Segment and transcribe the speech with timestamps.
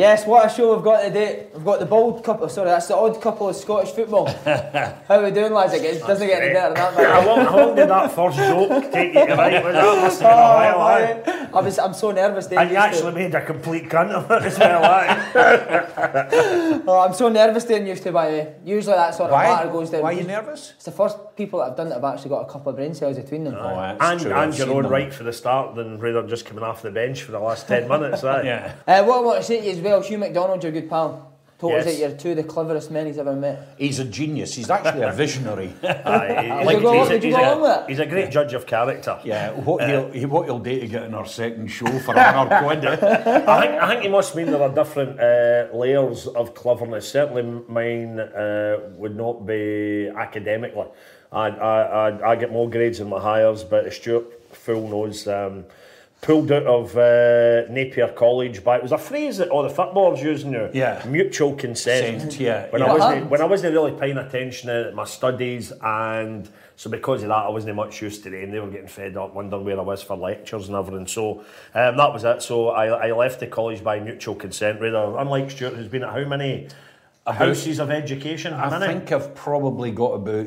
[0.00, 1.48] Yes, what a show we've got today.
[1.52, 4.28] We've got the bald couple, sorry, that's the odd couple of Scottish football.
[4.46, 5.74] How are we doing, lads?
[5.74, 7.10] It gets- doesn't get any better than that, man.
[7.10, 9.62] How long, how long did that first joke take you to write?
[9.62, 11.22] Was that must have been a Oh, while, aye?
[11.26, 11.50] man.
[11.52, 12.46] I was, I'm so nervous.
[12.46, 16.80] Dave, And you used to- actually made a complete cunt of it as well, aye?
[16.86, 18.54] Oh, I'm so nervous doing used to, by the way.
[18.64, 19.48] Usually that sort of Why?
[19.48, 20.00] matter goes down.
[20.02, 20.72] Why are you nervous?
[20.76, 22.94] It's the first people that have done it have actually got a couple of brain
[22.94, 23.54] cells between them.
[23.58, 24.30] Oh, that's and true.
[24.30, 24.92] and I've your own them.
[24.92, 27.68] right for the start than rather than just coming off the bench for the last
[27.68, 28.42] 10 minutes, aye?
[28.50, 28.72] Yeah.
[28.88, 31.32] Uh, what I want to say to you as well, Hugh McDonald, your good pal,
[31.58, 33.74] told us that you're two of the cleverest men he's ever met.
[33.76, 34.54] He's a genius.
[34.54, 35.72] He's actually a visionary.
[35.82, 37.88] Aye, Did you he's, a, did you he's, a, along with it?
[37.88, 39.18] he's a great judge of character.
[39.24, 42.46] Yeah, what he'll he, what he'll do to get in our second show for our
[42.62, 42.84] quid.
[42.86, 47.10] I think, I think he must mean there are different uh, layers of cleverness.
[47.10, 50.86] Certainly, mine uh, would not be academically.
[51.32, 55.26] I, I, I, I get more grades in my hires, but Stuart full knows.
[55.28, 55.64] Um,
[56.22, 60.22] pulled out of uh, Napier College by it was a phrase that all the footballers
[60.22, 60.68] use now.
[60.72, 61.02] Yeah.
[61.08, 62.20] mutual consent.
[62.20, 62.88] Consent, yeah, When yeah.
[62.88, 63.26] I wasn't Uh-huh.
[63.28, 66.48] when I wasn't really paying attention to my studies and.
[66.76, 68.50] So because of that, I wasn't much used to them.
[68.52, 71.06] They were getting fed up, wondering where I was for lectures and everything.
[71.06, 71.40] So
[71.74, 72.40] um, that was it.
[72.40, 74.80] So I, I left the college by mutual consent.
[74.80, 76.68] Rather, unlike Stuart, who's been at how many
[77.26, 78.54] houses of education?
[78.54, 78.86] I many?
[78.94, 80.46] think I've probably got about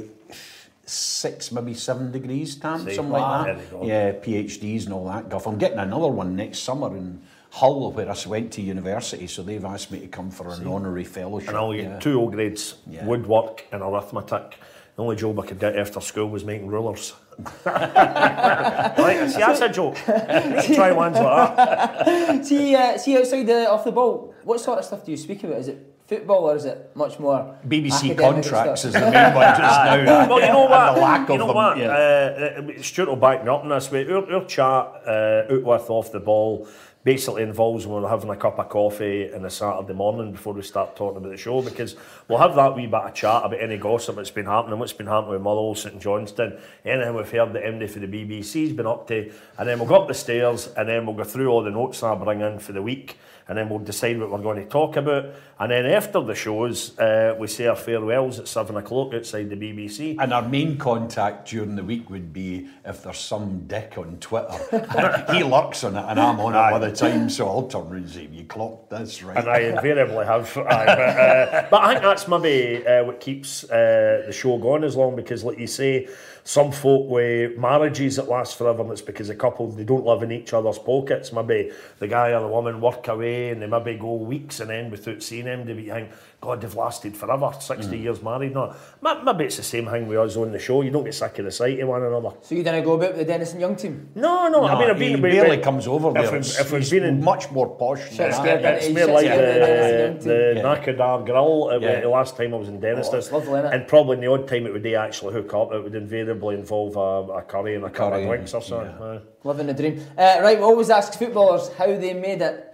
[0.85, 3.85] six, maybe seven degrees, Tam, See, something like that.
[3.85, 5.47] Yeah, PhDs and all that guff.
[5.47, 7.21] I'm getting another one next summer in
[7.51, 9.27] Hull, where I went to university.
[9.27, 11.49] So they've asked me to come for an honorary fellowship.
[11.49, 11.99] and I only get yeah.
[11.99, 13.05] two O grades: Yeah.
[13.05, 14.57] woodwork and arithmetic.
[14.95, 17.13] The only job I could get after school was making rulers.
[17.65, 19.97] right, see, that's a joke.
[20.07, 22.45] You need to try ones like that.
[22.45, 25.43] see, uh, see outside the, off the ball, what sort of stuff do you speak
[25.43, 25.57] about?
[25.57, 29.55] Is it football or is it much more BBC academic contracts is the main one
[29.55, 30.27] just now.
[30.27, 30.95] well, you know what?
[30.95, 31.77] The lack you of know them, what?
[31.77, 31.87] yeah.
[31.87, 34.07] Uh, uh, Stuart will back me up in this way.
[34.07, 34.65] Our, our chat
[35.07, 36.67] uh, out with off the ball
[37.03, 40.61] basically involves when we're having a cup of coffee on a Saturday morning before we
[40.61, 41.97] start talking about the show because
[42.27, 45.07] we'll have that wee bit of chat about any gossip that's been happening, what's been
[45.07, 49.05] happening with Motherwell, St Johnstone, anything we've heard the MD for the BBC's been up
[49.09, 51.71] to, and then we'll go up the stairs and then we'll go through all the
[51.71, 53.17] notes that I bring in for the week.
[53.47, 55.25] And then we'll decide what we're going to talk about.
[55.59, 59.55] And then after the shows, uh, we say our farewells at seven o'clock outside the
[59.55, 60.15] BBC.
[60.19, 64.57] And our main contact during the week would be if there's some dick on Twitter.
[65.33, 67.95] he lurks on it and I'm on it by the time, so I'll turn around
[67.95, 69.37] and say, You clocked this, right?
[69.37, 70.57] And I invariably have.
[70.57, 74.83] Aye, but, uh, but I think that's maybe uh, what keeps uh, the show going
[74.83, 76.07] as long because, like you say,
[76.45, 80.23] some folk with marriages that last forever, and it's because a couple they don't live
[80.23, 81.31] in each other's pockets.
[81.31, 84.91] Maybe the guy or the woman work away and they maybe go weeks and end
[84.91, 85.65] without seeing him.
[85.65, 86.11] They think,
[86.43, 88.53] God, they've lasted forever, 60 years married.
[88.53, 90.81] No, maybe it's the same thing with us on the show.
[90.81, 92.31] You don't get sick of the sight of one another.
[92.41, 94.09] So you didn't go about with the Dennis and Young team?
[94.15, 96.23] No, no, I mean, I've been he barely we- comes over if there.
[96.33, 98.33] we- It's- if we've he's been in- much more posh than Shit that.
[98.41, 98.65] scared.
[98.65, 100.63] It's He more like here in the Dennis the, and the Yeah.
[100.75, 102.01] Nakadar Grill uh, Yeah.
[102.01, 103.09] the last time I was in Dennis.
[103.13, 103.73] Oh, it's lovely, innit?
[103.73, 106.55] and probably in the odd time it would they actually hook up, it would invariably
[106.55, 108.93] involve a, a curry and a couple curry, of drinks or something.
[108.99, 109.05] yeah.
[109.05, 109.19] aye.
[109.45, 110.05] Living the dream.
[110.17, 112.69] Uh, right, we always ask footballers how they made it.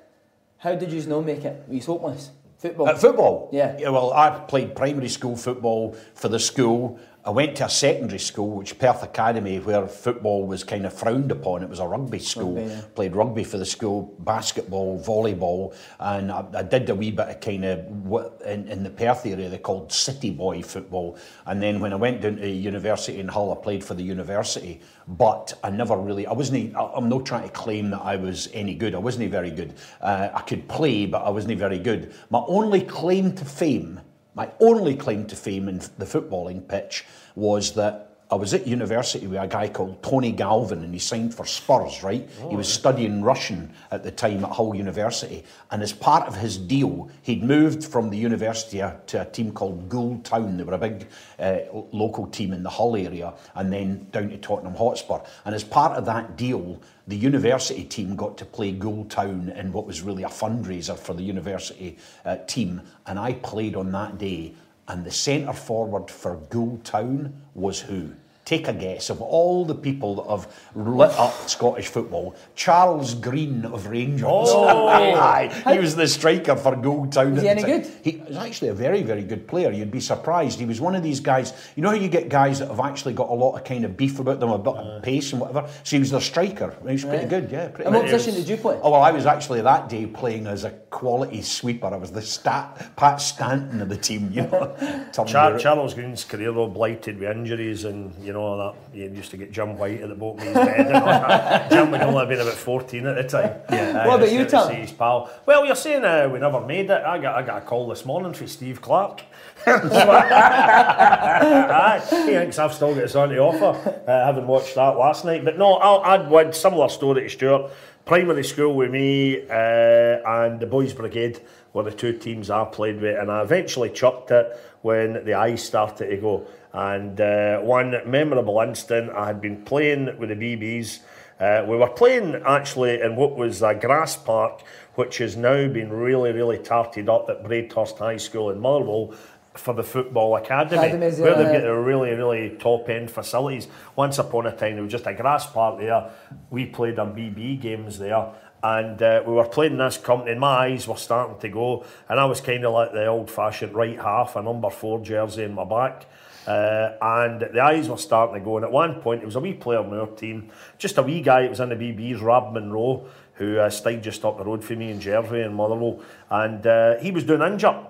[0.58, 1.64] How did you know make it?
[1.68, 2.32] Were you hopeless?
[2.60, 2.90] Football.
[2.90, 3.50] At football?
[3.54, 3.90] Yeah.
[3.90, 7.00] Well, I played primary school football for the school.
[7.26, 11.32] I went to a secondary school, which Perth Academy, where football was kind of frowned
[11.32, 11.62] upon.
[11.64, 12.56] It was a rugby school.
[12.56, 12.82] Rugby, yeah.
[12.96, 17.40] Played rugby for the school, basketball, volleyball, and I, I did a wee bit of
[17.42, 21.18] kind of what in, in the Perth area they called city boy football.
[21.46, 24.80] And then when I went down to university in Hull, I played for the university.
[25.08, 28.76] But I never really, I wasn't, I'm not trying to claim that I was any
[28.76, 28.96] good.
[28.96, 29.74] I wasn't very good.
[30.00, 32.14] Uh, I could play, but I wasn't very good.
[32.30, 34.00] My only claim to fame
[34.36, 37.06] my only claim to fame in the footballing pitch
[37.36, 41.34] was that I was at university with a guy called Tony Galvin, and he signed
[41.34, 42.30] for Spurs, right?
[42.48, 46.56] he was studying Russian at the time at Hull University, and as part of his
[46.56, 48.78] deal, he'd moved from the university
[49.08, 50.58] to a team called Goole Town.
[50.58, 51.08] They were a big
[51.40, 51.60] uh,
[51.92, 55.22] local team in the Hull area, and then down to Tottenham Hotspur.
[55.46, 59.74] And as part of that deal, the university team got to play Goole Town in
[59.74, 64.20] what was really a fundraiser for the university uh, team, and I played on that
[64.20, 64.54] day.
[64.90, 68.14] And the centre forward for Goole Town was who?
[68.50, 72.36] Take a guess of all the people that have lit up Scottish football.
[72.56, 74.24] Charles Green of Rangers.
[74.26, 74.88] Oh.
[74.88, 77.34] Aye, he was the striker for Goole Town.
[77.34, 77.82] Was he any time.
[77.84, 77.92] good?
[78.04, 79.72] He was actually a very, very good player.
[79.72, 80.58] You'd be surprised.
[80.58, 81.54] He was one of these guys.
[81.76, 83.96] You know how you get guys that have actually got a lot of kind of
[83.96, 85.00] beef about them, a bit of uh.
[85.02, 85.70] pace and whatever.
[85.84, 86.76] So he was their striker.
[86.88, 87.52] He was pretty good.
[87.52, 88.14] Yeah, pretty And what good.
[88.14, 88.80] position did you play?
[88.82, 91.86] Oh well, I was actually that day playing as a quality sweeper.
[91.86, 94.32] I was the stat Pat Stanton of the team.
[94.34, 98.39] You know, Tom Char- Dewar- Charles Green's career all blighted with injuries and you know
[98.40, 100.88] that you used to get Jim White at the his bed.
[100.88, 101.72] And all that.
[101.72, 103.62] Jim would only have been about 14 at the time.
[103.70, 104.08] Yeah.
[104.08, 104.74] What about you, Tom?
[104.74, 105.30] His pal.
[105.46, 107.04] Well, you're saying uh, we never made it.
[107.04, 109.22] I got I got a call this morning from Steve Clarke.
[109.68, 114.04] Aye, he thinks I've still got on the offer.
[114.08, 117.72] Uh, having watched that last night, but no, I'll, I'd win similar story to Stuart.
[118.06, 121.42] Primary school with me uh, and the boys' brigade
[121.74, 125.64] were the two teams I played with, and I eventually chucked it when the eyes
[125.64, 126.48] started to go.
[126.74, 131.00] And uh, one memorable instant, I had been playing with the BBs.
[131.40, 134.62] Uh, we were playing actually in what was a grass park,
[134.96, 139.14] which has now been really, really tarted up at Braidhurst High School in Motherwell
[139.56, 143.68] for the football academy, Academies, where they've got their really, really top end facilities.
[143.96, 146.12] Once upon a time, there was just a grass park there.
[146.50, 148.32] We played our BB games there.
[148.62, 151.86] And uh, we were playing this company, and my eyes were starting to go.
[152.10, 155.44] And I was kind of like the old fashioned right half, a number four jersey
[155.44, 156.06] in my back.
[156.50, 158.58] Uh, and the eyes were starting to go.
[158.58, 160.50] And at one point, it was a wee player on our team,
[160.80, 163.06] just a wee guy It was in the BBs, Rob Monroe,
[163.36, 166.02] who uh, stayed just up the road for me in Jervey and Motherwell.
[166.32, 167.86] And uh, he was doing injured.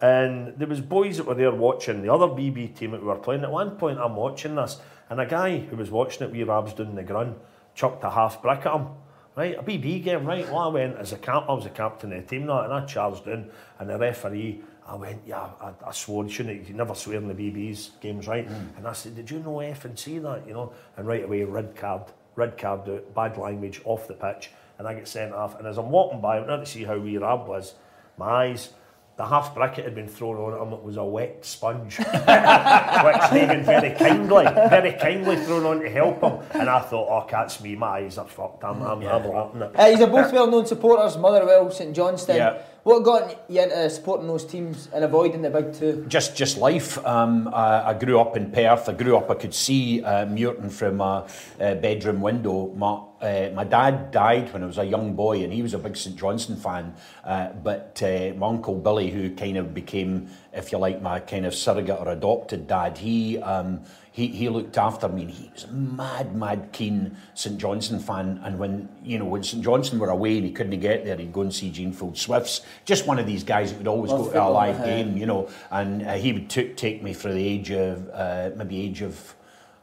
[0.00, 3.16] And there was boys that were there watching the other BB team that we were
[3.16, 3.42] playing.
[3.42, 4.78] At one point, I'm watching this,
[5.10, 7.34] and a guy who was watching it, wee Rabs doing the grun,
[7.74, 8.88] chucked a half brick at him.
[9.36, 10.46] Right, a BB game, right?
[10.46, 12.72] Well, I went as a cap, I was a captain of the team now, and
[12.72, 13.50] I charged in,
[13.80, 17.28] and the referee, I went, yeah, I, I swore, you shouldn't, you never swear in
[17.28, 18.46] the BB's games, right?
[18.46, 18.76] Hmm.
[18.76, 20.72] And I said, did you know F and C that, you know?
[20.96, 22.02] And right away, red card,
[22.36, 25.58] red card out, bad language, off the pitch, and I get sent off.
[25.58, 27.74] And as I'm walking by, I went out to see how wee Rab was,
[28.18, 28.70] my eyes,
[29.16, 33.46] the half bracket had been thrown on him, it was a wet sponge, which they'd
[33.46, 36.60] been very kindly, very kindly thrown on to help him.
[36.60, 39.06] And I thought, oh, that's me, my eyes are fucked, I'm, I'm, hmm.
[39.06, 39.80] I'm laughing it.
[39.80, 42.36] Uh, you're both well-known supporters, Motherwell, St Johnstone.
[42.36, 42.62] Yeah.
[42.84, 46.04] What got you into supporting those teams and avoiding the big two?
[46.06, 46.98] just just life.
[47.06, 48.90] Um, I, I grew up in Perth.
[48.90, 49.30] I grew up.
[49.30, 51.26] I could see uh, Muirton from a,
[51.58, 52.74] uh bedroom window.
[52.76, 55.78] My uh, my dad died when I was a young boy, and he was a
[55.78, 56.94] big St Johnstone fan.
[57.24, 61.46] Uh, but uh, my uncle Billy, who kind of became, if you like, my kind
[61.46, 63.38] of surrogate or adopted dad, he.
[63.38, 63.82] Um,
[64.14, 68.40] he, he looked after me and he was a mad, mad keen St Johnstone fan.
[68.44, 71.32] And when, you know, when St Johnstone were away and he couldn't get there, he'd
[71.32, 72.60] go and see Jeanfield Swifts.
[72.84, 75.26] Just one of these guys that would always Love go to a live game, you
[75.26, 75.48] know.
[75.72, 79.34] And uh, he would t- take me for the age of, uh, maybe age of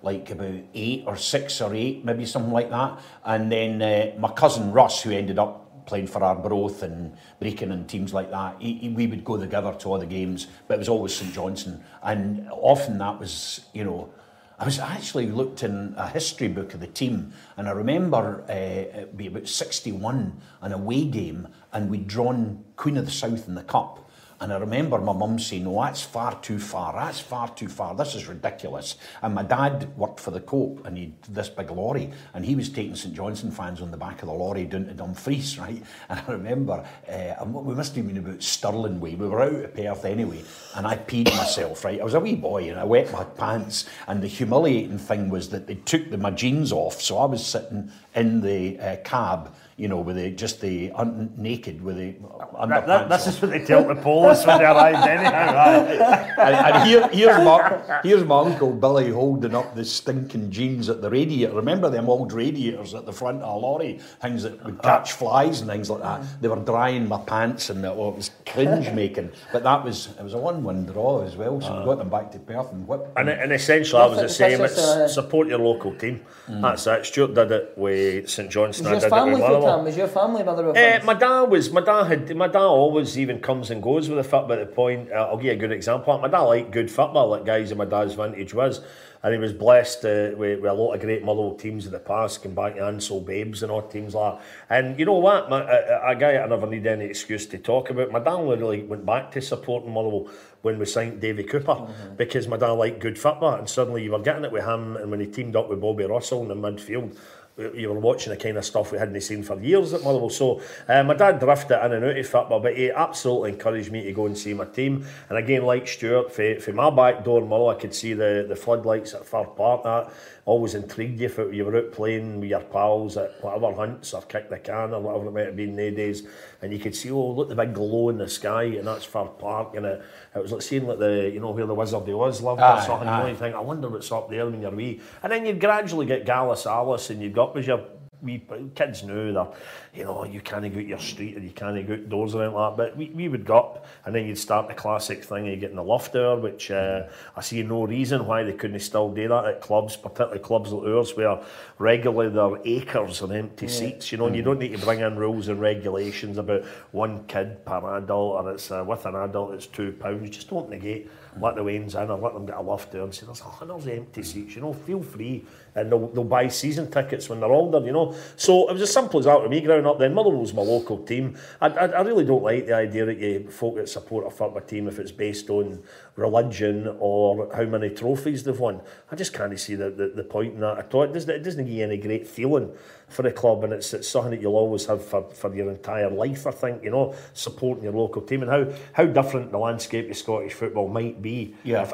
[0.01, 3.01] like about eight or six or eight, maybe something like that.
[3.25, 7.85] And then uh, my cousin Russ, who ended up playing for Arbroath and Brechin and
[7.87, 10.77] teams like that, he, he- we would go together to all the games, but it
[10.79, 11.83] was always St Johnstone.
[12.01, 14.09] And often that was, you know,
[14.57, 18.53] I was actually looked in a history book of the team, and I remember uh,
[19.01, 23.55] it be about 61, an away game, and we'd drawn Queen of the South in
[23.55, 24.09] the Cup.
[24.41, 26.93] And I remember my mum saying, No, that's far too far.
[26.93, 27.93] That's far too far.
[27.93, 28.95] This is ridiculous.
[29.21, 32.09] And my dad worked for the Cope and he'd this big lorry.
[32.33, 34.95] And he was taking St Johnstone fans on the back of the lorry down to
[34.95, 35.83] Dumfries, right?
[36.09, 39.13] And I remember, uh, we must have been about Stirling Way.
[39.13, 40.43] We were out of Perth anyway.
[40.75, 42.01] And I peed myself, right?
[42.01, 43.85] I was a wee boy and I wet my pants.
[44.07, 46.99] And the humiliating thing was that they took the, my jeans off.
[46.99, 49.53] So I was sitting in the uh, cab.
[49.81, 52.69] You know, with the, just the un- naked with the underpants.
[52.69, 55.57] That, that, this on is what they tell the police when they arrived anyhow.
[55.57, 56.33] aye.
[56.37, 61.01] and, and here, here's my here's my uncle Billy holding up the stinking jeans at
[61.01, 61.55] the radiator.
[61.55, 65.19] Remember them old radiators at the front of a lorry, things that would catch uh-huh.
[65.19, 66.19] flies and things like that.
[66.19, 66.37] Uh-huh.
[66.41, 69.31] They were drying my pants, and it, oh, it was cringe making.
[69.51, 71.59] But that was it was a one-one draw as well.
[71.59, 71.85] So we uh-huh.
[71.85, 73.17] got them back to Perth and whipped.
[73.17, 73.39] And, them.
[73.41, 74.61] and essentially, I was the same.
[74.61, 76.21] It's uh, support your local team.
[76.47, 76.61] Mm.
[76.61, 77.05] That's it.
[77.07, 78.87] Stuart did it with St Johnstone.
[78.87, 79.70] I did it with full Motherwell.
[79.77, 81.71] Was your family Motherwell Uh, my dad was.
[81.71, 82.35] My dad had.
[82.35, 85.37] My dad always even comes and goes with the football at the point, uh, I'll
[85.37, 86.17] give you a good example.
[86.17, 88.81] My dad liked good football, like guys in my dad's vintage was.
[89.23, 91.99] And he was blessed uh, with, with a lot of great Motherwell teams in the
[91.99, 94.45] past, come back to Ancell Babes and all teams like that.
[94.67, 95.47] And you know what?
[95.47, 98.09] My, a, a guy I never need any excuse to talk about.
[98.11, 100.27] My dad literally went back to supporting Motherwell
[100.63, 102.15] when we signed Davy Cooper mm-hmm.
[102.15, 103.53] because my dad liked good football.
[103.53, 104.97] And suddenly you were getting it with him.
[104.97, 107.15] And when he teamed up with Bobby Russell in the midfield,
[107.57, 110.29] you were watching the kind of stuff we hadn't seen for years at Motherwell.
[110.29, 114.03] So uh, my dad drifted in and out of football, but he absolutely encouraged me
[114.03, 115.05] to go and see my team.
[115.29, 119.13] And again, like Stuart, from my back door, Motherwell, I could see the, the floodlights
[119.13, 119.83] at Fir Park.
[119.83, 120.11] That
[120.45, 124.21] always intrigued you if you were out playing with your pals at whatever hunts or
[124.23, 126.23] kick the can or whatever it might have been nowadays.
[126.61, 129.25] And you could see, oh, look, the big glow in the sky, and that's Fir
[129.25, 129.75] Park.
[129.75, 130.01] And it,
[130.35, 132.81] it was like seeing like the, you know, where the Wizard of Oz lived or
[132.81, 133.07] something.
[133.07, 133.17] Aye.
[133.17, 135.01] You, know, you think, I wonder what's up there when you're wee.
[135.23, 137.85] And then you gradually get Gallus Alice and you got was your
[138.21, 138.43] we
[138.75, 139.53] kids knew that
[139.93, 142.57] you know you can't go out your street and you can't go outdoors or anything
[142.57, 142.83] like that.
[142.83, 145.75] But we, we would go up and then you'd start the classic thing of getting
[145.75, 149.45] the loft hour, which uh, I see no reason why they couldn't still do that
[149.45, 151.39] at clubs, particularly clubs like ours where
[151.79, 153.71] regularly there are acres of empty yeah.
[153.71, 154.11] seats.
[154.11, 157.65] You know, and you don't need to bring in rules and regulations about one kid
[157.65, 160.29] per adult or it's uh, with an adult it's two pounds.
[160.29, 161.09] Just open the gate
[161.39, 163.65] let the Waynes in or let them get a lift there and say, there's, oh,
[163.65, 165.45] there's empty seats, you know, feel free.
[165.75, 168.15] And they'll, they'll buy season tickets when they're older, you know.
[168.35, 170.13] So it was as simple as that with me growing up then.
[170.13, 171.37] Motherwell's my local team.
[171.61, 174.61] I, I, I really don't like the idea that you folk that support a football
[174.61, 175.81] team if it's based on
[176.15, 178.81] religion or how many trophies they've won.
[179.11, 181.03] I just can't see the, the, the point in that at all.
[181.03, 182.71] It doesn't, it doesn't give you any great feeling
[183.07, 186.09] for the club and it's, it's something that you'll always have for, for your entire
[186.09, 190.09] life, I think, you know, supporting your local team and how, how different the landscape
[190.09, 191.83] of Scottish football might be yeah.
[191.83, 191.93] if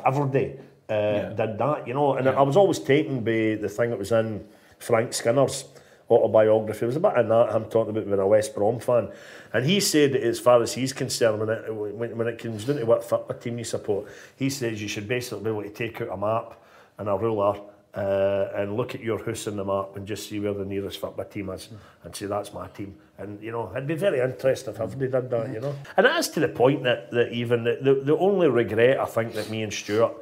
[0.89, 1.33] uh, yeah.
[1.33, 2.15] did that, you know.
[2.15, 2.33] And yeah.
[2.33, 4.47] I was always taken by the thing that was in
[4.79, 5.65] Frank Skinner's
[6.09, 6.85] autobiography.
[6.85, 9.09] It was a bit in that, him talking about being a West Brom fan.
[9.53, 12.65] And he said that as far as he's concerned, when it, when, when it comes
[12.65, 15.69] down to what football team you support, he says you should basically be able to
[15.69, 16.53] take out a map
[16.97, 17.59] and a ruler
[17.93, 20.99] uh, and look at your house on the map and just see where the nearest
[20.99, 21.77] football team is mm.
[22.03, 22.95] and say that's my team.
[23.17, 25.75] And you know, I'd be very interested if everybody did that, you know.
[25.97, 29.05] And it is to the point that, that even the, the, the only regret I
[29.05, 30.13] think that me and Stuart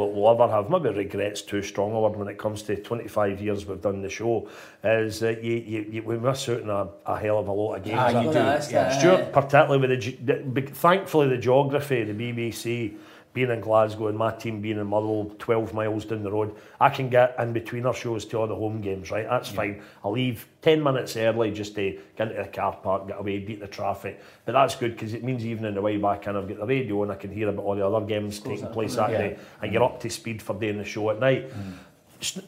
[0.00, 3.40] will, will ever have, maybe regret's too strong a word when it comes to 25
[3.40, 4.48] years we've done the show,
[4.82, 7.74] is that you, you, you we miss out on a, a hell of a lot
[7.76, 7.98] of games.
[7.98, 8.38] Ah, you do.
[8.72, 8.98] Yeah.
[8.98, 12.96] Stuart, particularly with the, the, thankfully the geography, the BBC,
[13.32, 16.88] being in Glasgow and my team being in Motherwell 12 miles down the road, I
[16.88, 19.26] can get in between our shows to all the home games, right?
[19.28, 19.56] That's yeah.
[19.56, 19.82] fine.
[20.04, 23.60] I'll leave 10 minutes early just to get into the car park, get away, beat
[23.60, 24.20] the traffic.
[24.44, 26.66] But that's good because it means even in the way back, and I've got the
[26.66, 29.18] radio and I can hear about all the other games taking place that yeah.
[29.18, 31.50] day, and you're up to speed for doing the show at night.
[31.50, 31.74] Mm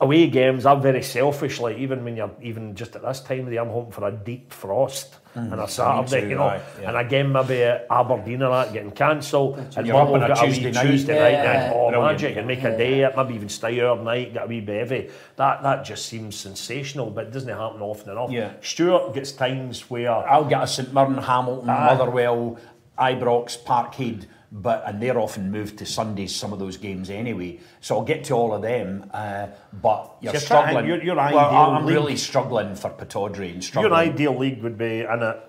[0.01, 1.61] away games, I'm very selfish.
[1.61, 4.13] Like even when you're even just at this time of the I'm hoping for a
[4.13, 5.53] deep frost mm.
[5.53, 6.89] and a Saturday, too, you know, right, yeah.
[6.89, 10.87] and again maybe Aberdeen or that getting cancelled, and you're up on a Tuesday, night,
[10.87, 11.73] Tuesday night, yeah.
[11.75, 12.13] oh Brilliant.
[12.13, 15.11] magic, and make a day maybe even stay overnight, get a wee bevy.
[15.37, 18.31] That that just seems sensational, but it doesn't happen often enough.
[18.31, 18.53] Yeah.
[18.61, 22.59] Stuart gets times where I'll get a St Mirren, Hamilton, uh, Motherwell,
[22.99, 27.59] Ibrox, Parkhead but and they're often moved to Sundays some of those games anyway.
[27.81, 30.87] So I'll get to all of them, uh, but you're so struggling.
[30.87, 33.91] Your, your well, I'm league, really struggling for Pittodrie and struggling.
[33.91, 35.43] Your ideal league would be in a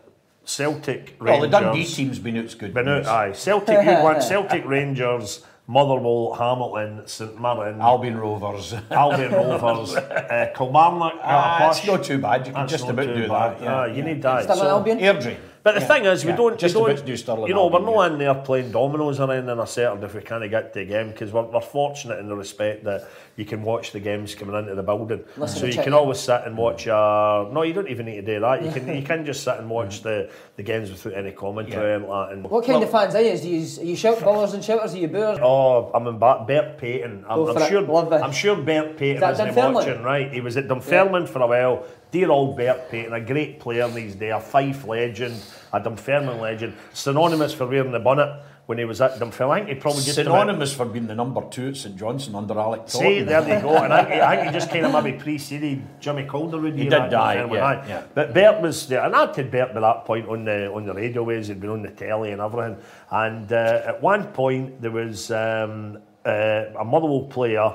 [0.45, 1.17] Celtic.
[1.19, 2.73] Well, the Dundee team's been out's good.
[2.73, 3.33] Been out, aye.
[3.33, 5.43] Celtic, you want Celtic Rangers.
[5.65, 11.13] Motherwell, Hamilton, St Mirren, Albion Rovers, Albion Rovers, uh, Kilmarnock.
[11.23, 12.45] Uh, it's not too bad.
[12.45, 13.59] You can just about do bad.
[13.59, 13.61] that.
[13.61, 13.81] Yeah.
[13.81, 14.03] Uh, you yeah.
[14.03, 14.43] need that.
[14.43, 14.99] Still so, Albion.
[14.99, 15.37] Airdrie.
[15.63, 15.87] But the yeah.
[15.87, 16.35] thing is, we yeah.
[16.35, 16.59] don't.
[16.59, 17.47] Just we don't, about to do Stirling.
[17.47, 20.13] You know, Albion, we're not in there playing dominoes or anything on a Saturday if
[20.13, 23.45] we can't get to the game because we're, we're fortunate in the respect that you
[23.45, 25.23] can watch the games coming into the building.
[25.37, 26.85] Listen so you can always sit and watch.
[26.85, 28.61] Uh, no, you don't even need to do that.
[28.61, 31.95] You can you can just sit and watch the, the games without any commentary yeah.
[31.95, 32.29] and that.
[32.33, 33.37] And, what kind well, of fans are you?
[33.37, 34.93] Do you, are you shout ballers and shouters?
[34.93, 35.39] Are you boors?
[35.41, 37.23] Oh, I'm in ba- Bert Paton.
[37.25, 38.13] I'm, I'm sure.
[38.21, 40.03] I'm sure Bert Paton is isn't watching.
[40.03, 41.27] Right, he was at Dunfermline yeah.
[41.27, 41.85] for a while.
[42.13, 45.35] Dear old Bert Paton, a great player in these days, a Fife legend
[45.73, 49.67] a Dunfermline legend, synonymous for wearing the bonnet when he was at Dunfermline.
[49.67, 52.83] He probably just synonymous for being the number two at St Johnstone under Alec.
[52.85, 53.75] See, there they go.
[53.75, 56.77] And I, think, I think he just kind of maybe preceded Jimmy Calderwood.
[56.77, 60.05] He did die, yeah, yeah, But Bert was there, and I'd had Bert by that
[60.05, 61.47] point on the on the radio waves.
[61.47, 62.77] He'd been on the telly and everything.
[63.09, 67.73] And uh, at one point there was um, uh, a Motherwell player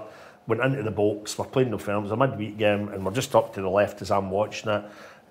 [0.49, 1.39] went into the box.
[1.39, 4.11] We're playing the films, a midweek game, and we're just up to the left as
[4.11, 4.85] I'm watching it.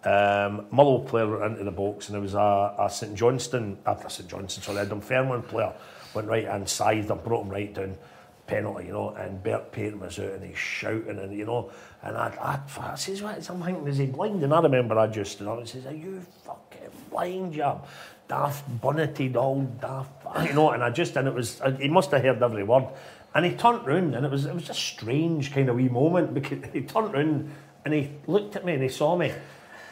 [0.07, 0.67] Um,
[1.05, 4.63] player went into the box and there was a, a St Johnstone, after St Johnstone,
[4.63, 5.73] sorry, a Dunfermline player
[6.13, 7.97] went right inside and brought him right down
[8.45, 11.71] penalty, you know, and Bert Paton was out and he's shouting and, you know,
[12.03, 14.41] and I, I, I says, what, I'm thinking, is he blind?
[14.43, 17.85] And I remember I just stood up and says, are you fucking blind, job?
[18.27, 20.11] daft, bonneted, all daft,
[20.47, 20.71] you know.
[20.71, 22.87] And I just, and it was, he must have heard every word.
[23.35, 26.33] And he turned round, and it was, it was a strange kind of wee moment
[26.33, 27.51] because he turned round
[27.85, 29.31] and he looked at me and he saw me.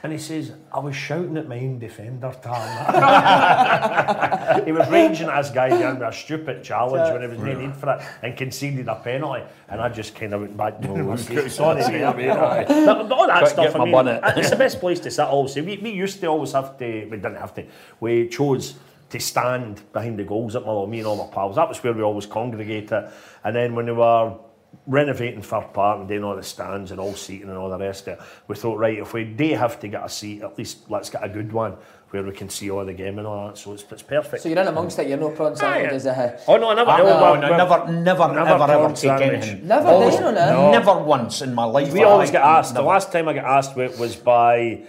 [0.03, 2.53] And he says, I was shouting at my own defender, Tam.
[4.65, 7.59] he was raging at this guy down with a stupid challenge when he was no
[7.59, 9.41] need for it and conceded a penalty.
[9.67, 11.49] And I just kind of went back down in my seat.
[11.49, 12.27] Sorry, mate.
[12.27, 12.65] know.
[12.67, 15.63] But, but all that Quick, stuff, I mean, it's the best place to sit, obviously.
[15.63, 17.65] We, we used to always have to, we didn't have to,
[17.99, 18.75] we chose
[19.09, 21.55] to stand behind the goals at Motherwell, me and all my pals.
[21.57, 23.05] That was where we always congregated.
[23.43, 24.33] And then when we were
[24.87, 28.07] renovating Fir Park and doing all the stands and all seating and all the rest
[28.07, 30.89] of it, we thought, right, if we do have to get a seat, at least
[30.89, 31.77] let's get a good one
[32.09, 33.57] where we can see all the game and all that.
[33.57, 34.43] So it's, it's perfect.
[34.43, 35.07] So you're in amongst it.
[35.07, 36.05] You're no prawn sandwiches.
[36.07, 36.89] Uh, Oh no, I never.
[36.91, 39.43] Ah, no, no, we're- no, we're- never, never, never ever, ever prawn take sandwich.
[39.43, 39.67] anything.
[39.67, 40.71] Never Always- did, no?
[40.71, 41.93] Never once in my life.
[41.93, 42.73] We always I- get asked.
[42.73, 44.81] The last time I got asked it was by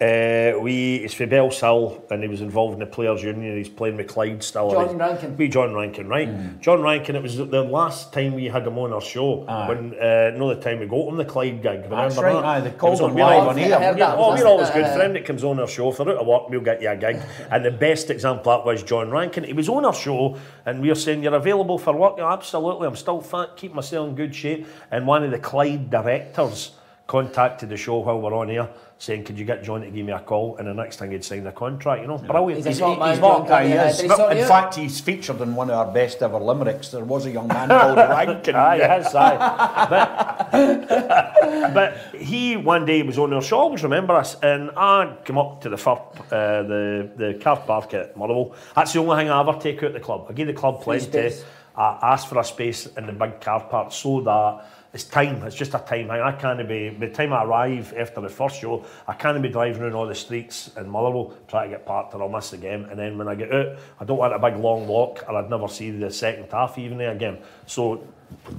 [0.00, 0.96] uh, we.
[0.96, 3.58] It's for Bellshill, and he was involved in the players' union.
[3.58, 4.70] He's playing with Clyde still.
[4.70, 5.36] John Rankin.
[5.36, 6.28] We John Rankin, right?
[6.28, 6.58] Mm.
[6.60, 7.16] John Rankin.
[7.16, 9.44] It was the last time we had him on our show.
[9.68, 11.82] When uh, no, the time we got him the Clyde gig.
[11.82, 12.44] Remember That's right, that?
[12.44, 13.78] aye, they called was him we're live on air.
[13.78, 14.16] I.
[14.16, 14.94] Oh, we're always uh, good.
[14.94, 16.96] Friend that comes on our show, if they're out of work, we'll get you a
[16.96, 17.20] gig.
[17.50, 19.44] and the best example of that was John Rankin.
[19.44, 22.14] He was on our show, and we were saying, You're available for work?
[22.16, 22.88] Yeah, absolutely.
[22.88, 24.66] I'm still fit, keep myself in good shape.
[24.90, 26.72] And one of the Clyde directors
[27.10, 30.12] contacted the show while we're on here, saying, Could you get John to give me
[30.12, 30.56] a call?
[30.58, 32.18] And the next thing he'd sign the contract, you know.
[32.18, 32.64] Brilliant.
[32.64, 33.98] He's a smart man, He's John not, aye, he is.
[33.98, 36.90] did In fact, he's featured in one of our best ever limericks.
[36.90, 38.54] There was a young man called Rankin.
[38.54, 40.46] Aye, yes, aye.
[40.52, 45.16] But, but he one day was on our show, I always remember us, and I
[45.24, 48.54] came up to the FIRP, uh, the, the car park at Motherwell.
[48.76, 50.26] That's the only thing I ever take out the club.
[50.28, 51.32] I give the club plenty.
[51.76, 55.54] I ask for a space in the big car park so that it's time, it's
[55.54, 56.10] just a time.
[56.10, 59.48] I can't be, by the time I arrive after the first show, I can't be
[59.48, 62.56] driving around all the streets in Motherwell trying to get parked or I'll miss the
[62.56, 62.86] game.
[62.86, 65.48] And then when I get out, I don't want a big long walk or I'd
[65.48, 67.38] never see the second half even again.
[67.66, 68.04] So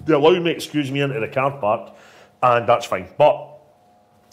[0.06, 1.96] they allowed me excuse me into the car park
[2.42, 3.10] and that's fine.
[3.18, 3.50] But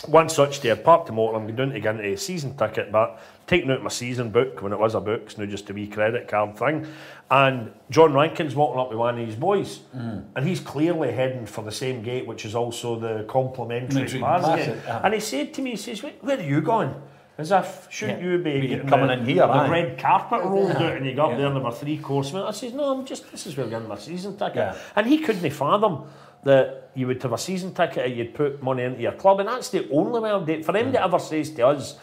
[0.07, 2.93] one such day, I parked the motor, I'm going to get into a season ticket,
[2.93, 5.75] but taking out my season book when it was a book, it's now just a
[5.75, 6.87] wee credit card thing.
[7.31, 11.63] And John Rankin's walking up with one of his boys, and he's clearly heading for
[11.63, 14.77] the same gate, which is also the complimentary Complimentary pass pass gate.
[14.87, 15.01] yeah.
[15.05, 16.95] And he said to me, he says, "Where- are you going?
[17.37, 18.31] As if, shouldn't Yeah.
[18.31, 19.69] you be getting coming the, in here, the aye.
[19.69, 22.35] red carpet rolled out and you got there number three course?
[22.35, 24.57] I says, No, I'm just, this is where I'm getting my season ticket.
[24.57, 24.75] Yeah.
[24.97, 26.07] And he couldn't fathom
[26.43, 29.39] that you would have a season ticket and you'd put money into your club.
[29.39, 30.65] And that's the only way I'll do it.
[30.65, 31.97] For him to ever says to us,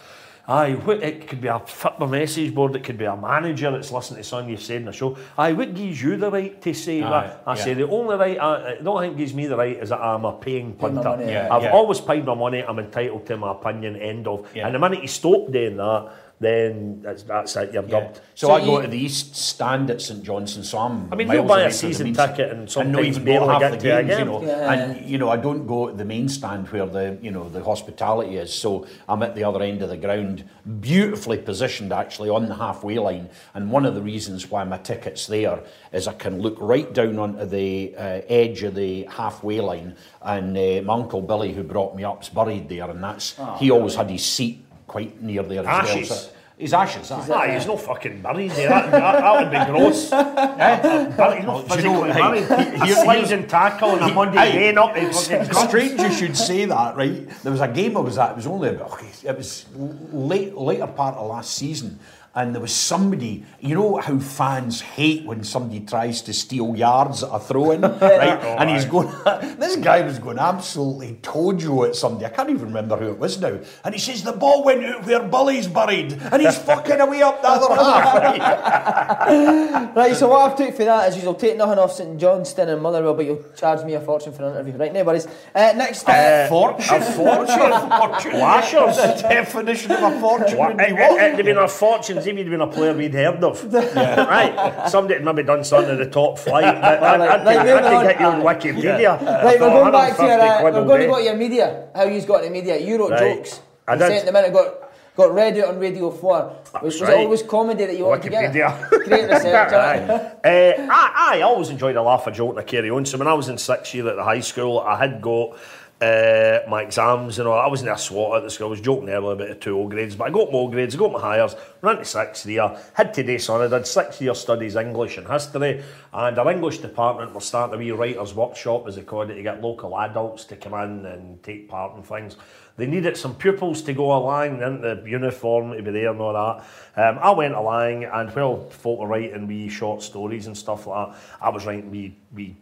[0.48, 3.92] Aye, what, it could be a football message board, it could be a manager that's
[3.92, 5.18] listening to something you've said in the show.
[5.40, 7.44] Aye, what gives you the right to say Aye, that?
[7.48, 7.64] I yeah.
[7.64, 10.24] say the only right, I, the only thing gives me the right is that I'm
[10.24, 11.02] a paying punter.
[11.02, 11.48] money, yeah.
[11.52, 11.72] I've Yeah.
[11.74, 14.48] always paid my money, I'm entitled to my opinion, end of.
[14.56, 14.68] Yeah.
[14.68, 17.90] And the minute you stop doing that, then that's, that's it, you're Yeah.
[17.90, 18.18] dubbed.
[18.36, 21.08] So, So I go you- to the East Stand at St Johnstone, so I'm.
[21.12, 22.52] I mean, you'll buy a away from the season ticket stand.
[22.52, 24.42] and not sometimes even barely go half get the to a games, you know.
[24.44, 24.72] Yeah.
[24.74, 27.64] And you know, I don't go to the main stand where the you know the
[27.64, 28.54] hospitality is.
[28.54, 30.44] So I'm at the other end of the ground,
[30.82, 33.30] beautifully positioned actually on the halfway line.
[33.54, 35.60] And one of the reasons why my ticket's there
[35.94, 40.58] is I can look right down onto the uh, edge of the halfway line, and
[40.58, 43.96] uh, my uncle Billy, who brought me up, is buried there, and that's he always
[43.96, 46.10] had his seat quite near there as Ashes.
[46.10, 46.20] well.
[46.20, 47.28] So, his ashes, aye.
[47.30, 48.70] Ah, he's no fucking buried there.
[48.70, 50.10] That, that, that would be gross.
[50.10, 52.80] But he's not Do you know, physically buried.
[52.82, 54.52] He here- slides and tackle on a Monday Aye.
[54.54, 54.96] game up.
[54.96, 57.28] He strange you should say that, right?
[57.44, 58.32] There was a game I was at.
[58.32, 62.00] It was only about, okay, it was late later part of last season,
[62.36, 63.46] and there was somebody.
[63.62, 67.82] You know how fans hate when somebody tries to steal yards at a throw in,
[67.82, 68.40] right?
[68.60, 69.08] and he's going.
[69.58, 72.26] this guy was going absolutely tojo at somebody.
[72.26, 73.58] I can't even remember who it was now.
[73.84, 77.42] And he says the ball went out where Billy's buried, and he's fucking away up
[77.42, 78.14] the other half.
[78.16, 79.96] Right?
[79.96, 82.82] Right, so what I've took for that is you'll take nothing off St Johnstone and
[82.82, 84.74] Motherwell, but you'll charge me a fortune for an interview.
[84.78, 85.28] Right, no worries.
[85.54, 87.02] Uh, next up, fortune.
[87.02, 88.40] A fortune.
[88.40, 88.98] Lashers.
[88.98, 91.22] The definition of a fortune would It, be it, what?
[91.22, 93.74] it'd have been a fortune if he'd been a player we'd heard of.
[93.74, 94.90] Right.
[94.90, 96.64] Somebody had maybe done something in the top flight.
[96.64, 99.22] But I, Right, I, right, I could get you on Wikipedia.
[99.26, 101.88] right, we're going back to your, 150 uh, we're going to go to your media.
[101.96, 102.80] How you've got into media.
[102.80, 103.38] You wrote Right.
[103.38, 103.62] jokes.
[103.88, 104.08] I You did.
[104.10, 104.74] sent them in and got
[105.16, 106.56] got read out on Radio Four.
[106.74, 107.12] Was, was right.
[107.12, 108.52] it always comedy that you wanted to get?
[108.54, 108.90] Wikipedia.
[108.90, 109.74] Great research.
[109.74, 110.32] Aye.
[110.44, 113.06] Uh, I, I always enjoyed a laugh, a joke, and a carry on.
[113.06, 115.58] So when I was in sixth year at the high school, I had got
[116.02, 117.58] uh, my exams and all.
[117.58, 118.68] I wasn't a swot at the school.
[118.68, 120.98] I was joking earlier about the two O grades, but I got more grades, I
[120.98, 124.76] got my hires, ran to sixth year, had today son, I did six year studies
[124.76, 129.04] English and history, and our English department were starting a wee writer's workshop, as they
[129.04, 132.36] called it, to get local adults to come in and take part in things.
[132.78, 136.34] They needed some pupils to go along in the uniform to be there and all
[136.34, 136.66] that.
[137.02, 141.08] Um, I went along, and while folk were writing wee short stories and stuff like
[141.08, 142.58] that, I was writing wee, wee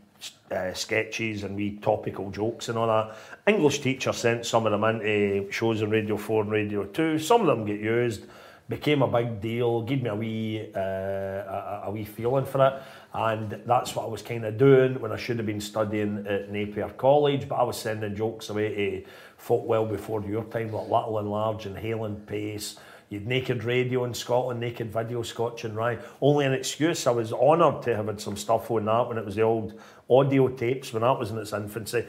[0.52, 3.16] uh, sketches and wee topical jokes and all that.
[3.48, 7.20] English teacher sent some of them into shows on Radio 4 and Radio 2.
[7.20, 8.26] Some of them get used,
[8.70, 12.82] became a big deal, gave me a wee, uh, a, a wee feeling for it.
[13.14, 16.50] And that's what I was kind of doing when I should have been studying at
[16.52, 17.48] Napier College.
[17.48, 21.30] But I was sending jokes away to folk well before your time, like Little and
[21.30, 22.78] Large and Hale Pace.
[23.14, 26.00] You'd Naked Radio in Scotland, Naked Video Scotch and Wry.
[26.20, 27.06] Only an excuse.
[27.06, 29.80] I was honoured to have had some stuff on that when it was the old
[30.10, 32.06] audio tapes, when that was in its infancy.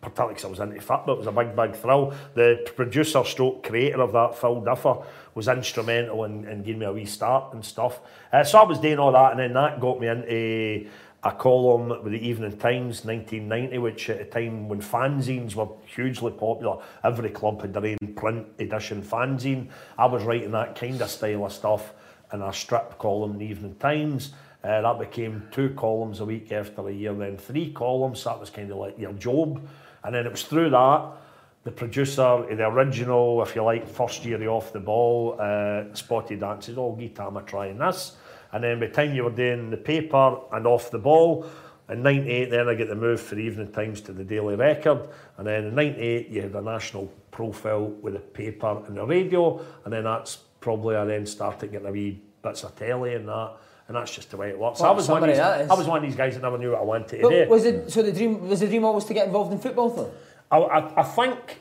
[0.00, 2.14] Particularly because I was into football, it was a big, big thrill.
[2.34, 4.96] The producer stroke creator of that, Phil Differ,
[5.34, 8.00] was instrumental in, in giving me a wee start and stuff.
[8.32, 10.90] Uh, so I was doing all that, and then that got me into
[11.26, 16.30] a column with the Evening Times 1990, which at a time when fanzines were hugely
[16.30, 19.68] popular, every club had their own print edition fanzine.
[19.98, 21.92] I was writing that kind of style of stuff
[22.32, 24.34] in a strip column the Evening Times.
[24.66, 28.24] Uh, that became two columns a week after a year, then three columns.
[28.24, 29.64] That was kind of like your job.
[30.02, 31.12] And then it was through that,
[31.62, 36.52] the producer, the original, if you like, first year off the ball, uh, spotted that
[36.52, 38.16] and says, Oh, give Tam a try in this.
[38.52, 41.46] And then by the time you were doing the paper and off the ball,
[41.88, 45.08] in 98 then I get the move for the Evening Times to the Daily Record.
[45.38, 49.64] And then in 98 you had a national profile with the paper and the radio.
[49.84, 53.52] And then that's probably I then started getting a wee bits of telly and that.
[53.88, 54.80] And that's just the way it works.
[54.80, 55.70] Well, I, was one of these, somebody that is.
[55.70, 57.48] I was one of these guys that never knew what I wanted to But do.
[57.48, 58.48] was it so the dream?
[58.48, 60.12] Was the dream always to get involved in football though?
[60.50, 61.60] I, I, I think,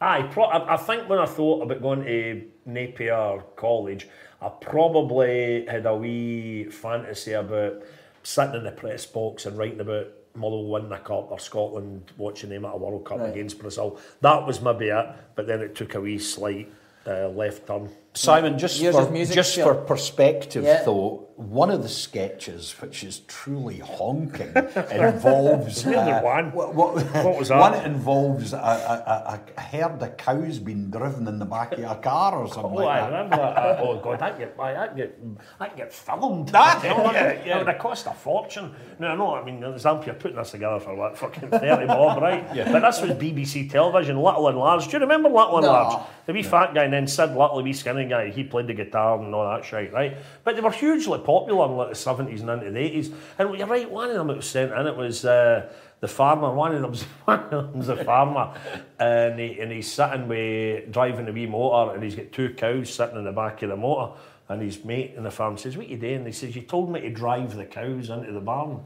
[0.00, 4.08] aye, pro, I, I think when I thought about going to Napier College,
[4.40, 7.82] I probably had a wee fantasy about
[8.22, 12.50] sitting in the press box and writing about Motherwell winning the cup or Scotland watching
[12.50, 13.30] them at a World Cup Right.
[13.30, 13.98] against Brazil.
[14.20, 16.70] That was maybe it, but then it took a wee slight
[17.06, 17.88] uh, left turn.
[18.16, 19.74] Simon, just Years for music, just sure.
[19.74, 20.82] for perspective, Yeah.
[20.84, 24.52] though, one of the sketches, which is truly honking,
[24.90, 26.50] involves uh, one?
[26.52, 27.58] What, what, What was that?
[27.58, 31.80] One involves a, a, a, a herd of cows being driven in the back of
[31.84, 33.06] a car or something Oh, like I that.
[33.12, 33.56] remember that.
[33.58, 36.48] Uh, oh, God, that get, aye, that get, that get filmed.
[36.48, 37.56] That- yeah, it- yeah.
[37.56, 38.74] It would have cost a fortune.
[38.98, 42.46] No, no, I mean, Zamp, you're putting this together for what, fucking 30 bob, right?
[42.56, 42.72] Yeah.
[42.72, 44.86] But this was BBC television, Little and Large.
[44.86, 45.72] Do you remember Little and No.
[45.72, 46.06] Large?
[46.24, 48.74] The wee fat guy and then Sid Little, the wee skinny guy, he played the
[48.74, 50.16] guitar and all that shit, right?
[50.44, 53.12] But they were hugely popular in like the 70s and into the 80s.
[53.38, 56.52] And you're right, one of them that was sent in, it was uh, the farmer,
[56.52, 58.54] one of them's one of them's the farmer.
[58.98, 62.92] And, he, and he's sitting with, driving a wee motor and he's got two cows
[62.92, 64.12] sitting in the back of the motor.
[64.48, 66.16] And his mate in the farm says, what are you doing?
[66.16, 68.80] And He says, you told me to drive the cows into the barn.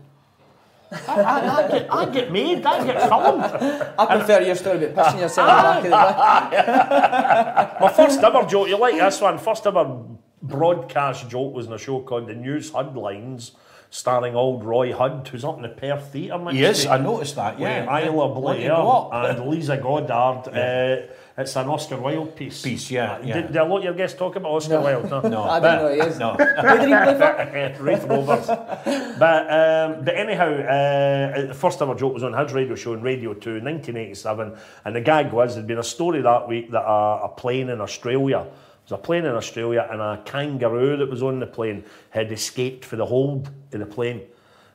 [0.93, 3.45] I, I, I, get, I get made, I get filmed.
[3.99, 7.70] I prefer your story about pissing yourself in the back of the.
[7.81, 9.39] My first ever joke, you like this one?
[9.39, 9.99] First ever
[10.43, 13.53] broadcast joke was in a show called The News Huddlines,
[13.91, 16.39] starring old Roy Hudd, who's up in the Perth Theatre.
[16.53, 17.59] Yes, I noticed that.
[17.59, 19.39] Yeah, Isla Blair you go up.
[19.39, 20.49] and Lisa Goddard.
[20.49, 22.63] Uh, it's an Oscar Wilde piece.
[22.63, 23.35] Piece, yeah, yeah.
[23.35, 25.11] Did, did a lot of your guests talk about Oscar Wilde?
[25.11, 25.21] No.
[25.21, 25.43] No.
[25.45, 26.19] I don't know who he is.
[26.19, 26.33] No.
[26.35, 27.83] Who did he play for?
[27.83, 28.47] Raith Rovers.
[28.47, 33.03] but um, but anyhow, uh, the first ever joke was on his radio show on
[33.03, 34.57] Radio 2 in 1987.
[34.85, 37.81] And the gag was there'd been a story that week that a, a plane in
[37.81, 38.53] Australia, there
[38.85, 42.85] was a plane in Australia and a kangaroo that was on the plane had escaped
[42.85, 44.23] for the hold of the plane.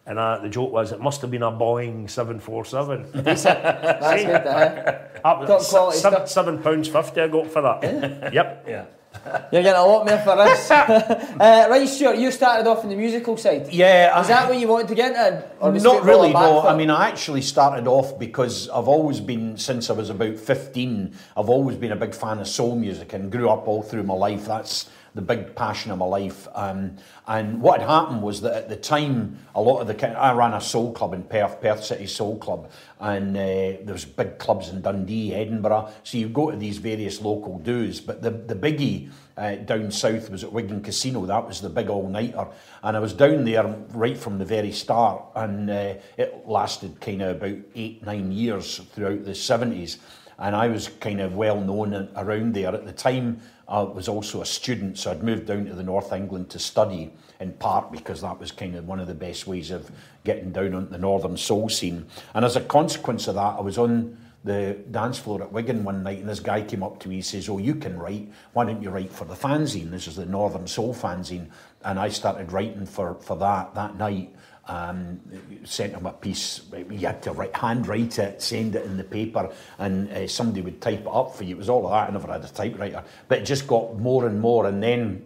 [0.08, 3.10] And uh, the joke was it must have been a Boeing 747.
[3.24, 3.52] That's good.
[3.56, 8.32] Uh, That was Top quality seven, seven pounds fifty I got for that.
[8.34, 8.66] yep.
[8.68, 8.86] Yeah.
[9.52, 10.70] you're getting a lot more for this.
[10.72, 13.72] uh, right, Stuart, you started off in the musical side.
[13.72, 15.48] Yeah, Is I- that what you wanted to get into?
[15.60, 16.62] Or was Not football really, no.
[16.62, 16.68] foot?
[16.70, 21.16] I mean, I actually started off because I've always been, since I was about 15,
[21.38, 24.14] I've always been a big fan of soul music and grew up all through my
[24.16, 24.46] life.
[24.46, 26.48] That's the big passion of my life.
[26.54, 30.34] Um, and what had happened was that at the time, a lot of the I
[30.34, 34.38] ran a soul club in Perth, Perth City Soul Club, and uh, there was big
[34.38, 35.90] clubs in Dundee, Edinburgh.
[36.04, 40.30] So you go to these various local do's, but the the biggie uh, down south
[40.30, 41.26] was at Wigan Casino.
[41.26, 42.48] That was the big all nighter,
[42.84, 47.22] and I was down there right from the very start, and uh, it lasted kind
[47.22, 49.98] of about eight nine years throughout the seventies
[50.38, 53.42] and I was kind of well known around there at the time.
[53.68, 57.14] I was also a student, so I'd moved down to the North England to study,
[57.40, 59.90] in part because that was kind of one of the best ways of
[60.24, 62.06] getting down on the northern soul scene.
[62.34, 66.04] And as a consequence of that, I was on the dance floor at Wigan one
[66.04, 67.16] night, and this guy came up to me.
[67.16, 68.32] He says, "Oh, you can write.
[68.54, 69.90] Why don't you write for the fanzine?
[69.90, 71.48] This is the Northern Soul fanzine."
[71.84, 74.35] And I started writing for for that that night.
[74.68, 75.20] Um,
[75.64, 76.62] sent him a piece.
[76.90, 80.82] You had to write, handwrite it, send it in the paper, and uh, somebody would
[80.82, 81.54] type it up for you.
[81.54, 82.10] It was all of that.
[82.10, 84.66] I never had a typewriter, but it just got more and more.
[84.66, 85.24] And then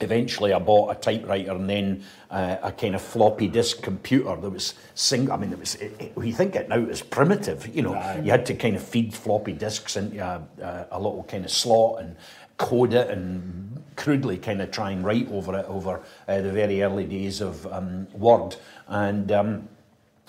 [0.00, 4.50] eventually I bought a typewriter and then uh, a kind of floppy disk computer that
[4.50, 5.34] was single.
[5.34, 5.74] I mean, it was.
[5.76, 7.74] It, it, we think it now is primitive.
[7.74, 11.24] You know, you had to kind of feed floppy disks into a, a, a little
[11.24, 12.16] kind of slot and
[12.56, 16.82] code it and crudely kind of try and write over it over uh, the very
[16.82, 18.56] early days of um, Word
[18.88, 19.30] and.
[19.32, 19.68] Um,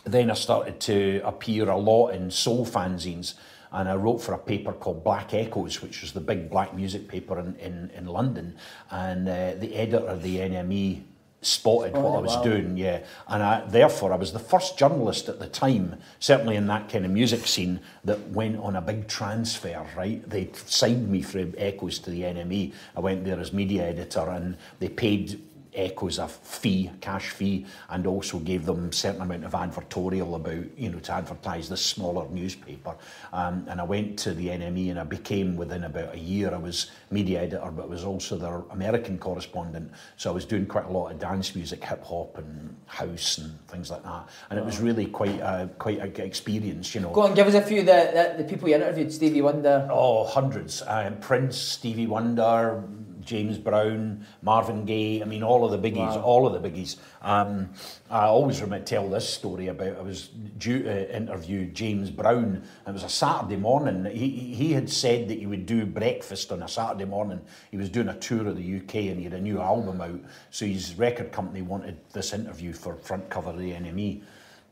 [0.06, 3.34] then I started to appear a lot in soul fanzines
[3.72, 7.08] and I wrote for a paper called Black Echoes, which was the big black music
[7.08, 8.56] paper in, in, in London.
[8.90, 11.04] And uh, the editor of the NME
[11.42, 13.02] spotted what I was doing, yeah.
[13.28, 17.06] And I, therefore, I was the first journalist at the time, certainly in that kind
[17.06, 20.28] of music scene, that went on a big transfer, right?
[20.30, 22.74] They signed me from Echoes to the NME.
[22.98, 25.42] I went there as media editor and they paid
[25.74, 30.78] Echoes a fee, cash fee, and also gave them a certain amount of advertorial about,
[30.78, 32.96] you know, to advertise this smaller newspaper.
[33.34, 36.58] Um, and I went to the NME and I became, within about a year, I
[36.58, 39.92] was media editor, but I was also their American correspondent.
[40.18, 43.60] So I was doing quite a lot of dance music, hip hop and house and
[43.68, 44.28] things like that.
[44.50, 47.12] And it was really quite a, quite a good experience, you know.
[47.12, 49.12] Go on, give us a few of the, the, the people you interviewed.
[49.12, 49.88] Stevie Wonder.
[49.92, 50.82] Oh, hundreds.
[50.88, 52.84] Um, Prince, Stevie Wonder,
[53.30, 55.22] James Brown, Marvin Gaye.
[55.22, 56.98] I mean, all of the biggies, all of the biggies.
[57.22, 57.70] Um,
[58.10, 62.64] I always remember tell this story about I was due to interview James Brown.
[62.88, 64.04] It was a Saturday morning.
[64.06, 67.40] He he had said that he would do breakfast on a Saturday morning.
[67.70, 70.20] He was doing a tour of the UK and he had a new album out.
[70.50, 74.24] So his record company wanted this interview for front cover of the NME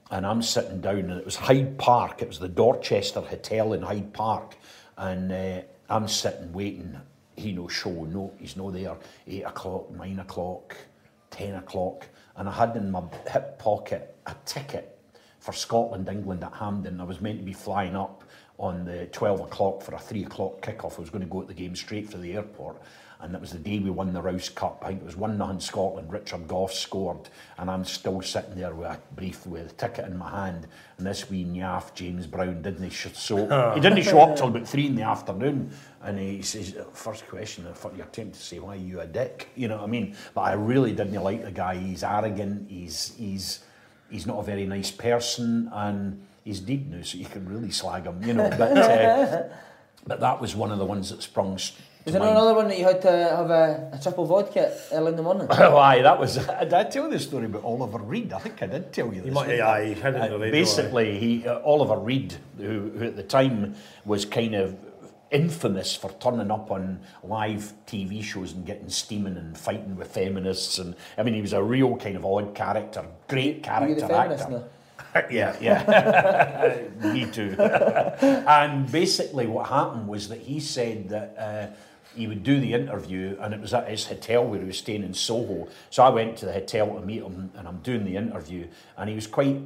[0.10, 2.22] and I'm sitting down, and it was Hyde Park.
[2.22, 4.56] It was the Dorchester Hotel in Hyde Park,
[4.98, 7.00] and uh, I'm sitting waiting.
[7.38, 8.98] He no show, no, he's no there.
[9.28, 10.76] Eight o'clock, nine o'clock,
[11.30, 14.98] ten o'clock, and I had in my hip pocket a ticket
[15.40, 17.00] for Scotland, England at Hampden.
[17.00, 18.24] I was meant to be flying up
[18.58, 20.98] on the 12 o'clock for a 3 o'clock kickoff.
[20.98, 22.82] I was going to go at the game straight for the airport.
[23.20, 24.84] And it was the day we won the Rous Cup.
[24.86, 26.12] I think it was 1 0 Scotland.
[26.14, 27.30] Richard Gough scored.
[27.58, 30.68] And I'm still sitting there with a brief with a ticket in my hand.
[31.00, 32.90] And this wee naff, James Brown, didn't he?
[32.92, 33.38] sh- So
[33.74, 35.72] he didn't show up till about 3 in the afternoon.
[36.04, 39.50] And he says, first question, you're tempted to say, why are you a dick?
[39.56, 40.16] You know what I mean?
[40.36, 41.76] But I really didn't like the guy.
[41.76, 42.70] He's arrogant.
[42.70, 43.64] He's, he's,
[44.12, 45.72] he's not a very nice person.
[45.74, 48.48] And he's deep now, so you can really slag him, you know.
[48.52, 49.44] But, uh,
[50.06, 51.58] but that was one of the ones that sprung.
[52.08, 55.12] S- Was there another one that you had to have a, a triple vodka early
[55.12, 55.48] in the morning?
[55.52, 56.36] Oh, aye, that was.
[56.62, 58.34] Did I tell you the story about Oliver Reed?
[58.34, 59.34] I think I did tell you this.
[59.34, 59.82] might- didn't aye, I?
[59.82, 64.26] you had it Uh, Basically, he uh, Oliver Reed, who, who at the time was
[64.26, 64.76] kind of
[65.30, 70.80] infamous for turning up on live TV shows and getting steaming and fighting with feminists,
[70.80, 74.02] and I mean, he was a real kind of odd character, great Are you the
[74.08, 74.52] character feminist actor.
[74.54, 74.64] now?
[75.32, 76.84] yeah, yeah.
[77.14, 77.56] Me too.
[78.48, 81.68] and basically, what happened was that he said that uh,
[82.18, 85.04] he would do the interview, and it was at his hotel where he was staying
[85.04, 85.68] in Soho.
[85.90, 89.10] So I went to the hotel to meet him, and I'm doing the interview, and
[89.10, 89.62] he was quite,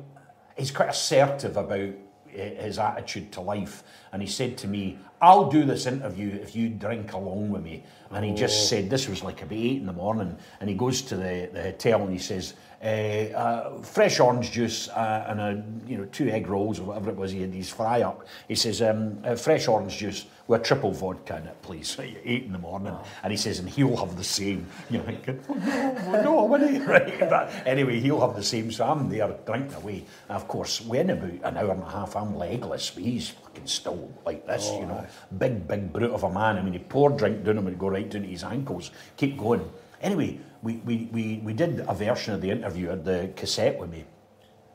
[0.57, 1.93] he's quite assertive about
[2.35, 3.83] eh, his attitude to life.
[4.11, 7.83] And he said to me, I'll do this interview if you drink along with me.
[8.09, 10.35] And he just said, this was like about eight in the morning.
[10.59, 15.25] And he goes to the, the hotel and he says, uh, fresh orange juice uh,
[15.27, 18.01] and a, you know two egg rolls or whatever it was he had his fry
[18.01, 18.25] up.
[18.47, 21.97] He says um, uh, fresh orange juice with triple vodka in it, please.
[21.99, 24.67] Eight in the morning, and he says, and he'll have the same.
[24.89, 26.79] You're thinking, oh, no, no, will he?
[26.79, 27.19] Right.
[27.19, 28.71] But anyway, he'll have the same.
[28.71, 30.05] So I'm there drinking away.
[30.27, 33.67] And of course, when about an hour and a half, I'm legless, but he's fucking
[33.67, 35.05] still like this, you know,
[35.37, 36.57] big, big brute of a man.
[36.57, 38.91] I mean, he poured drink down him and go right down to his ankles.
[39.17, 39.69] Keep going.
[40.01, 43.89] Anyway, we, we, we, we did a version of the interview, had the cassette with
[43.89, 44.05] me.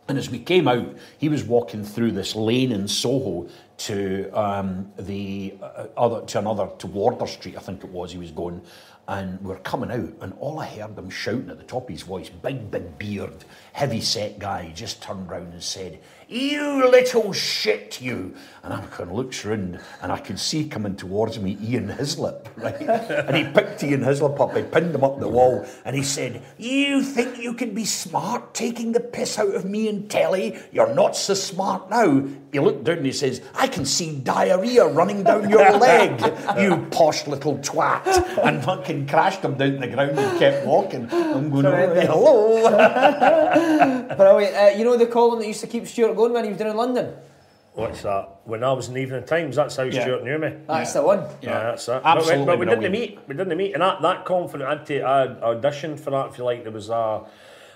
[0.08, 4.92] And as we came out, he was walking through this lane in Soho to um,
[4.98, 8.12] the uh, other to another to Wardour Street, I think it was.
[8.12, 8.62] He was going,
[9.08, 12.02] and we're coming out, and all I heard him shouting at the top of his
[12.02, 18.00] voice, big big beard, heavy set guy, just turned round and said, "You little shit,
[18.00, 18.34] you!"
[18.64, 22.48] And I kind of looks round, and I could see coming towards me Ian Hislop,
[22.56, 22.74] right?
[22.82, 26.42] and he picked Ian Hislop up, he pinned him up the wall, and he said,
[26.58, 30.58] "You think you can be smart taking the piss out of me and telly?
[30.72, 34.84] You're not so smart now." He looked down and he says, "I can see diarrhea
[34.86, 36.20] running down your leg,
[36.58, 38.04] you posh little twat,"
[38.42, 41.08] and fucking crashed him down to the ground and kept walking.
[41.12, 42.06] I'm going, Horrendous.
[42.06, 42.62] "Hello."
[44.16, 44.56] Brilliant.
[44.56, 46.70] Uh, you know the column that used to keep Stuart going when he was down
[46.70, 47.14] in London?
[47.74, 48.40] What's that?
[48.44, 50.02] When I was in the Evening Times, that's how Yeah.
[50.02, 50.54] Stuart knew me.
[50.66, 51.24] That's the one.
[51.42, 52.00] Yeah, that's it.
[52.02, 53.18] Absolutely But we, but we didn't meet.
[53.28, 54.70] We didn't meet, and that that confident.
[54.70, 56.28] I'd take, I auditioned for that.
[56.30, 57.20] If you like, there was a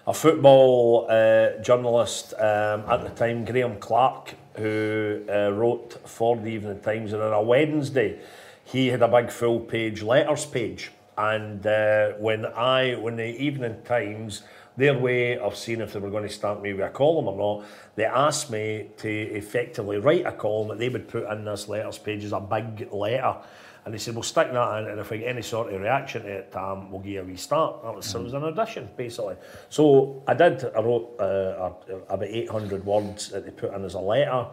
[0.06, 6.48] a football uh, journalist um, at the time, Graham Clark, who uh, wrote for the
[6.48, 8.18] Evening Times, and on a Wednesday,
[8.64, 10.90] he had a big full page letters page.
[11.18, 14.42] And uh, when I, when the Evening Times,
[14.76, 17.36] their way of seeing if they were going to start me with a column or
[17.36, 21.68] not, they asked me to effectively write a column that they would put in this
[21.68, 23.36] letters page as a big letter.
[23.84, 26.22] And they said, we'll stick that in, and if we get any sort of reaction
[26.22, 27.82] to it, um, we'll give you a restart.
[27.82, 29.36] That was, so it was an audition, basically.
[29.70, 31.70] So I did, I wrote uh,
[32.08, 34.48] about 800 words that they put in as a letter,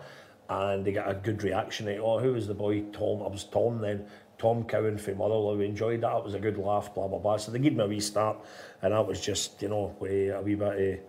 [0.49, 1.85] and they got a good reaction.
[1.85, 2.83] They, oh, who was the boy?
[2.93, 3.21] Tom.
[3.21, 4.07] I was Tom then.
[4.37, 5.57] Tom Cowan from Motherwell.
[5.57, 6.17] We enjoyed that.
[6.17, 7.37] It was a good laugh, blah, blah, blah.
[7.37, 8.37] So they gave me a wee start,
[8.81, 10.99] and that was just, you know, a wee bit of,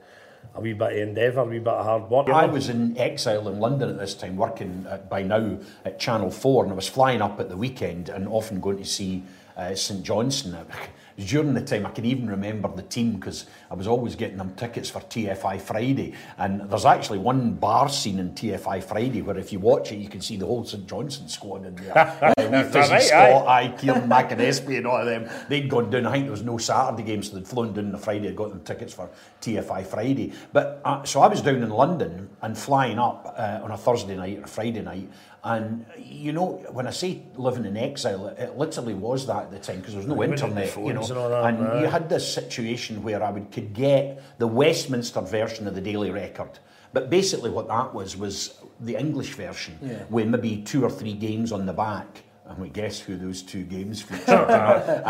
[0.55, 2.29] a wee bit of endeavour, a wee bit of hard work.
[2.29, 6.31] I was in exile in London at this time, working at, by now at Channel
[6.31, 9.25] 4, and I was flying up at the weekend and often going to see
[9.57, 10.67] uh, St Johnstone.
[11.19, 14.55] During the time, I can even remember the team because I was always getting them
[14.55, 16.15] tickets for TFI Friday.
[16.37, 20.09] And there's actually one bar scene in TFI Friday where, if you watch it, you
[20.09, 21.97] can see the whole St Johnstone squad in there.
[22.23, 22.33] uh,
[22.91, 25.29] Right, Scott, aye, Kieran McAnespie, and all of them.
[25.49, 26.07] They'd gone down.
[26.07, 28.29] I think there was no Saturday game, so they'd flown down on the Friday.
[28.29, 30.33] I'd got them tickets for TFI Friday.
[30.53, 34.17] But uh, so I was down in London and flying up uh, on a Thursday
[34.17, 35.11] night or Friday night.
[35.45, 39.51] And you know, when I say living in exile, it, it literally was that at
[39.51, 41.01] the time because there was no internet, you know.
[41.01, 45.69] and that, and you had this situation where I would could get the Westminster version
[45.69, 46.59] of the Daily Record.
[46.93, 49.79] But basically, what that was was the English version
[50.11, 52.23] with maybe two or three games on the back.
[52.47, 54.29] And we guess who those two games featured.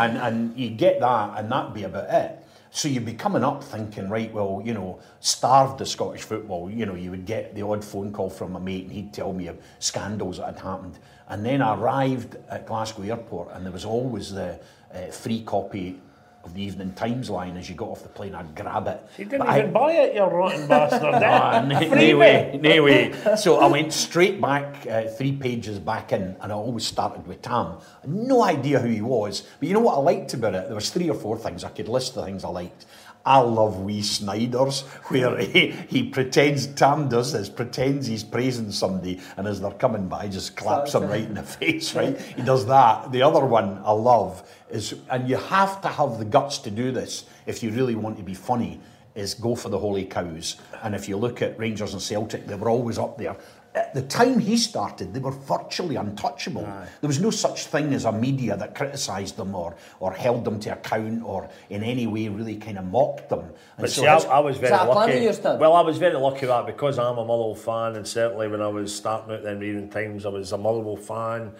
[0.03, 2.45] and and you get that, and that'd be about it.
[2.71, 6.69] So you'd be coming up thinking, right, well, you know, starved the Scottish football.
[6.69, 9.33] You know, you would get the odd phone call from a mate and he'd tell
[9.33, 10.99] me of scandals that had happened.
[11.29, 14.59] And then I arrived at Glasgow Airport and there was always the
[14.93, 15.99] uh, free copy
[16.43, 18.33] of the Evening Times line as you got off the plane.
[18.33, 19.01] I'd grab it.
[19.17, 21.15] You didn't But I- even buy it, you rotten bastard.
[21.15, 21.89] Ah, no, you?
[22.13, 23.13] no way, no way.
[23.37, 27.41] So I went straight back, uh, three pages back in, and I always started with
[27.41, 27.77] Tam.
[28.07, 30.65] No idea who he was, but you know what I liked about it?
[30.67, 32.85] There was three or four things I could list the things I liked.
[33.25, 39.19] I love wee Snyders, where he, he pretends, Tam does this, pretends he's praising somebody,
[39.37, 42.19] and as they're coming by, just claps them right in the face, right?
[42.19, 43.11] He does that.
[43.11, 46.91] The other one I love is, and you have to have the guts to do
[46.91, 48.79] this if you really want to be funny,
[49.15, 50.55] is go for the holy cows.
[50.83, 53.35] And if you look at Rangers and Celtic, they were always up there.
[53.79, 56.63] At the time he started, they were virtually untouchable.
[56.99, 60.59] There was no such thing as a media that criticised them or, or held them
[60.59, 63.39] to account or in any way really kind of mocked them.
[63.39, 65.57] And But so see, I, I was very that a plan of lucky.
[65.59, 68.67] Well, I was very lucky that because I'm a Motherwell fan, and certainly when I
[68.67, 71.53] was starting out then reading Times, I was a Motherwell fan,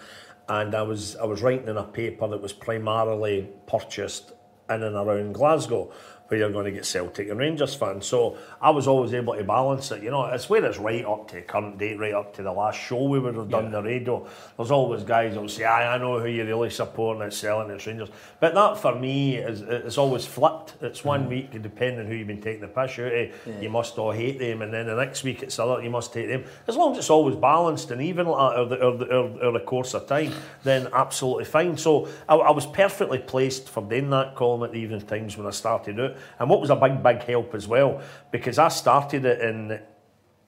[0.48, 4.32] and I was I was writing in a paper that was primarily purchased
[4.68, 5.90] in and around Glasgow,
[6.30, 8.06] where you're going to get Celtic and Rangers fans.
[8.06, 10.00] So I was always able to balance it.
[10.00, 12.52] You know, it's where it's right up to the current date, right up to the
[12.52, 14.24] last show we would have done on the radio.
[14.56, 17.36] There's always guys that will say, "Aye, I know who you really support, and it's
[17.36, 20.74] selling, it's Rangers." But that for me is it's always flipped.
[20.80, 21.30] It's one mm.
[21.30, 24.62] week, depending who you've been taking the piss out of, you must all hate them,
[24.62, 26.44] and then the next week it's other, you must hate them.
[26.68, 29.94] As long as it's always balanced and even over the, over the, over the course
[29.94, 31.76] of time, then absolutely fine.
[31.76, 35.46] So I, I was perfectly placed for doing that column at the Evening Times when
[35.46, 36.16] I started out.
[36.38, 39.80] And what was a big, big help as well, because I started it in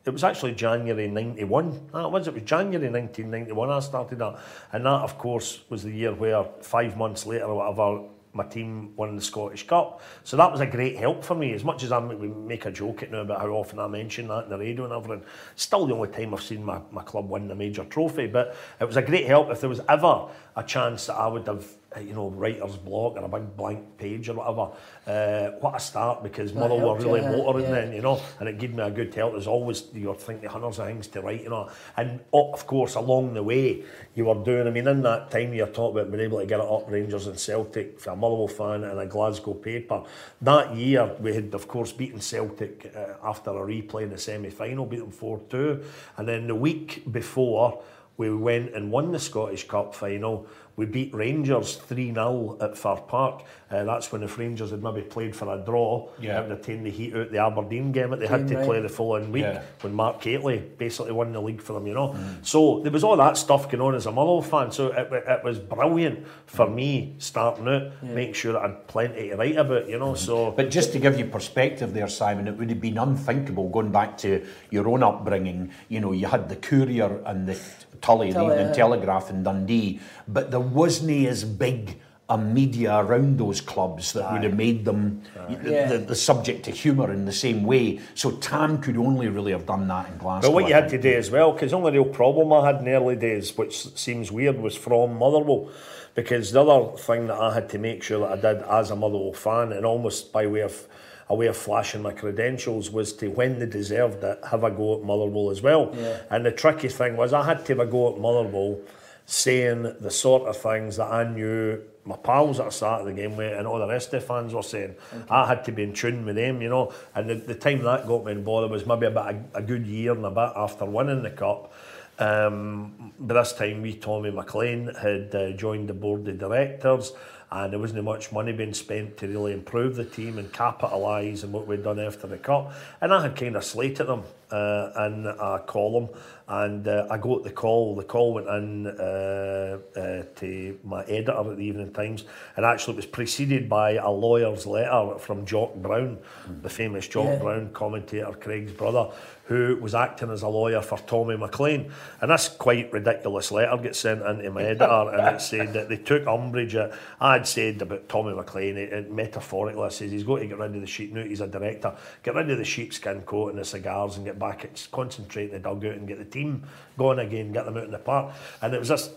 [0.04, 1.90] it was actually January 91.
[1.92, 4.38] That was, it was January 1991 I started that.
[4.72, 8.96] And that, of course, was the year where five months later or whatever, my team
[8.96, 10.00] won the Scottish Cup.
[10.24, 11.52] So that was a great help for me.
[11.52, 14.44] As much as I make a joke at now about how often I mention that
[14.44, 17.46] in the radio and everything, still the only time I've seen my, my club win
[17.46, 18.26] the major trophy.
[18.26, 21.46] But it was a great help if there was ever a chance that I would
[21.46, 21.66] have,
[22.00, 24.70] you know, writer's block or a big blank page or whatever.
[25.06, 27.72] Uh, what a start because Motherwell were really yeah, motoring yeah.
[27.72, 29.32] then, you know, and it gave me a good help.
[29.32, 32.94] There's always you're thinking hundreds of things to write, you know, and oh, of course
[32.94, 34.66] along the way you were doing.
[34.66, 37.26] I mean, in that time you're talking about being able to get it up Rangers
[37.26, 40.02] and Celtic for a Motherwell fan and a Glasgow paper.
[40.40, 44.86] That year we had of course beaten Celtic uh, after a replay in the semi-final,
[44.86, 45.82] beat them four two,
[46.16, 47.82] and then the week before
[48.16, 50.46] we went and won the Scottish Cup final.
[50.76, 53.44] We beat Rangers 3 0 at Fir Park.
[53.70, 56.38] Uh, that's when if Rangers had maybe played for a draw, Yeah.
[56.38, 58.66] it would have taken the heat out the Aberdeen game that they had to Right.
[58.66, 59.62] play the following week Yeah.
[59.82, 62.08] when Mark Hateley basically won the league for them, you know.
[62.08, 62.36] Mm.
[62.42, 64.70] So there was all that stuff going on as a Motherwell fan.
[64.70, 66.74] So it, it was brilliant for mm.
[66.74, 70.12] me starting out, make sure I had plenty to write about, you know.
[70.12, 70.18] Mm.
[70.18, 73.90] So But just to give you perspective there, Simon, it would have been unthinkable going
[73.90, 75.70] back to your own upbringing.
[75.88, 77.58] You know, you had the Courier and the
[78.02, 78.72] Tully, the Tully, Evening yeah.
[78.74, 81.98] Telegraph in Dundee, but there wasn't as big
[82.28, 85.86] a media around those clubs that would have made them the, Yeah.
[85.88, 88.00] the, the subject to humour in the same way.
[88.14, 90.48] So Tam could only really have done that in Glasgow.
[90.48, 92.76] But what you had to do as well, because the only real problem I had
[92.76, 95.70] in the early days, which seems weird, was from Motherwell.
[96.14, 98.96] Because the other thing that I had to make sure that I did as a
[98.96, 100.86] Motherwell fan, and almost by way of
[101.32, 104.98] a way of flashing my credentials, was to when they deserved it, have a go
[104.98, 105.84] at Motherwell as well.
[106.30, 108.78] And the tricky thing was I had to have a go at Motherwell
[109.24, 113.12] saying the sort of things that I knew my pals at the start of the
[113.12, 114.94] game with and all the rest of the fans were saying.
[115.30, 116.92] I had to be in tune with them, you know.
[117.14, 119.86] And the, the time that got me in bother was maybe about a, a good
[119.86, 121.72] year and a bit after winning the cup.
[122.18, 127.12] Um, by this time, we Tommy McLean had uh, joined the board of directors,
[127.52, 131.52] and there wasn't much money being spent to really improve the team and capitalise on
[131.52, 132.72] what we'd done after the cup.
[133.00, 134.22] And I had kind of slated them
[134.52, 136.08] uh, in a column,
[136.48, 137.96] and uh, I got the call.
[137.96, 142.24] The call went in uh, uh, to my editor at the Evening Times,
[142.56, 146.18] and actually it was preceded by a lawyer's letter from Jock Brown,
[146.62, 147.38] the famous Jock Yeah.
[147.38, 149.10] Brown commentator, Craig's brother,
[149.46, 151.90] who was acting as a lawyer for Tommy McLean.
[152.20, 155.96] And this quite ridiculous letter gets sent into my editor, and it said that they
[155.96, 156.92] took umbrage at.
[157.20, 160.74] I'd said about Tommy McLean, it, it metaphorically, I says he's got to get rid
[160.74, 161.12] of the sheep.
[161.12, 164.38] Now he's a director, get rid of the sheepskin coat and the cigars and get
[164.42, 166.64] back, at, concentrate in the dugout and get the team
[166.98, 168.34] going again, get them out in the park.
[168.60, 169.10] And it was this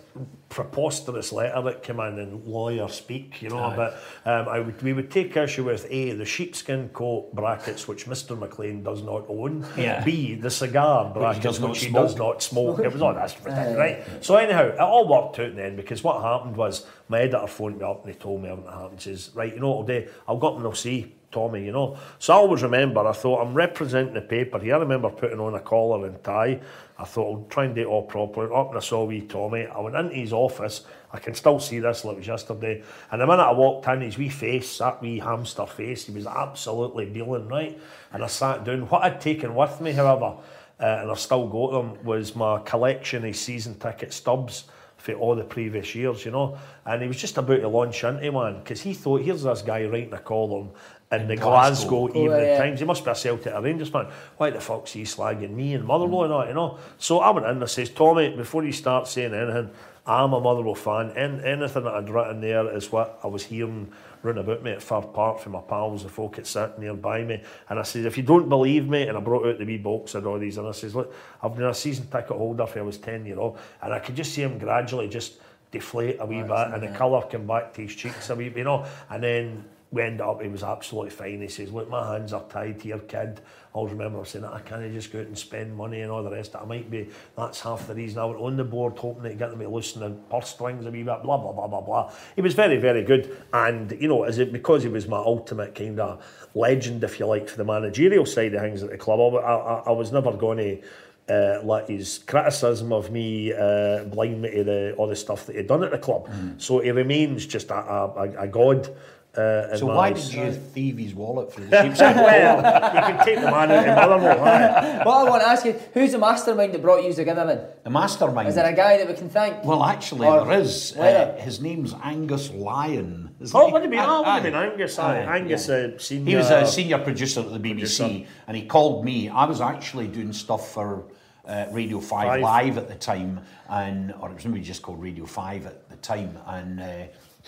[0.49, 3.73] preposterous letter that came in in lawyer speak, you know.
[3.76, 8.05] But um, I would, we would take issue with A, the sheepskin coat brackets, which
[8.05, 8.38] Mr.
[8.38, 9.65] McLean does not own.
[9.76, 10.03] Yeah.
[10.03, 12.80] B, the cigar brackets, does which, not he does not smoke.
[12.80, 14.23] it was all that's ridiculous, right?
[14.23, 17.84] So anyhow, it all worked out then because what happened was my editor phoned me
[17.84, 19.01] up and he told me everything that happened.
[19.01, 20.07] He says, right, you know what I'll do?
[20.28, 21.97] I'll go up and I'll see Tommy, you know.
[22.17, 24.75] So I always remember, I thought, I'm representing the paper here.
[24.75, 26.61] I remember putting on a collar and tie.
[26.97, 28.49] I thought, I'll try and do it all properly.
[28.55, 29.65] Up and I saw wee Tommy.
[29.65, 30.86] I went into his office.
[31.11, 32.81] I can still see this like it was yesterday.
[33.11, 36.25] And the minute I walked in, his wee face, that wee hamster face, he was
[36.25, 37.77] absolutely dealing, right?
[38.13, 38.88] And I sat down.
[38.88, 40.38] What I'd taken with me, however,
[40.79, 44.69] uh, and I've still got them, was my collection of season ticket stubs
[45.05, 46.57] for all the previous years, you know.
[46.86, 49.86] And he was just about to launch into one because he thought, here's this guy
[49.86, 50.71] writing a column
[51.12, 52.26] in the Glasgow, Glasgow.
[52.26, 52.58] Evening yeah.
[52.58, 52.80] Times.
[52.80, 54.08] He must be a Celtic or Rangers fan.
[54.38, 56.80] Why the fuck's he slagging me and Motherwell and that, you know?
[56.97, 59.70] So I went in and I says, Tommy, before you start saying anything,
[60.08, 61.12] I'm a Motherwell fan.
[61.12, 63.91] And anything that I'd written there is what I was hearing
[64.24, 67.41] run about me at Fir Park from my pals, the folk that sat nearby me.
[67.70, 70.16] And I says, if you don't believe me, and I brought out the wee box
[70.16, 72.82] and all these, and I says, look, I've been a season ticket holder for I
[72.82, 75.39] was 10 year old, and I could just see him gradually just
[75.72, 78.60] deflate a wee bit, and the colour come back to his cheeks a wee bit,
[78.60, 78.86] you know.
[79.10, 81.41] And then we ended up, he was absolutely fine.
[81.41, 83.39] He says, Look, my hands are tied here, kid.
[83.39, 86.31] I always remember saying, I can't just go out and spend money and all the
[86.31, 86.55] rest.
[86.55, 89.51] I might be, that's half the reason I went on the board, hoping to get
[89.51, 92.11] them to loosen the purse strings a wee bit, blah, blah, blah, blah, blah.
[92.36, 93.38] He was very, very good.
[93.53, 97.25] And, you know, is it because he was my ultimate kind of legend, if you
[97.25, 99.36] like, for the managerial side of things at the club?
[99.36, 100.88] I, I, I was never going to.
[101.27, 105.55] Uh, let his criticism of me uh, blind me to the, all the stuff that
[105.55, 106.29] he'd done at the club.
[106.59, 108.95] So he remains just a, a, a god.
[109.38, 112.15] Uh, So why did you thieve his wallet for the sheepskin?
[112.15, 112.57] well,
[112.95, 114.45] you can take the man out of Motherwell.
[114.45, 115.01] aye.
[115.03, 117.59] What I want to ask you, who's the mastermind that brought you together then?
[117.83, 118.47] the mastermind.
[118.47, 119.63] Is there a guy that we can thank?
[119.65, 120.95] Well, actually, Or there is.
[120.95, 123.36] Uh, his name's Angus Lyon.
[123.53, 123.73] Oh, he?
[123.73, 123.97] would it be?
[123.97, 124.38] Aye, Oh, would aye.
[124.39, 124.97] it been Angus?
[124.99, 125.23] Aye.
[125.23, 125.75] Aye, Angus, yeah.
[125.75, 126.29] uh, senior.
[126.29, 128.25] He was a senior producer at the BBC, Producer.
[128.47, 129.29] and he called me.
[129.29, 131.05] I was actually doing stuff for
[131.45, 132.41] uh, Radio Five, Five.
[132.41, 135.97] Live at the time, and or it was maybe just called Radio Five at the
[135.97, 136.79] time, and.
[136.79, 136.86] Uh,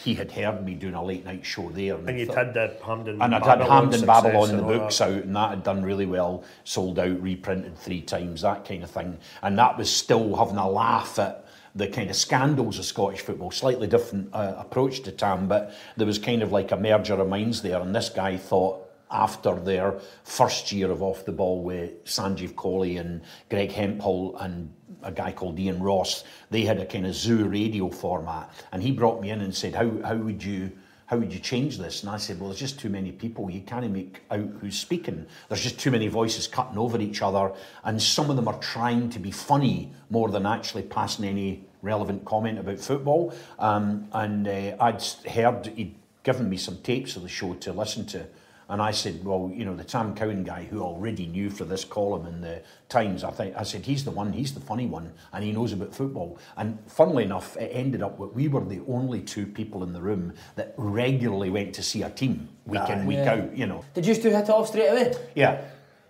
[0.03, 2.71] he had heard me doing a late night show there, And you'd thought- had the
[2.85, 5.09] Hampden and I'd had Hampden Babylon, and the books that.
[5.09, 8.91] out, and that had done really well, sold out, reprinted three times, that kind of
[8.91, 9.17] thing.
[9.41, 13.49] And that was still having a laugh at the kind of scandals of Scottish football,
[13.51, 17.27] slightly different uh, approach to Tam, but there was kind of like a merger of
[17.27, 17.79] minds there.
[17.79, 22.99] And this guy thought, after their first year of off the ball with Sanjeev Kohli
[22.99, 27.45] and Greg Hemphill and a guy called Ian Ross, they had a kind of zoo
[27.45, 28.49] radio format.
[28.71, 30.71] And he brought me in and said, How, how would you
[31.07, 32.03] how would you change this?
[32.03, 33.49] And I said, well, there's just too many people.
[33.49, 35.25] You can't make out who's speaking.
[35.47, 37.53] There's just too many voices cutting over each other,
[37.85, 42.25] and some of them are trying to be funny more than actually passing any relevant
[42.25, 43.33] comment about football.
[43.57, 45.01] Um, and uh, I'd
[45.31, 48.27] heard he'd given me some tapes of the show to listen to.
[48.69, 51.85] And I said, well, you know, the Tam Cowan guy who already knew for this
[51.85, 55.13] column in the Times, I think I said he's the one, he's the funny one,
[55.33, 56.37] and he knows about football.
[56.57, 60.01] And funnily enough, it ended up that we were the only two people in the
[60.01, 63.33] room that regularly went to see a team week ah, in, week Yeah.
[63.33, 63.57] out.
[63.57, 65.13] You know, Did you two hit it off straight away?
[65.35, 65.61] yeah,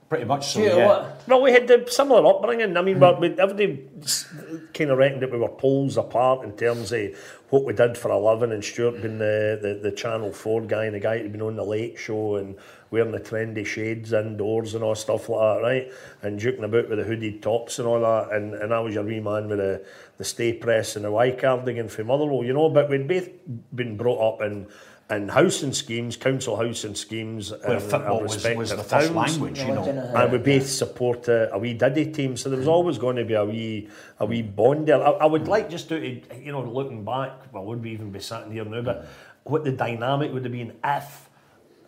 [0.10, 0.62] pretty much so.
[0.62, 1.12] Yeah.
[1.28, 2.78] Well, we had the similar upbringing.
[2.78, 3.20] I mean, mm.
[3.20, 3.88] we, everybody
[4.74, 7.16] kind of reckoned that we were poles apart in terms of
[7.50, 8.52] what we did for a living.
[8.52, 11.56] And Stuart being the, the, the Channel 4 guy and the guy who'd been on
[11.56, 12.56] the Late Show and
[12.90, 15.92] wearing the trendy shades indoors and all stuff like that, right?
[16.22, 18.32] And juking about with the hooded tops and all that.
[18.32, 19.86] And, and I was your wee man with the,
[20.18, 22.70] the stay press and the Y cardigan from Motherwell, you know.
[22.70, 23.30] But we'd both
[23.76, 24.68] been brought up in
[25.10, 29.40] in housing schemes, council housing schemes, Where in football was, was the first towns.
[29.40, 29.84] language, you know.
[29.84, 33.26] And we both support a, a wee Diddy team, so there was always going to
[33.26, 33.90] be a wee
[34.20, 35.02] a wee bond there.
[35.02, 35.48] I, I would mm.
[35.48, 38.82] like just to, you know, looking back, well, would we even be sitting here now?
[38.82, 39.08] But
[39.44, 41.27] what the dynamic would have been if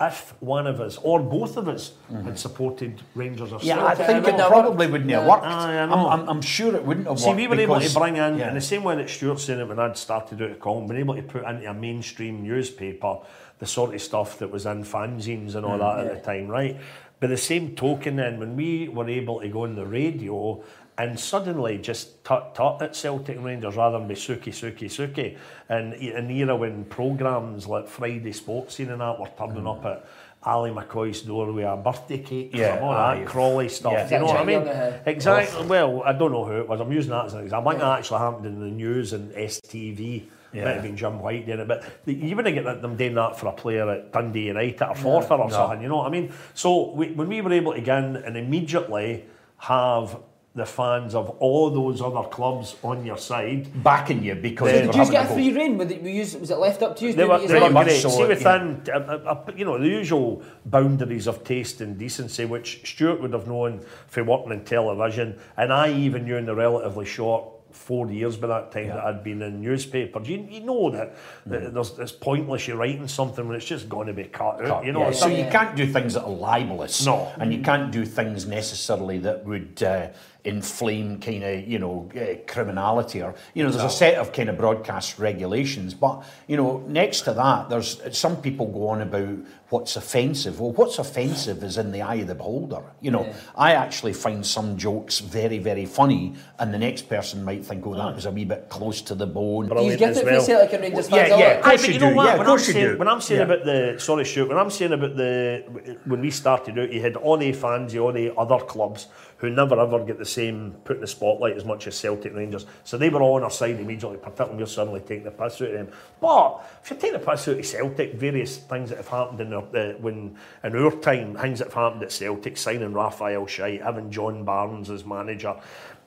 [0.00, 1.92] if one of us or both of us
[2.24, 4.06] had supported Rangers or Yeah, I Celtic.
[4.06, 5.44] think it wouldn't probably wouldn't have worked.
[5.44, 5.92] Aye, I I'm.
[5.92, 7.38] I'm, I'm sure it wouldn't have See, worked.
[7.38, 8.48] See, we were able to bring in, yeah.
[8.48, 10.86] in the same way that Stuart saying it when I'd started out at the column,
[10.86, 13.18] been able to put into a mainstream newspaper
[13.58, 16.48] the sort of stuff that was in fanzines and all Mm, that at the time,
[16.48, 16.78] right?
[17.20, 20.62] By the same token, then, when we were able to go on the radio
[21.00, 25.36] and suddenly just tut tut at Celtic and Rangers rather than be suki suki suki,
[25.68, 30.04] and an era when programmes like Friday Sports Scene and that were turning up at
[30.44, 32.58] Ally McCoist's door with a birthday cake, Mm.
[32.58, 33.18] Yeah, all aye.
[33.20, 33.92] that Crawley stuff.
[33.92, 34.10] Yeah.
[34.10, 34.62] You know what I mean?
[35.06, 35.66] Exactly.
[35.66, 36.80] Well, I don't know who it was.
[36.80, 37.68] I'm using that as an example.
[37.68, 40.28] I think that actually happened in the news and STV.
[40.52, 40.64] Yeah.
[40.64, 43.46] Might have been Jim White doing it, but you wouldn't get them doing that for
[43.48, 45.80] a player at Dundee United or Forfar or something.
[45.80, 46.32] You know what I mean?
[46.54, 49.26] So we, when we were able to get in and immediately
[49.58, 50.16] have
[50.54, 54.86] the fans of all those other clubs on your side, backing you because Did they
[54.86, 55.78] Did you having get a free rein?
[55.78, 57.12] Was it, was it left up to you?
[57.12, 58.00] They Do were, what they were great.
[58.00, 62.80] See, within, uh, uh, uh, you know, the usual boundaries of taste and decency, which
[62.84, 67.06] Stuart would have known from working in television, and I even knew in the relatively
[67.06, 70.28] short four years by that time that I'd been in newspapers.
[70.28, 74.08] You, you know that, that there's, it's pointless you writing something when it's just going
[74.08, 74.84] to be cut out.
[74.84, 77.06] You know, Yeah, so some- you can't do things that are libelous.
[77.06, 77.32] No.
[77.38, 80.08] And you can't do things necessarily that would uh,
[80.44, 84.48] inflame kind of, you know, uh, criminality or, you know, there's a set of kind
[84.48, 85.94] of broadcast regulations.
[85.94, 89.38] But, you know, next to that, there's some people go on about
[89.68, 90.58] what's offensive.
[90.60, 92.82] Well, what's offensive is in the eye of the beholder.
[93.00, 97.64] You know, I actually find some jokes very, very funny, and the next person might
[97.64, 99.68] think, oh, that was a wee bit close to the bone.
[99.68, 100.40] but You Brilliant get as it well.
[100.40, 102.16] for Celtic and Rangers Yeah, yeah, of course Aye, but you you know do.
[102.16, 102.24] what?
[102.24, 102.98] Yeah, of when, course I'm you saying, do.
[102.98, 103.44] when I'm saying Yeah.
[103.54, 107.16] about the sorry, shoot when I'm saying about the when we started out, you had
[107.16, 109.06] all the fans, all the other clubs
[109.40, 112.66] who never ever get the same put in the spotlight as much as Celtic Rangers.
[112.84, 115.68] So they were all on our side immediately, particularly you're suddenly taking the piss out
[115.68, 115.88] of them.
[116.20, 119.54] But if you take the piss out of Celtic, various things that have happened in,
[119.54, 123.82] our, uh, when, in our time, things that have happened at Celtic, signing Raphael Shite,
[123.82, 125.56] having John Barnes as manager,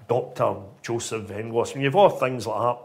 [0.07, 0.55] Dr.
[0.83, 2.79] Jozef Venglos, when you've all things like that,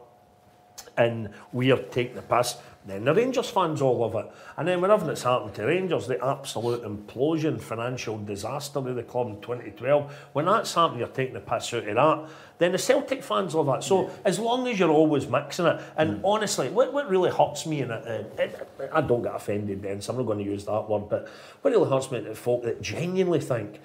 [0.96, 2.57] and we are taking the piss,
[2.89, 4.30] then the Rangers fans all love it.
[4.57, 9.28] And then whenever it's happened to Rangers, the absolute implosion, financial disaster of the club
[9.28, 12.28] in 2012, when that's happened, you're taking the piss out of that,
[12.59, 13.84] then the Celtic fans love that.
[13.84, 16.20] So as long as you're always mixing it, and mm.
[16.24, 18.07] honestly, what, what really hurts me, and it,
[18.39, 21.09] it, it, I don't get offended then, so I'm not going to use that word,
[21.09, 21.28] but
[21.62, 23.80] what really hurts me the folk that genuinely think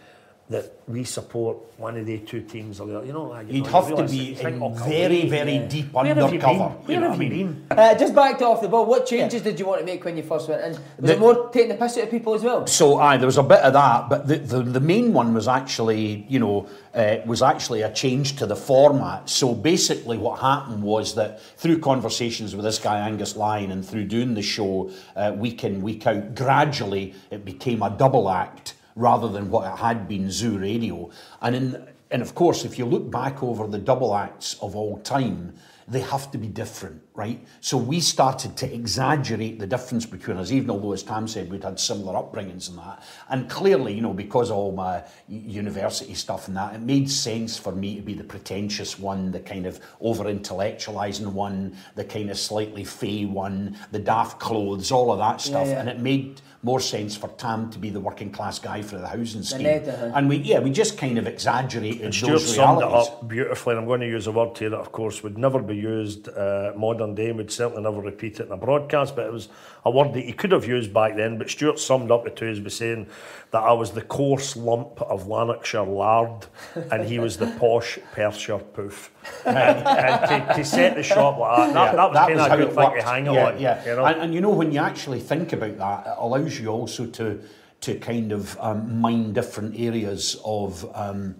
[0.49, 3.07] that we support one of the two teams or the other.
[3.07, 5.65] You know, like, you You'd know, have to be you think, "Oh, very, very yeah.
[5.67, 6.53] deep Where have you undercover.
[6.53, 6.59] been?
[6.85, 7.65] Where you know have what I you mean?
[7.69, 7.77] been?
[7.79, 10.17] Uh, just back to off the ball, what changes did you want to make when
[10.17, 10.71] you first went in?
[10.71, 12.67] Was The- it more taking the piss out of people as well?
[12.67, 15.47] So, aye, there was a bit of that, but the, the, the main one was
[15.47, 19.29] actually, you know, uh, was actually a change to the format.
[19.29, 24.03] So basically, what happened was that through conversations with this guy Angus Lyon and through
[24.05, 29.27] doing the show uh, week in week out, gradually it became a double act rather
[29.27, 31.09] than what it had been Zoo Radio.
[31.41, 34.99] And in and of course, if you look back over the double acts of all
[34.99, 35.55] time,
[35.87, 37.43] they have to be different, right?
[37.59, 41.63] So we started to exaggerate the difference between us, even although, as Tam said, we'd
[41.63, 43.03] had similar upbringings and that.
[43.29, 47.57] And clearly, you know, because of all my university stuff and that, it made sense
[47.57, 52.29] for me to be the pretentious one, the kind of over intellectualizing one, the kind
[52.29, 55.67] of slightly fey one, the daft clothes, all of that stuff.
[55.67, 55.79] yeah.
[55.79, 59.07] And it made more sense for Tam to be the working class guy for the
[59.07, 59.63] housing scheme.
[59.63, 59.87] Ned.
[60.15, 63.73] And we, yeah, we just kind of exaggerated and Stuart those summed it up beautifully,
[63.73, 66.29] and I'm going to use a word here that, of course, would never be used
[66.29, 69.33] uh, modern modern day and would certainly never repeat it in a broadcast, but it
[69.33, 69.49] was
[69.85, 71.37] a word that he could have used back then.
[71.37, 73.07] But Stuart summed up it to us by saying
[73.53, 76.47] that I was the coarse lump of Lanarkshire lard
[76.91, 79.11] and he was the posh Perthshire poof.
[79.45, 82.49] and, and to, to set the shop like that, that, that was kind of a
[82.49, 82.99] how good thing worked.
[82.99, 83.59] to hang yeah, on.
[83.59, 84.05] Yeah, You know?
[84.05, 87.41] and, and you know when you actually think about that, it allows you also to
[87.81, 90.89] to kind of um, mine different areas of.
[90.95, 91.35] Um,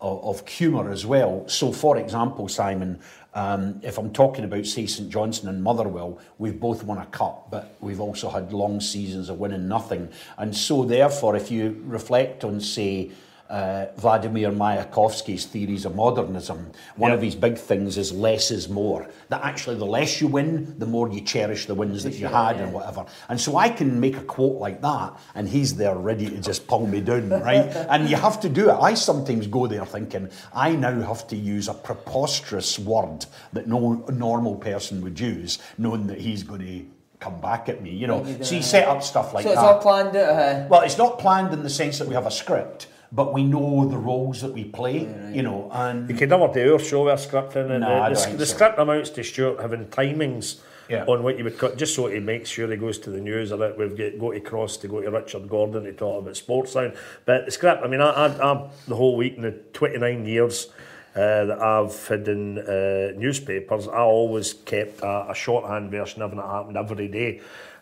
[0.00, 1.46] of, of humour as well.
[1.48, 3.00] So, for example, Simon,
[3.34, 7.48] um, if I'm talking about, say, St Johnstone and Motherwell, we've both won a cup,
[7.50, 10.08] but we've also had long seasons of winning nothing.
[10.38, 13.10] And so, therefore, if you reflect on, say,
[13.50, 16.70] uh, Vladimir Mayakovsky's theories of modernism.
[16.96, 17.16] One Yeah.
[17.16, 19.08] of his big things is less is more.
[19.28, 22.56] That actually, the less you win, the more you cherish the wins that you had
[22.60, 23.04] and whatever.
[23.28, 26.66] And so I can make a quote like that, and he's there ready to just
[26.68, 27.66] pull me down, right?
[27.90, 28.74] and you have to do it.
[28.80, 34.04] I sometimes go there thinking, I now have to use a preposterous word that no
[34.12, 36.84] normal person would use, knowing that he's going to
[37.18, 38.24] come back at me, you know.
[38.42, 39.50] So you set up stuff like that.
[39.50, 39.74] so it's that.
[39.74, 40.28] all planned out.
[40.30, 43.42] Uh, Well, it's not planned in the sense that we have a script, but we
[43.44, 45.00] know the roles that we play,
[45.32, 47.78] you know, You and could never do our show with a script in it.
[47.80, 48.54] No, the, I the, don't think the so.
[48.54, 51.04] script amounts to Stuart having timings Yeah.
[51.06, 53.50] on what you would cut, just so he makes sure he goes to the news
[53.52, 56.34] or that we've got, got to cross to go to Richard Gordon to talk about
[56.34, 56.96] Sportsound.
[57.24, 60.68] But the script, I mean, I, I, I'm the whole week in the 29 years
[61.16, 66.32] uh, that I've had in uh, newspapers, I always kept a, a shorthand version of
[66.32, 67.40] it happened every day.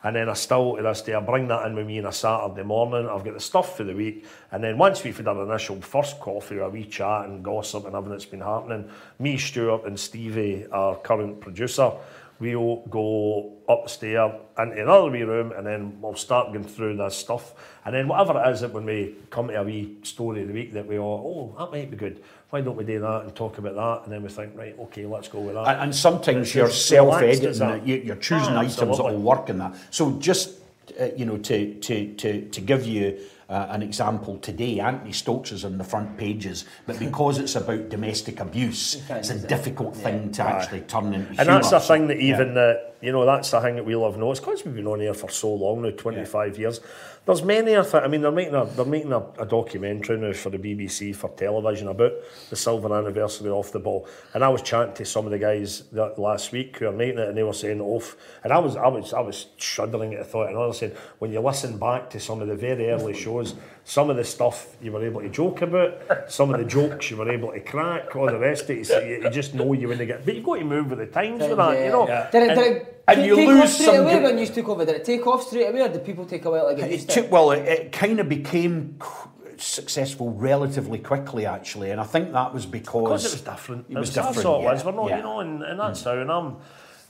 [0.08, 2.12] And then I still, to this day, I bring that in with me on a
[2.12, 3.06] Saturday morning.
[3.06, 4.24] I've got the stuff for the week.
[4.50, 7.94] And then once we've had our initial first coffee, a wee chat and gossip and
[7.94, 8.88] everything that's been happening,
[9.18, 11.92] me, Stuart, and Stevie, our current producer,
[12.40, 17.54] we'll go upstairs into another wee room and then we'll start going through this stuff.
[17.84, 20.54] And then whatever it is that when we come to a wee story of the
[20.54, 22.22] week that we all, oh, that might be good.
[22.50, 24.04] Why don't we do that and talk about that?
[24.04, 25.66] And then we think, right, okay, let's go with that.
[25.68, 27.86] and, and sometimes It's you're as relaxed as self-editing it.
[27.86, 29.74] You, you're choosing Ah, items that will work in that.
[29.90, 30.54] So just
[30.98, 33.18] uh, you know, to to to to give you.
[33.48, 37.88] Uh, an example today, Anthony Stokes is on the front pages, but because it's about
[37.88, 41.80] domestic abuse, it's a difficult thing to actually turn into And that's humour.
[41.80, 44.64] the thing that even that you know that's the thing that we'll have noticed because
[44.64, 46.80] we've been on here for so long now, twenty five years.
[47.24, 48.00] There's many a thing.
[48.00, 51.28] I mean, they're making a they're making a, a documentary now for the BBC for
[51.30, 52.12] television about
[52.48, 54.08] the silver anniversary off the ball.
[54.32, 57.18] And I was chatting to some of the guys that last week who are making
[57.18, 58.16] it, and they were saying off.
[58.42, 60.48] And I was I was I was shuddering at the thought.
[60.48, 63.22] And I was saying when you listen back to some of the very early mm-hmm.
[63.22, 63.54] shows,
[63.88, 67.16] some of the stuff you were able to joke about, some of the jokes you
[67.16, 69.88] were able to crack, all the rest of it, so you, you just know you
[69.88, 70.26] when to get.
[70.26, 72.04] But you've got to move with the times with that, you know.
[72.30, 74.22] Did it, And- did it and take, you take lose off straight some away good-
[74.24, 74.84] when you took over?
[74.84, 76.92] Did it take off straight away or did people take a while to get It
[76.92, 77.30] used to took, it?
[77.30, 82.52] well, it, it kind of became qu- successful relatively quickly, actually, and I think that
[82.52, 83.86] was because Because it was different.
[83.88, 84.46] It was That's different.
[84.46, 84.84] all it yeah, was.
[84.84, 85.16] We're not, yeah.
[85.16, 86.12] you know, and, and that's how.
[86.12, 86.56] And I'm,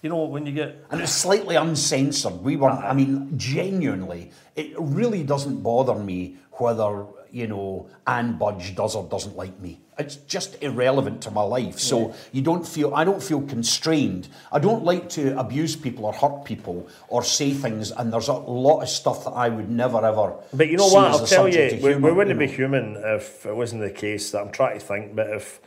[0.00, 2.40] you know, when you get And it's slightly uncensored.
[2.40, 8.74] We weren't, I mean, genuinely, it really doesn't bother me whether, you know, Anne Budge
[8.74, 9.80] does or doesn't like me.
[9.98, 11.80] It's just irrelevant to my life.
[11.80, 14.28] So you don't feel, I don't feel constrained.
[14.52, 18.34] I don't like to abuse people or hurt people or say things, and there's a
[18.34, 20.36] lot of stuff that I would never ever.
[20.52, 21.06] But you know what?
[21.06, 24.30] I'll tell you, we, we wouldn't you be human if it wasn't the case.
[24.30, 25.60] That I'm trying to think, but if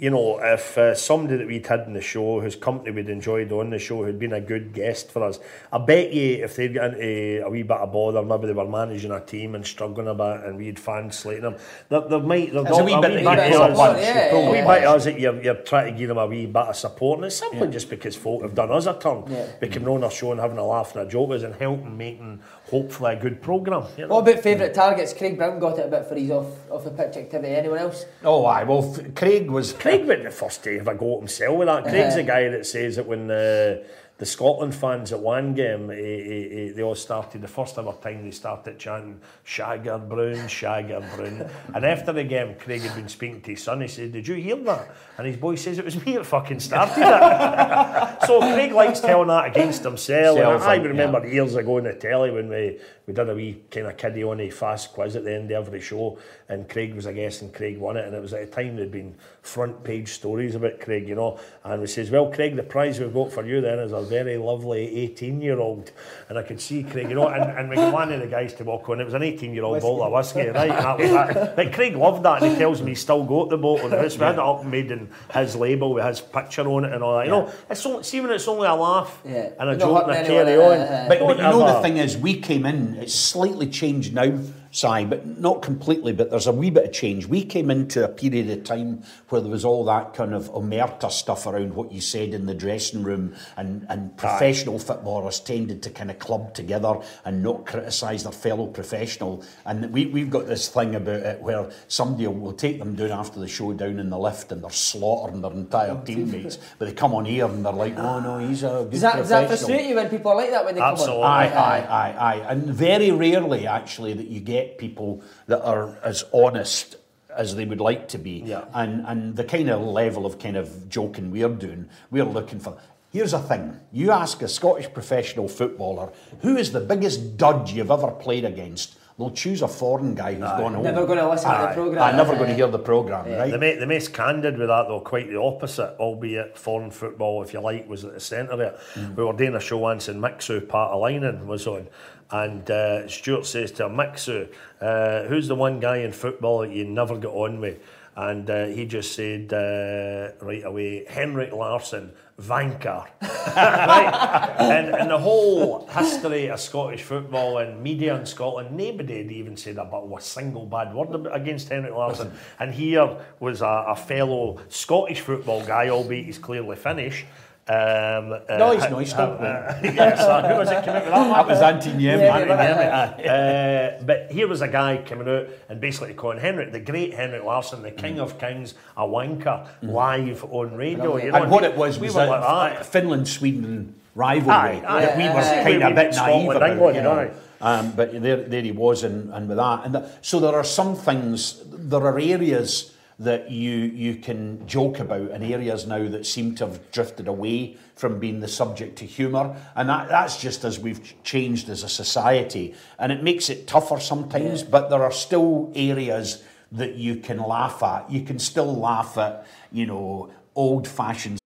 [0.00, 3.50] you know, if uh, somebody that we'd had in the show, whose company we'd enjoyed
[3.50, 5.40] on the show, who'd been a good guest for us,
[5.72, 8.68] I bet you if they'd got into a wee bit of bother, maybe they were
[8.68, 11.56] managing a team and struggling a bit, and we'd fan slating them,
[11.88, 13.98] there, there might there's a wee bit wee that bit you of us- a punch,
[14.02, 16.08] yeah, you pull a a wee bit of us that you're, you're trying to give
[16.08, 18.86] them a wee bit of support, and it's simply just because folk have done us
[18.86, 19.46] a turn, Yeah.
[19.60, 22.40] by coming on our show and having a laugh and a joke and helping making
[22.70, 23.86] hopefully a good programme.
[23.96, 24.14] You know?
[24.14, 25.12] What about favourite targets?
[25.12, 27.54] Craig Brown got it a bit for his off, off the pitch activity.
[27.54, 28.04] Anyone else?
[28.24, 28.64] Oh, aye.
[28.64, 29.72] Well, f- Craig was.
[29.72, 31.80] Craig went the first day have a go at himself with that.
[31.82, 31.90] Uh-huh.
[31.90, 33.84] Craig's the guy that says that when the
[34.18, 37.92] the Scotland fans at one game, he, he, he, they all started the first ever
[37.92, 41.48] time they started chanting Shagger Brown, Shagger Brown.
[41.72, 43.80] and after the game, Craig had been speaking to his son.
[43.80, 46.58] He said, "Did you hear that?" And his boy says, "It was me that fucking
[46.58, 50.36] started it." so Craig likes telling that against himself.
[50.36, 50.82] And I, I yeah.
[50.82, 54.22] remember years ago in the telly when we we did a wee kind of kiddie
[54.22, 56.18] on a fast quiz at the end of every show,
[56.50, 58.76] and Craig was a guest and Craig won it, and it was at a time
[58.76, 62.62] there'd been front page stories about Craig, you know, and we says, well, Craig, the
[62.62, 65.90] prize we've got for you then is a very lovely 18 year old,
[66.28, 68.52] and I could see Craig, you know, and, and we got one of the guys
[68.54, 70.98] to walk on, it was an 18 year old bottle of whiskey, right, and that
[70.98, 71.56] was that.
[71.56, 74.18] But Craig loved that, and he tells me he still got the bottle, and it's,
[74.18, 77.02] we had it up and made in his label with his picture on it and
[77.02, 79.48] all that, you know, it's so, see when it's only a laugh Yeah.
[79.58, 80.80] and a Not joke and a hurting carry anyone, on.
[80.80, 82.97] uh, uh, But, but you know the thing is, we came in.
[83.02, 84.38] It's slightly changed now
[84.70, 87.26] Si, but not completely, but there's a wee bit of change.
[87.26, 91.10] We came into a period of time where there was all that kind of omerta
[91.10, 95.90] stuff around what you said in the dressing room, and, and professional footballers tended to
[95.90, 99.42] kind of club together and not criticise their fellow professional.
[99.64, 103.40] And we, we've got this thing about it where somebody will take them down after
[103.40, 106.92] the show down in the lift and they're slaughtering their entire oh, teammates, but they
[106.92, 109.48] come on here and they're like, oh no, he's a good Does that, does that
[109.48, 111.22] frustrate you when people are like that when they Absolutely.
[111.22, 111.40] come on?
[111.40, 112.50] Aye, aye, aye, aye.
[112.50, 116.96] And very rarely, actually, that you get people that are as honest
[117.36, 118.42] as they would like to be.
[118.44, 118.64] Yeah.
[118.74, 122.76] And and the kind of level of kind of joking we're doing, we're looking for.
[123.10, 127.90] Here's a thing: you ask a Scottish professional footballer who is the biggest dud you've
[127.90, 128.97] ever played against.
[129.18, 130.84] They'll choose a foreign guy who's gone home.
[130.84, 132.04] Never going to listen to the programme.
[132.04, 133.50] I'm never going to hear the programme, right?
[133.50, 137.52] The, ma- the most candid with that, though, quite the opposite, albeit foreign football, if
[137.52, 138.78] you like, was at the centre of it.
[139.16, 141.88] We were doing a show once and Mixu Paatelainen was on.
[142.30, 146.70] And uh, Stuart says to him, Mixu, uh, who's the one guy in football that
[146.70, 147.80] you never get on with?
[148.14, 153.06] And uh, he just said uh, right away, Henrik Larsson, Vanker.
[153.56, 154.56] right?
[154.58, 159.56] And, and the whole history of Scottish football and media in Scotland, nobody had even
[159.56, 162.32] said about a single bad word against Henrik Larsson.
[162.60, 167.26] And here was a, a fellow Scottish football guy, albeit he's clearly Finnish.
[167.70, 171.34] Um, uh, No, he's not, he's uh, yes, who was it came out with that?
[171.36, 172.02] that was Antti Niemi.
[172.02, 174.00] Yeah, Anthony yeah, Niemi.
[174.00, 177.44] Uh, but here was a guy coming out and basically calling Henrik, the great Henrik
[177.44, 181.18] Larsson, the king of kings, a wanker, live on radio.
[181.18, 182.86] You know, And what it was we was were like that.
[182.86, 184.50] Finland Sweden rivalry
[184.80, 185.00] Aye, aye.
[185.02, 186.70] that we Yeah, were yeah, kind of a We bit naive about.
[186.70, 187.18] England, you know.
[187.18, 187.30] aye.
[187.60, 190.62] Um, but there, there he was, and, and with that, and that, so there are
[190.64, 191.60] some things.
[191.66, 196.66] There are areas that you you can joke about, in areas now that seem to
[196.66, 201.14] have drifted away from being the subject to humour, and that, that's just as we've
[201.24, 204.62] changed as a society, and it makes it tougher sometimes.
[204.62, 208.10] But there are still areas that you can laugh at.
[208.10, 211.38] You can still laugh at, you know, old-fashioned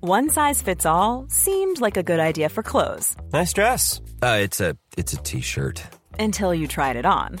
[0.00, 4.00] One size fits all seemed like a good idea for clothes Nice dress.
[4.22, 5.82] Uh, it's a it's a t-shirt.
[6.18, 7.40] until you tried it on.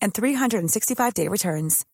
[0.00, 1.84] and 365-day returns.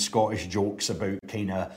[0.00, 1.72] Scottish jokes about kind of,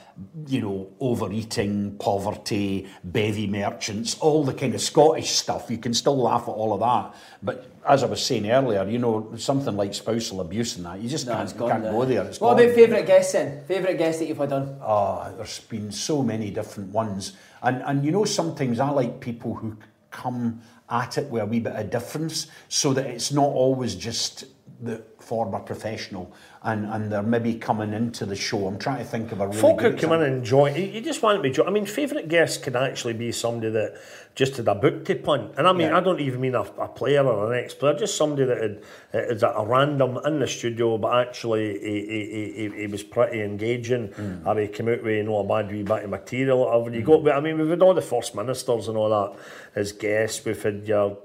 [0.48, 5.72] you know, overeating, poverty, bevy merchants, all the kind of Scottish stuff.
[5.72, 7.16] You can still laugh at all of that.
[7.42, 11.10] But as I was saying earlier, you know, something like spousal abuse and that, you
[11.10, 11.92] just No, can't, it's gone can't there.
[11.92, 12.24] go there.
[12.26, 12.66] It's What gone.
[12.66, 13.64] about favourite guests then?
[13.66, 14.78] Favourite guests that you've had on?
[14.84, 17.34] Ah, there's been so many different ones.
[17.64, 19.78] And, and you know, sometimes I like people who
[20.12, 20.62] come
[20.92, 24.46] at it with a wee bit of difference so that it's not always just
[24.82, 26.34] the former professional
[26.64, 28.68] and, and they're maybe coming into the show.
[28.68, 31.24] I'm trying to think of a really Folk good come in and join, you just
[31.24, 31.68] want to be joined.
[31.70, 33.96] I mean, favourite guest can actually be somebody that
[34.36, 35.54] just had a book to punt.
[35.58, 35.98] And I mean, Yeah.
[35.98, 38.82] I don't even mean a, a player or an ex-player, just somebody that had,
[39.14, 44.10] is a random in the studio, but actually he, he, he, he- was pretty engaging,
[44.10, 44.46] Mm.
[44.46, 46.96] or he came out with, you know, a bad wee bit of material or whatever.
[46.96, 49.40] You got, I mean, we've had all the First Ministers and all that
[49.76, 50.46] as guests.
[50.46, 51.18] We've had your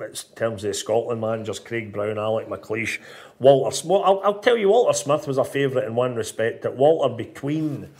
[0.00, 2.98] in terms of the Scotland managers, Craig Brown, Alex McLeish,
[3.38, 4.02] Walter Smith.
[4.04, 6.62] I'll, I'll tell you, Walter Smith was a favourite in one respect.
[6.62, 7.90] That Walter, between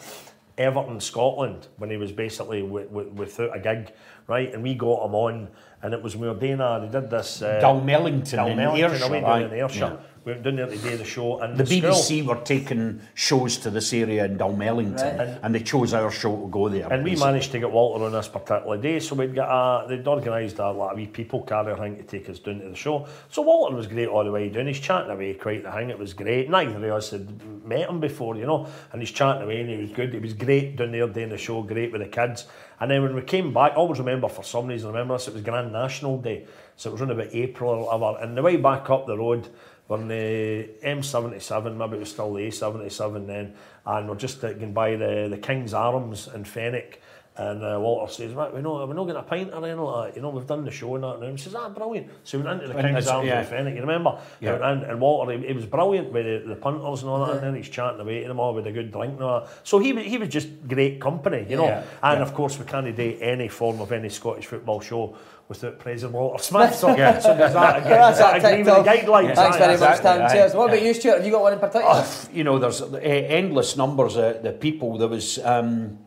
[0.58, 3.92] Everton, Scotland, when he was basically w- w- without a gig,
[4.26, 5.48] right, and we got him on,
[5.82, 6.80] and it was Murdena.
[6.90, 7.42] They did this.
[7.42, 9.44] Uh, Dalmellington in Dalmellington, Ayrshire, away down aye.
[9.44, 9.98] in Ayrshire.
[10.24, 11.80] We went down there to do the show and The school.
[11.80, 15.38] BBC were taking shows to this area in Dalmellington, Right.
[15.42, 16.92] and they chose our show to go there.
[16.92, 20.06] And we managed to get Walter on this particular day, so we'd get a, they'd
[20.06, 23.06] organised a like, a wee people carrier thing to take us down to the show.
[23.30, 24.68] So Walter was great all the way down.
[24.68, 25.90] He's chatting away quite the thing.
[25.90, 26.48] It was great.
[26.48, 28.68] Neither of us had met him before, you know.
[28.92, 30.12] And he's chatting away, and he was good.
[30.12, 32.46] He was great down there doing the show, great with the kids.
[32.78, 35.26] And then when we came back, I always remember for some reason, I remember this.
[35.26, 36.46] It was Grand National Day,
[36.76, 38.22] so it was around about April or whatever.
[38.24, 39.48] And the way back up the road.
[39.88, 43.54] We're in the M77, maybe it was still the A77 then,
[43.84, 47.02] and we're just going by the, the King's Arms in Fenwick.
[47.34, 50.08] And uh, Walter says, right, we know we're not getting a pint or anything like
[50.08, 50.16] that.
[50.16, 51.16] You know, we've done the show and that.
[51.16, 52.10] And he says, ah, brilliant.
[52.24, 53.40] So we went into the And King's Arms yeah.
[53.40, 54.20] in Fenwick, you remember?
[54.38, 54.70] Yeah.
[54.70, 57.36] And, and Walter, he, he was brilliant with the, the punters and all that.
[57.36, 59.48] And then he's chatting away to them all with a good drink and all that.
[59.64, 61.64] So he, he was just great company, you know.
[61.64, 61.84] Yeah.
[62.02, 62.22] And Yeah.
[62.22, 65.16] of course, we can't do any form of any Scottish football show
[65.48, 66.74] without praising Walter Smith.
[66.74, 67.18] So, Yeah.
[67.18, 69.04] so does that, agree, That's does that that agree with the TikTok.
[69.06, 69.34] guidelines?
[69.34, 70.22] Thanks very much, exactly, Tim.
[70.22, 70.32] aye.
[70.32, 70.54] Cheers.
[70.54, 71.16] What about you, Stuart?
[71.16, 71.94] Have you got one in particular?
[71.94, 74.98] Oh, you know, there's uh, endless numbers of the people.
[74.98, 75.98] There was, um,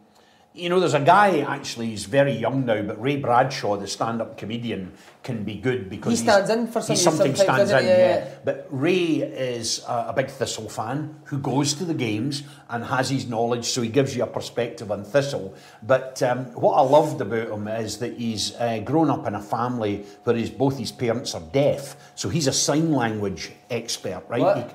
[0.55, 1.87] you know, there's a guy actually.
[1.87, 6.17] He's very young now, but Ray Bradshaw, the stand-up comedian, can be good because He
[6.25, 6.95] stands in for something.
[6.95, 7.89] he some- sometimes sometimes, stands in.
[7.89, 8.35] Yeah, Yeah, yeah.
[8.45, 13.09] but Ray is a, a big Thistle fan who goes to the games and has
[13.09, 15.53] his knowledge, so he gives you a perspective on Thistle.
[15.83, 19.41] But um, what I loved about him is that he's uh, grown up in a
[19.41, 24.57] family where his, both his parents are deaf, so he's a sign language expert, right?
[24.65, 24.73] He-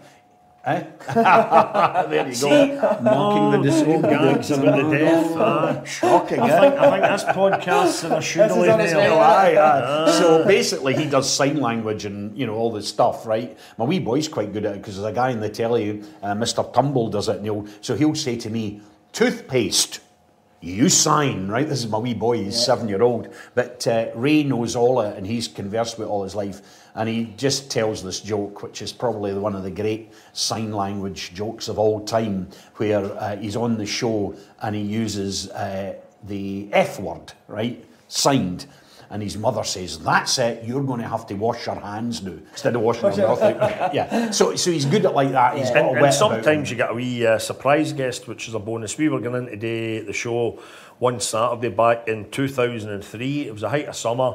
[0.62, 0.84] Eh?
[1.14, 3.00] there you go.
[3.02, 4.02] Mocking the disabled.
[4.02, 5.36] gags about the deaf.
[5.36, 5.84] aye.
[5.86, 6.60] Shocking, I eh?
[6.60, 9.14] think, I think this podcast's in a shoe This is on its way nail.
[9.14, 10.10] Aye, aye.
[10.18, 13.56] So basically, he does sign language and you know all this stuff, right?
[13.78, 16.34] My wee boy's quite good at it because there's a guy in the telly, uh,
[16.34, 16.70] Mr.
[16.74, 17.36] Tumble, does it.
[17.36, 18.82] And he'll, so he'll say to me,
[19.14, 20.00] "Toothpaste."
[20.62, 21.66] You sign, right?
[21.66, 23.32] This is my wee boy, he's seven year old.
[23.54, 26.60] But uh, Ray knows all it and he's conversed with all his life.
[26.94, 31.32] And he just tells this joke, which is probably one of the great sign language
[31.32, 35.94] jokes of all time, where uh, he's on the show and he uses uh,
[36.24, 37.82] the F word, right?
[38.08, 38.66] Signed.
[39.12, 42.34] And his mother says, That's it, you're going to have to wash your hands now
[42.52, 43.92] instead of washing your mouth out.
[43.92, 44.30] Yeah.
[44.30, 45.58] So, so he's good at like that.
[45.58, 46.42] He's got And, a and wit about him.
[46.44, 48.96] sometimes you get a wee uh, surprise guest, which is a bonus.
[48.96, 50.60] We were going in today the show
[51.00, 53.46] one Saturday back in 2003.
[53.48, 54.34] It was the height of summer.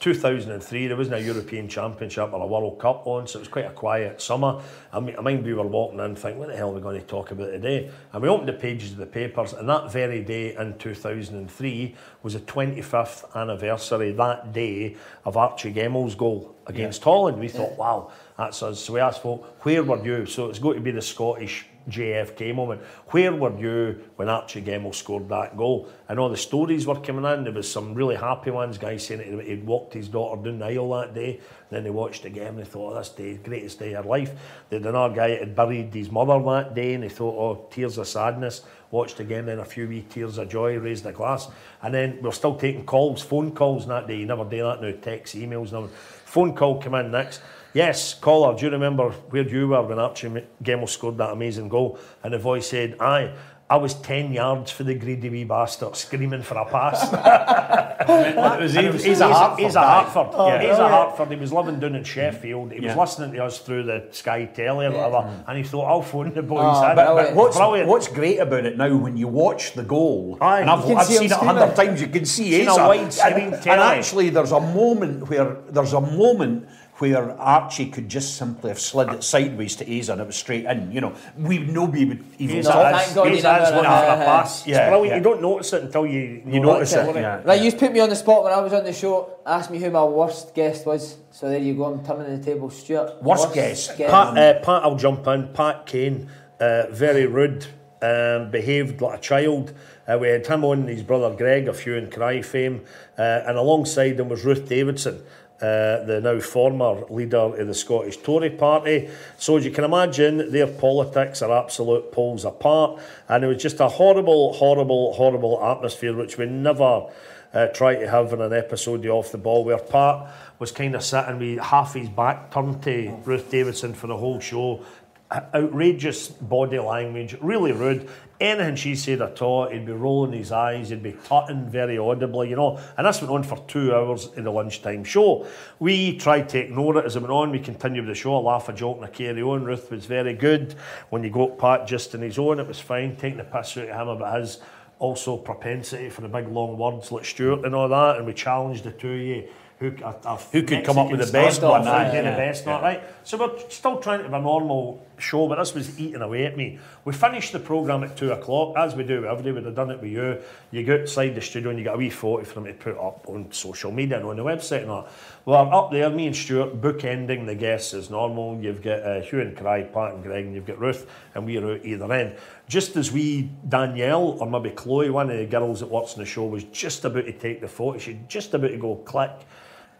[0.00, 3.66] 2003, there wasn't a European Championship or a World Cup on, so it was quite
[3.66, 4.62] a quiet summer.
[4.92, 7.00] I mean, I mind we were walking in thinking, what the hell are we going
[7.00, 7.90] to talk about today?
[8.12, 12.34] And we opened the pages of the papers, and that very day in 2003 was
[12.34, 17.38] the 25th anniversary that day of Archie Gemmill's goal against Holland.
[17.38, 18.80] We thought, wow, that's us.
[18.80, 20.26] So we asked folk, where were you?
[20.26, 22.82] So it's going to be the Scottish JFK moment.
[23.08, 25.88] Where were you when Archie Gemmill scored that goal?
[26.08, 27.44] And all the stories were coming in.
[27.44, 30.90] There was some really happy ones, guys saying he'd walked his daughter down the aisle
[30.90, 31.40] that day.
[31.70, 34.10] Then they watched the game and they thought, oh, this day, greatest day of her
[34.10, 34.32] life.
[34.70, 37.98] Had another guy that had buried his mother that day and they thought, oh, tears
[37.98, 38.62] of sadness.
[38.90, 41.48] Watched the then a few wee tears of joy, raised a glass.
[41.82, 44.18] And then we're still taking calls, phone calls that day.
[44.18, 45.90] You never do that now, text, emails, nothing.
[46.24, 47.40] Phone call come in next.
[47.76, 50.30] Yes, caller, do you remember where you were when Archie
[50.62, 51.98] Gemmill scored that amazing goal?
[52.24, 53.34] And the voice said, aye,
[53.68, 57.12] I was 10 yards for the greedy wee bastard, screaming for a pass.
[58.08, 59.80] It was- it was- he's a Hartford He's a.
[59.80, 60.28] Hartford.
[60.32, 61.28] Oh, yeah, he's a Hartford.
[61.30, 62.72] He was living down in Sheffield.
[62.72, 65.44] He was listening to us through the Sky Telly or whatever, mm.
[65.48, 66.60] and he thought, I'll phone the boys.
[66.62, 66.94] Oh, in.
[66.94, 67.34] brilliant.
[67.36, 67.88] What's, Brilliant.
[67.88, 70.60] what's great about it now when you watch the goal, Aye.
[70.60, 73.00] and I've, I've see seen it a hundred times, you can see Seen a wide
[73.00, 73.98] and, screen and telly.
[73.98, 76.68] actually, there's a moment where there's a moment
[76.98, 80.64] where Archie could just simply have slid it sideways to Asa and it was straight
[80.64, 80.90] in.
[80.90, 83.82] You know, we nobody would even He's No, a- thank he's God you never- looking
[83.82, 84.66] for a pass.
[84.66, 85.10] yeah, brilliant.
[85.10, 85.16] yeah.
[85.18, 87.06] You don't notice it until you You know notice it.
[87.06, 87.40] it, yeah.
[87.44, 89.30] Right, you put me on the spot when I was on the show.
[89.44, 91.16] Asked me who my worst guest was.
[91.32, 91.84] So there you go.
[91.84, 92.70] I'm turning the table.
[92.70, 93.22] Stuart.
[93.22, 93.96] Worst guest?
[93.98, 95.48] Pat, uh, Pat, I'll jump in.
[95.48, 96.28] Pat Kane,
[96.60, 97.66] uh, very rude,
[98.00, 99.74] um, behaved like a child.
[100.08, 102.82] Uh, we had him on, his brother Greg, a Hue and Cry fame,
[103.18, 105.20] uh, and alongside him was Ruth Davidson.
[105.56, 109.08] Uh, the now former leader of the Scottish Tory party.
[109.38, 113.80] So as you can imagine, their politics are absolute poles apart, and it was just
[113.80, 117.06] a horrible, horrible, horrible atmosphere which we never
[117.54, 120.94] uh, try to have in an episode of Off the Ball where Pat was kind
[120.94, 124.84] of sitting with half his back turned to Ruth Davidson for the whole show.
[125.32, 128.08] Outrageous body language, really rude.
[128.38, 132.50] Anything she said at all, he'd be rolling his eyes, he'd be tutting very audibly,
[132.50, 132.78] you know.
[132.96, 135.46] And this went on for two hours in the lunchtime show.
[135.80, 137.50] We tried to ignore it as it went on.
[137.50, 139.64] We continued the show, a laugh, a joke, and a carry on.
[139.64, 140.76] Ruth was very good.
[141.10, 143.16] When you got Pat just in his own, it was fine.
[143.16, 144.60] Taking the piss out of him about his
[144.98, 148.84] also propensity for the big long words like Stuart and all that, and we challenged
[148.84, 149.48] the two of you
[149.78, 152.36] who, a, a Who could come up with the best one, aye, did the yeah,
[152.36, 153.02] best, not right?
[153.24, 156.56] So we're still trying to have a normal show, but this was eating away at
[156.56, 156.78] me.
[157.04, 159.52] We finished the programme at two o'clock, as we do every day.
[159.52, 160.40] We'd have done it with you.
[160.70, 162.96] You go outside the studio and you get a wee photo for them to put
[162.98, 165.08] up on social media and on the website and all.
[165.44, 168.60] Well, I'm up there, me and Stuart bookending the guests as normal.
[168.60, 171.74] You've got uh, Hue and Cry, Pat and Greg, and you've got Ruth, and we're
[171.74, 172.36] out either end.
[172.68, 176.26] Just as we, Danielle, or maybe Chloe, one of the girls that works in the
[176.26, 179.30] show, was just about to take the photo, she's just about to go click.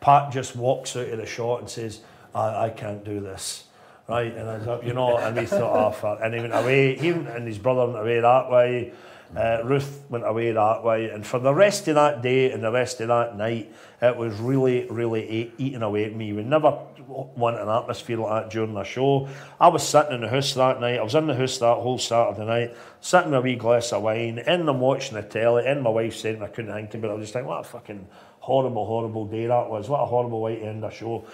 [0.00, 2.00] Pat just walks out of the shot and says,
[2.34, 3.65] I, I can't do this.
[4.08, 6.20] Right, and I thought, you know, and we thought, oh, fuck.
[6.22, 8.92] And he went away, he and his brother went away that way.
[9.36, 12.70] Uh, Ruth went away that way, and for the rest of that day and the
[12.70, 16.32] rest of that night, it was really, really eating away at me.
[16.32, 16.78] We never
[17.08, 19.28] want an atmosphere like that during the show.
[19.60, 21.00] I was sitting in the house that night.
[21.00, 24.02] I was in the house that whole Saturday night, sitting with a wee glass of
[24.02, 27.14] wine, and I'm watching the telly, and my wife said I couldn't think about it.
[27.14, 28.06] I was just like, what a fucking
[28.38, 29.88] horrible, horrible day that was.
[29.88, 31.24] What a horrible way to end a show.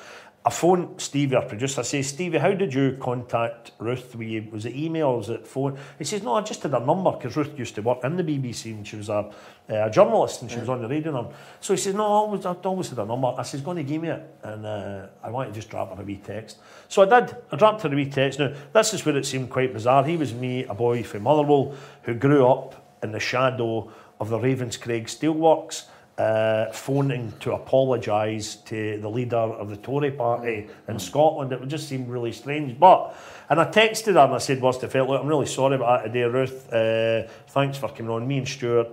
[0.44, 1.82] I phone Stevie, our producer.
[1.82, 4.16] I say, Stevie, how did you contact Ruth?
[4.16, 5.16] Were you, was it email?
[5.16, 5.78] Was it phone?
[5.98, 8.24] He says, no, I just had a number because Ruth used to work in the
[8.24, 9.30] BBC and she was a,
[9.68, 11.16] a journalist and she was on the radio.
[11.16, 11.28] And
[11.60, 13.28] so he says, no, I always, I always had a number.
[13.38, 14.36] I says, go and give me it.
[14.42, 16.58] And uh, I want to just drop her a wee text.
[16.88, 17.36] So I did.
[17.52, 18.40] I dropped her a wee text.
[18.40, 20.04] Now, this is where it seemed quite bizarre.
[20.04, 24.38] He was me, a boy from Motherwell, who grew up in the shadow of the
[24.38, 25.84] Ravenscraig Steelworks
[26.18, 31.52] uh, phoning to apologise to the leader of the Tory party in Scotland.
[31.52, 32.78] It would just seem really strange.
[32.78, 33.14] But,
[33.48, 35.08] and I texted her and I said, what's the felt?
[35.08, 36.72] Look, I'm really sorry about that today, Ruth.
[36.72, 38.26] Uh, thanks for coming on.
[38.26, 38.88] Me and Stuart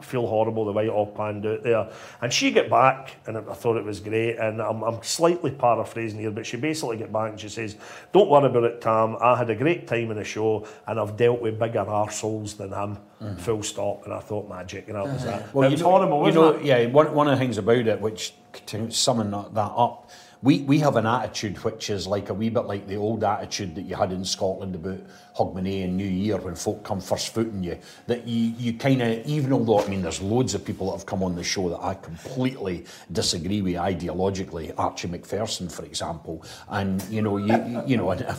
[0.00, 1.90] feel horrible the way it all panned out there.
[2.20, 4.36] And she got back, and I thought it was great.
[4.36, 7.76] And I'm, I'm slightly paraphrasing here, but she basically got back and she says,
[8.12, 9.16] Don't worry about it, Tam.
[9.20, 12.70] I had a great time in the show, and I've dealt with bigger arseholes than
[12.70, 12.98] him.
[13.22, 13.36] Mm-hmm.
[13.36, 14.04] Full stop.
[14.04, 15.26] And I thought magic, and that was mm-hmm.
[15.26, 15.54] that.
[15.54, 16.64] Well, it you was know, horrible, you know, it?
[16.64, 16.86] yeah.
[16.86, 18.34] One, one of the things about it, which
[18.66, 20.10] to summon that, that up,
[20.42, 23.76] we, we have an attitude which is like a wee bit like the old attitude
[23.76, 25.00] that you had in Scotland about
[25.36, 27.78] Hogmanay and New Year when folk come first footing you.
[28.06, 31.06] That you, you kind of, even although I mean, there's loads of people that have
[31.06, 34.72] come on the show that I completely disagree with ideologically.
[34.76, 38.34] Archie Macpherson, for example, and you know, you you, you know, a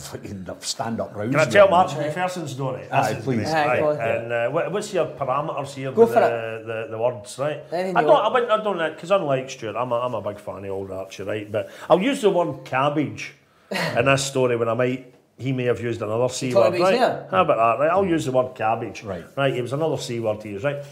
[0.60, 1.32] stand up round.
[1.32, 2.86] Can I tell Martin Macpherson's story?
[2.90, 3.36] Aye, This is please.
[3.36, 4.16] great, Aye, right.
[4.16, 7.62] And uh, what, what's your parameters here Go with for the, the, the words, right?
[7.72, 8.24] Anything I don't, want.
[8.24, 10.90] I, wouldn't- I don't, because unlike Stuart, I'm a, I'm a big fan of old
[10.90, 11.50] Archie, right?
[11.50, 13.32] But I'll use the word cabbage
[13.70, 16.94] in this story when I might, he may have used another C word, right?
[16.94, 17.26] hair?
[17.30, 17.90] How about that, right?
[17.90, 19.02] I'll use the word cabbage.
[19.02, 19.24] Right.
[19.36, 20.84] Right, it was another C word to use, right?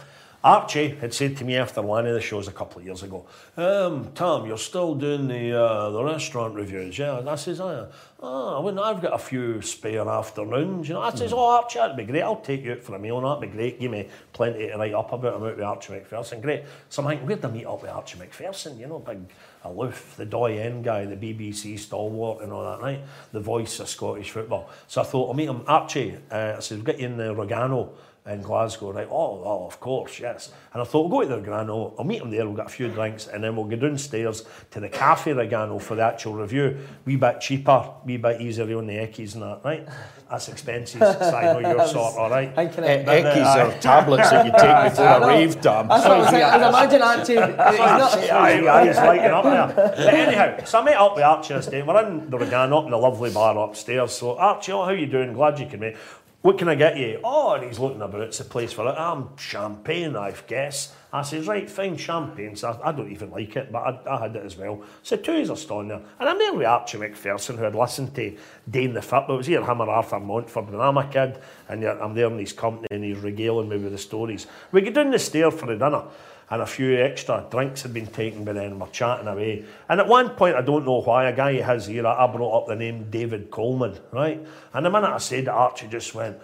[0.44, 3.24] Archie had said to me after one of the shows a couple of years ago,
[3.56, 7.18] um, Tom, you're still doing the uh, the restaurant reviews, yeah?
[7.18, 7.88] And I says, oh,
[8.18, 11.00] oh, I wouldn't, I've got a few spare afternoons, you know.
[11.00, 12.22] I says, oh, Archie, that'd be great.
[12.22, 13.78] I'll take you out for a meal, and that'd be great.
[13.78, 15.36] Give me plenty to write up about.
[15.36, 16.40] I'm out with Archie Macpherson.
[16.40, 16.64] Great.
[16.88, 18.80] So I'm thinking, where'd I meet up with Archie Macpherson?
[18.80, 19.20] You know, big
[19.64, 23.00] aloof, the doyen guy, the BBC stalwart and all that, right?
[23.32, 24.70] The voice of Scottish football.
[24.86, 25.62] So I thought, I'll meet him.
[25.66, 27.90] Archie, uh, I said, we'll get you in the Rogano
[28.24, 29.08] in Glasgow, right?
[29.10, 30.52] Oh, oh, of course, yes.
[30.72, 32.68] And I thought, we'll go to the Rogano, I'll meet him there, we'll get a
[32.68, 36.78] few drinks, and then we'll go downstairs to the Cafe Rogano for the actual review.
[37.04, 39.88] Wee bit cheaper, wee bit easier on the eckies and that, right?
[40.30, 42.56] That's expenses, so I know your sort, all right?
[42.56, 42.78] Eh, it.
[43.08, 45.88] Uh, Eckies are tablets that you take before a rave, Tom.
[45.88, 46.28] That's what I was.
[46.32, 49.72] I imagine not, Aye, aye, he's lighting up there.
[49.74, 51.82] But anyhow, so I met up with Archie this day.
[51.82, 54.12] We're in the Rogano up in the lovely bar upstairs.
[54.12, 55.34] So, Archie, oh, how you doing?
[55.34, 55.96] Glad you can make.
[56.42, 57.20] What can I get you?
[57.22, 58.20] Oh, and he's looking about.
[58.22, 58.96] It's a place for it.
[58.98, 60.92] I'm champagne, I guess.
[61.12, 62.56] I says, right, fine, champagne.
[62.56, 64.82] So I, I don't even like it, but I, I had it as well.
[65.04, 66.02] So two is a stone there.
[66.18, 68.36] And I'm there with Archie Macpherson, who had listened to
[68.68, 69.26] Dane the Fit.
[69.28, 71.38] It was here, him Arthur Montford when I'm a kid.
[71.68, 74.48] And I'm there in his company and he's regaling me with the stories.
[74.72, 76.02] We get down the stair for the dinner
[76.50, 78.78] and a few extra drinks had been taken by then.
[78.78, 79.64] We're chatting away.
[79.88, 82.68] And at one point, I don't know why, a guy has here, I brought up
[82.68, 84.44] the name David Coleman, right?
[84.74, 86.38] And the minute I said it, Archie just went,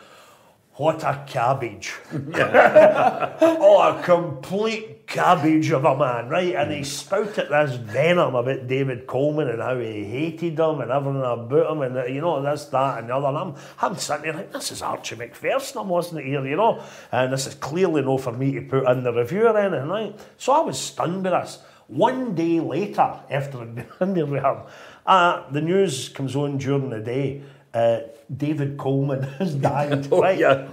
[0.79, 1.93] what a cabbage.
[2.12, 6.55] oh, a complete cabbage of a man, right?
[6.55, 11.20] And he spouted this venom about David Coleman and how he hated him and everything
[11.20, 13.26] about him and, you know, this, that, and the other.
[13.26, 16.81] And I'm, I'm sitting there like, this is Archie Macpherson, wasn't here, you know?
[17.11, 20.20] And this is clearly no for me to put in the review or anything, right?
[20.37, 21.59] So I was stunned by this.
[21.89, 24.59] One day later, after I'd been in there with him,
[25.07, 27.43] uh, the news comes on during the day.
[27.75, 28.01] Uh,
[28.35, 30.11] David Coleman has died.
[30.12, 30.39] right?
[30.39, 30.69] yeah.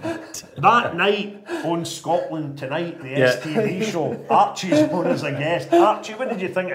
[0.57, 3.35] That night on Scotland Tonight, the Yeah.
[3.35, 5.73] STV show, Archie's on as a guest.
[5.73, 6.71] Archie, what did you think?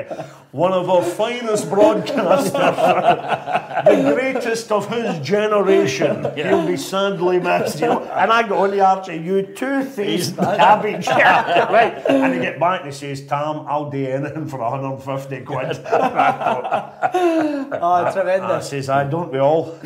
[0.52, 2.52] One of our finest broadcasters,
[3.84, 6.26] the greatest of his generation.
[6.34, 7.82] He'll be sadly missed.
[7.82, 11.06] And I go on to Archie, you two-faced cabbage.
[11.08, 11.94] right.
[12.08, 15.80] And he get back and he says, Tam, I'll do anything for 150 quid.
[17.12, 18.68] Oh, I tremendous.
[18.70, 19.78] says, I don't we all?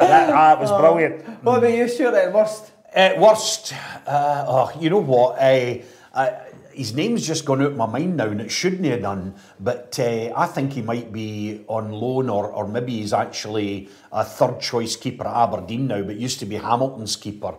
[0.00, 1.24] That, was brilliant.
[1.42, 2.32] What about you, Stuart, then?
[2.32, 2.72] Worst?
[2.94, 3.72] Uh, worst,
[4.06, 5.38] uh, oh, you know what?
[5.38, 5.78] Uh,
[6.12, 6.30] uh,
[6.74, 9.34] his name's just gone out of my mind now, and it shouldn't have done.
[9.60, 14.24] But uh, I think he might be on loan, or, or maybe he's actually a
[14.24, 17.54] third choice keeper at Aberdeen now, but used to be Hamilton's keeper.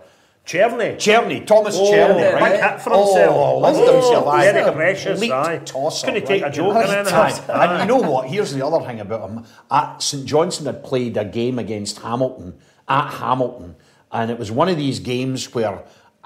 [0.46, 0.96] Cerny.
[0.98, 2.62] Cerny, Thomas Oh, Cerny, big right?
[2.62, 3.36] hit for himself.
[3.36, 4.28] Oh, loved Oh, himself.
[4.28, 4.52] aye.
[4.52, 5.62] very precious, Elite aye.
[5.64, 7.16] tosser, Couldn't take a joke or anything.
[7.56, 8.28] And you know what?
[8.30, 9.46] Here's the other thing about him.
[9.72, 12.56] At St Johnstone had played a game against Hamilton
[12.90, 13.78] at Hamilton,
[14.12, 15.84] and it was one of these games where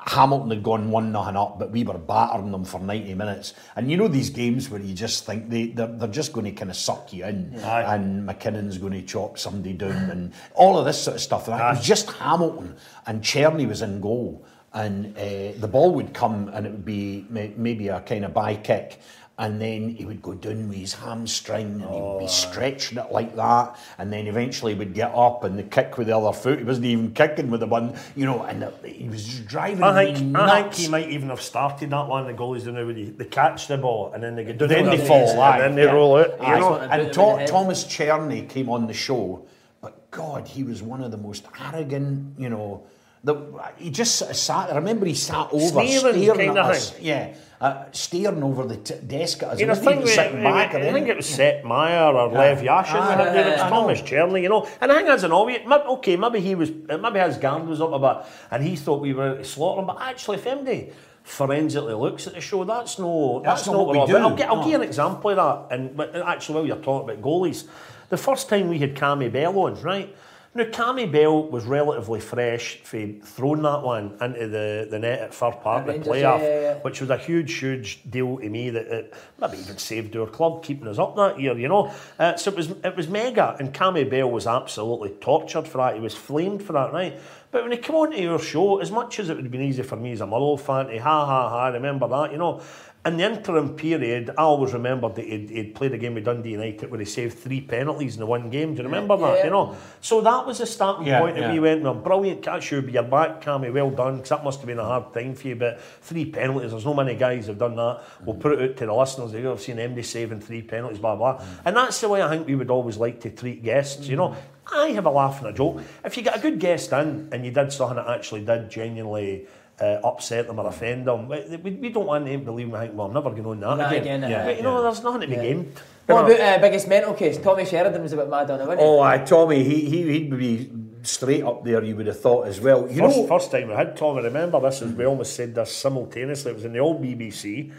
[0.07, 3.53] Hamilton had gone one nothing up, but we were battering them for 90 minutes.
[3.75, 6.51] And you know these games where you just think they, they're, they're just going to
[6.51, 7.95] kind of suck you in, Aye.
[7.95, 11.47] and McKinnon's going to chop somebody down, and all of this sort of stuff.
[11.49, 14.45] And it was just Hamilton, and Cerny was in goal.
[14.73, 18.33] And uh, the ball would come, and it would be may- maybe a kind of
[18.33, 18.99] by kick,
[19.39, 22.27] and then he would go down with his hamstring, and he would be oh.
[22.27, 26.07] stretching it like that, and then eventually he would get up and the kick with
[26.07, 26.57] the other foot.
[26.57, 30.05] He wasn't even kicking with the one, you know, and the, he was driving I
[30.05, 32.25] me think, I think he might even have started that one.
[32.25, 34.69] The goalies do now, where they, they catch the ball and then they get down
[34.69, 35.91] then on they their fall, knees aye, and then they yeah.
[35.91, 36.31] roll out.
[36.41, 37.45] You know, and him the.
[37.47, 39.45] Thomas Cerny came on the show,
[39.81, 42.87] but God, he was one of the most arrogant, you know.
[43.23, 43.35] The,
[43.77, 44.71] he just sort of sat.
[44.71, 46.91] I remember he sat over, Sneering staring at us.
[46.91, 47.05] thing.
[47.05, 49.59] Yeah, uh, staring over the desk at us.
[49.59, 50.73] You know, I think, we, sitting back.
[50.75, 52.93] or I think it was Sepp Maier or Lev Yashin.
[53.01, 53.51] Aye, when it.
[53.51, 53.69] Was I.
[53.69, 54.67] Thomas Cerny, you know.
[54.79, 57.91] And I think as an maybe, okay, maybe he was, maybe his guard was up
[57.93, 59.87] a bit, and he thought we were slaughtering.
[59.87, 60.91] But actually, if MD
[61.23, 64.19] forensically looks at the show, that's no, that's, That's not not what what we do.
[64.19, 64.61] I'll, get, I'll No.
[64.63, 65.35] give you an example of
[65.69, 65.75] that.
[65.75, 67.65] And but actually, while you're talking about goalies,
[68.09, 70.15] the first time we had Cammy Bell on, right?
[70.57, 75.31] Now, Cammy Bell was relatively fresh for throwing that one into the, the net at
[75.31, 78.87] Fir Park, the playoff, yeah, yeah, which was a huge, huge deal to me that
[78.87, 81.93] it maybe even saved our club, keeping us up that year, you know.
[82.17, 85.93] Uh, so it was it was mega, and Cammy Bell was absolutely tortured for that.
[85.93, 87.19] He was flamed for that, right?
[87.51, 89.61] But when he came on to your show, as much as it would have been
[89.61, 92.63] easy for me as a Motherwell fan to ha ha ha, remember that, you know.
[93.07, 96.51] In the interim period, I always remembered that he'd, he'd played a game with Dundee
[96.51, 98.75] United where he saved three penalties in the one game.
[98.75, 99.37] Do you remember Yeah, that?
[99.37, 99.43] yeah.
[99.45, 101.53] You know, so that was the starting Yeah, point that yeah.
[101.53, 104.59] we went, well, brilliant catch you, but you're back, Cammy, well done, because that must
[104.59, 107.57] have been a hard time for you, but three penalties, there's no many guys who've
[107.57, 108.01] done that.
[108.25, 111.41] We'll put it out to the listeners, they've seen MD saving three penalties, blah, blah.
[111.63, 114.35] And that's the way I think we would always like to treat guests, you know.
[114.69, 115.81] I have a laugh and a joke.
[116.03, 119.47] If you get a good guest in and you did something that actually did genuinely
[119.79, 122.77] uh, upset them or offend them, we, we, we don't want them to leave and
[122.83, 124.23] think, well, I'm never going on that Not again.
[124.23, 124.45] again, yeah.
[124.45, 125.73] But, you know, there's nothing to be gained.
[126.07, 127.37] What about uh, biggest mental case?
[127.37, 128.85] Tommy Sheridan was a bit mad on it, wasn't he?
[128.85, 130.71] Oh, aye, Tommy, he, he, he'd be
[131.03, 132.89] straight up there, you would have thought as well.
[132.89, 135.75] You First, know, first time we had Tommy, remember this is we almost said this
[135.75, 136.51] simultaneously.
[136.51, 137.71] It was in the old BBC.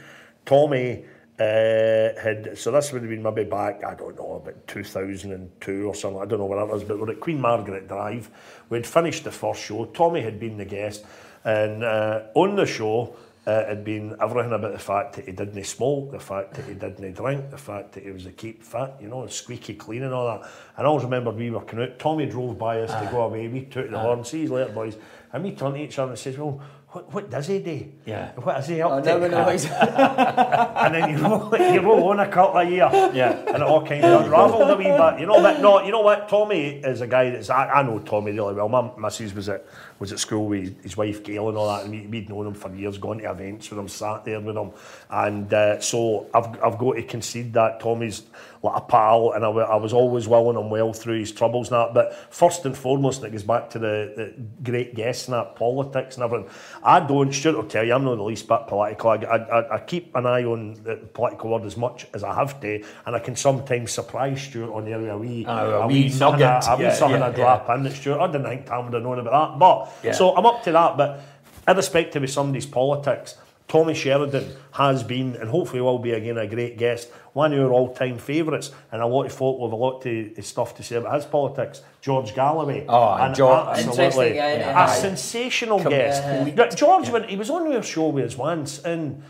[0.44, 1.04] Tommy
[1.38, 5.94] uh, had so this would have been maybe back I don't know about 2002 or
[5.94, 6.20] something.
[6.20, 8.30] I don't know when it was, but we're at Queen Margaret Drive.
[8.70, 9.84] We'd finished the first show.
[9.86, 11.04] Tommy had been the guest,
[11.48, 13.16] and uh, on the show.
[13.46, 16.74] Uh, had been everything about the fact that he didn't smoke, the fact that he
[16.74, 20.12] didn't drink, the fact that he was a keep fit, you know, squeaky clean and
[20.12, 20.42] all that.
[20.76, 23.48] And I always remember we were coming out, Tommy drove by us to go away,
[23.48, 24.98] we took the horn, see you later boys,
[25.32, 27.86] and we turned to each other and says, well, what, what does he do?
[28.04, 28.32] Yeah.
[28.32, 29.06] What is he up Oh, to?
[29.06, 33.32] now we know and then you roll, you roll on a couple of years, Yeah.
[33.46, 35.20] and it all kind of unravelled a wee bit.
[35.20, 36.28] You know, but no, you know what?
[36.28, 38.68] Tommy is a guy that's I, I know Tommy really well.
[38.68, 39.66] My missus was at
[39.98, 42.54] was at school with his wife Gail and all that, and we, we'd known him
[42.54, 44.70] for years, gone to events with him, sat there with him,
[45.10, 48.22] and uh, so I've I've got to concede that Tommy's
[48.62, 51.76] like a pal, and I, I was always willing him well through his troubles and
[51.76, 51.94] that.
[51.94, 55.54] But first and foremost, and it goes back to the, the great guests and that
[55.54, 56.50] politics and everything.
[56.82, 57.32] I don't.
[57.32, 59.10] Stuart will tell you, I'm not the least bit political.
[59.10, 62.60] I, I, I keep an eye on the political world as much as I have
[62.60, 65.14] to, and I can sometimes surprise Stuart on the area.
[65.14, 66.68] a wee, a wee something nugget.
[66.68, 68.20] A wee Yeah, something yeah, I drop in that Stuart.
[68.20, 70.12] I didn't think Tam would have known about that, but Yeah.
[70.12, 70.96] so I'm up to that.
[70.96, 71.20] But
[71.66, 73.36] irrespective of somebody's politics.
[73.68, 77.10] Tommy Sheridan has been, and hopefully will be again, a great guest.
[77.34, 80.44] One of our all-time favourites, and a lot of folk will have a lot of
[80.44, 81.82] stuff to say about his politics.
[82.00, 82.86] George Galloway.
[82.88, 84.86] Oh, An George- absolutely Interesting guy, a yeah.
[84.86, 86.22] sensational Come- guest.
[86.22, 86.50] Yeah.
[86.56, 89.22] But George, when he was on our show with us once, and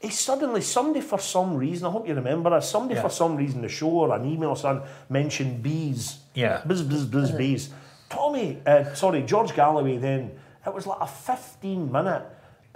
[0.00, 3.02] he suddenly, somebody for some reason, I hope you remember this, somebody Yeah.
[3.02, 6.18] for some reason, the show or an email or something mentioned bees.
[6.34, 6.62] Yeah.
[6.66, 7.38] Buzz, buzz, buzz, mm.
[7.38, 7.70] bees.
[8.14, 9.96] Tommy, uh, sorry, George Galloway.
[9.98, 10.32] Then
[10.66, 12.22] it was like a fifteen-minute.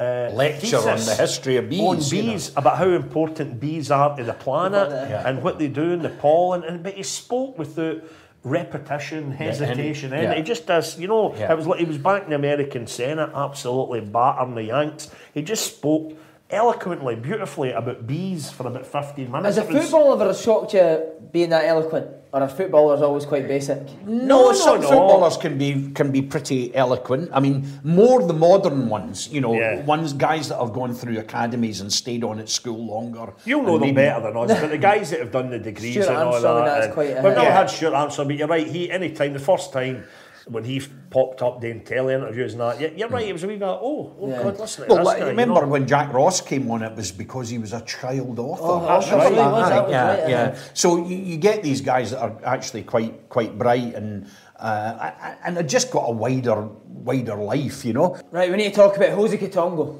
[0.00, 2.38] Uh, Lecture on the history of bees, On you know.
[2.56, 5.26] about how important bees are to the planet Yeah.
[5.28, 6.62] and what they do in the pollen.
[6.62, 7.96] And but he spoke without
[8.44, 10.36] repetition, hesitation, and- and yeah.
[10.38, 10.98] he just does.
[11.00, 11.50] You know, Yeah.
[11.52, 15.10] it was like he was back in the American Senate, absolutely battering the Yanks.
[15.34, 16.12] He just spoke
[16.48, 19.56] eloquently, beautifully about bees for about fifteen minutes.
[19.56, 22.06] Has a It was- football ever shocked you being that eloquent?
[22.30, 23.78] Or are footballers always quite basic?
[24.06, 24.88] No, no, some no.
[24.88, 27.30] footballers can be can be pretty eloquent.
[27.32, 29.80] I mean, more the modern ones, you know, Yeah.
[29.84, 33.32] ones guys that have gone through academies and stayed on at school longer.
[33.46, 35.92] You'll know them maybe- better than us, but the guys that have done the degrees
[35.94, 36.64] Stuart and all Armstrong, that.
[36.66, 37.56] that's and- quite a- We've never Yeah.
[37.60, 38.66] had Stuart Armstrong, but you're right.
[38.66, 40.04] He any time the first time
[40.50, 43.26] when he popped up doing telly interviews and that, yeah, you're right.
[43.26, 43.64] It was a wee bit.
[43.64, 44.42] Oh, oh Yeah.
[44.42, 45.68] God, listen to Well, this like, guy, you remember know.
[45.68, 46.82] when Jack Ross came on?
[46.82, 48.62] It was because he was a child author.
[48.64, 50.28] Oh, that's right, he was, that yeah, right, yeah.
[50.28, 50.58] yeah.
[50.74, 54.26] So you, you get these guys that are actually quite quite bright and
[54.56, 58.20] uh, and they've just got a wider wider life, you know.
[58.30, 59.98] Right, we need to talk about Jose Quitongo.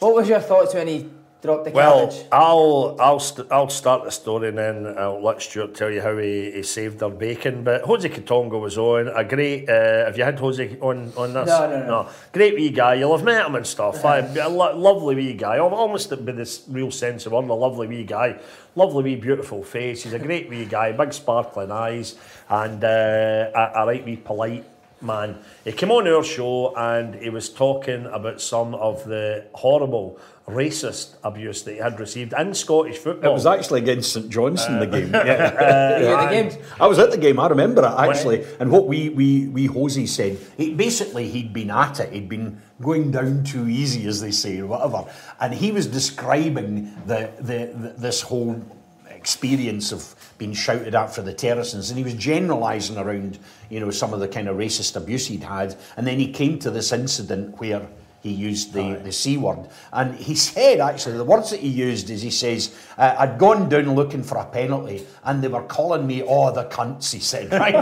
[0.00, 1.08] What was your thoughts when he
[1.42, 2.24] dropped the Well, cabbage?
[2.32, 6.16] I'll I'll st- I'll start the story and then I'll let Stuart tell you how
[6.16, 7.62] he, he saved our bacon.
[7.64, 9.68] But Jose Quitongo was on a great.
[9.68, 11.46] Uh, have you had Jose on on this?
[11.46, 11.86] No, no, no.
[11.86, 12.08] no.
[12.32, 12.94] Great wee guy.
[12.94, 14.04] You'll have met him and stuff.
[14.04, 15.58] I, a lo- lovely wee guy.
[15.58, 17.54] Almost with this real sense of honour.
[17.54, 18.38] Lovely wee guy.
[18.74, 20.02] Lovely wee beautiful face.
[20.02, 20.92] He's a great wee guy.
[20.92, 22.16] Big sparkling eyes
[22.48, 24.64] and uh, a, a right wee polite
[25.00, 25.38] man.
[25.64, 31.16] He came on our show and he was talking about some of the horrible racist
[31.24, 33.30] abuse that he had received in Scottish football.
[33.30, 35.10] It was actually against St Johnstone the uh, game.
[35.26, 35.98] Yeah.
[35.98, 36.64] You at the game?
[36.80, 37.40] I was at the game.
[37.40, 38.44] I remember it actually.
[38.60, 42.12] And what we we we Jose said, basically he'd been at it.
[42.12, 45.06] He'd been going down too easy, as they say, or whatever.
[45.40, 48.62] And he was describing the, the, the this whole
[49.10, 53.90] experience of being shouted at for the terracins, and he was generalising around, you know,
[53.90, 55.76] some of the kind of racist abuse he'd had.
[55.96, 57.88] And then he came to this incident where
[58.26, 59.68] he used the, the C word.
[59.92, 63.68] And he said, actually, the words that he used is he says, uh, I'd gone
[63.68, 67.52] down looking for a penalty and they were calling me, oh, the cunts, he said,
[67.64, 67.74] right?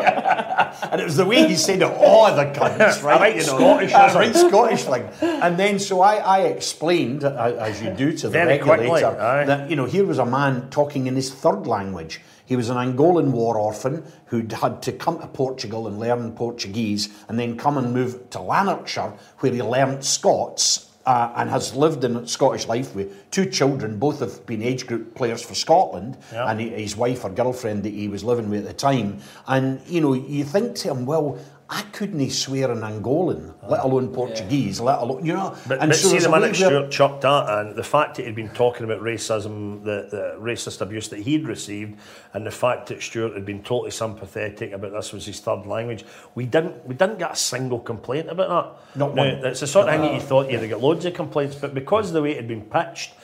[0.92, 3.20] and it was the way he said it, oh, the cunts, right?
[3.20, 4.36] right you know, Scottish, That's right?
[4.36, 5.08] Scottish thing.
[5.22, 9.44] And then so I, I explained, as you do to the Very regulator, aye.
[9.46, 12.20] that, you know, here was a man talking in his third language.
[12.46, 17.08] He was an Angolan war orphan who'd had to come to Portugal and learn Portuguese
[17.28, 22.02] and then come and move to Lanarkshire where he learnt Scots uh, and has lived
[22.04, 23.98] in Scottish life with two children.
[23.98, 26.50] Both have been age group players for Scotland Yeah.
[26.50, 29.20] and he, his wife or girlfriend that he was living with at the time.
[29.46, 31.38] And, you know, you think to him, well,
[31.74, 35.56] I couldn't swear in Angolan, let alone Portuguese, let alone, you know.
[35.66, 38.36] But, and but so see the minute Stuart chucked that and the fact that he'd
[38.36, 41.98] been talking about racism, the, the racist abuse that he'd received,
[42.32, 46.04] and the fact that Stuart had been totally sympathetic about this was his third language,
[46.36, 48.48] we didn't we didn't get a single complaint about
[48.94, 48.96] that.
[48.96, 49.44] Not now, one.
[49.44, 52.06] It's the sort of thing that you thought you'd get loads of complaints, but because
[52.08, 53.14] of the way it had been pitched.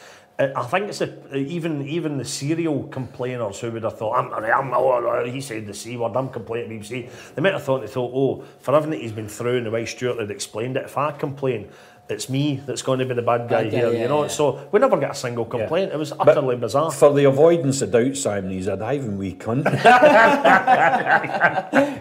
[0.40, 4.72] I think it's a, even even the serial complainers who would have thought I'm, I'm
[4.74, 8.10] oh, he said the c word I'm complaining BBC they might have thought they thought
[8.14, 11.12] oh for everything he's been through and the way Stuart had explained it if I
[11.12, 11.68] complain
[12.10, 14.28] it's me that's going to be the bad guy Bad here yeah, you know yeah.
[14.28, 17.82] so we never get a single complaint it was But utterly bizarre For the avoidance
[17.82, 19.64] of doubt, Simon, he's a diving wee cunt.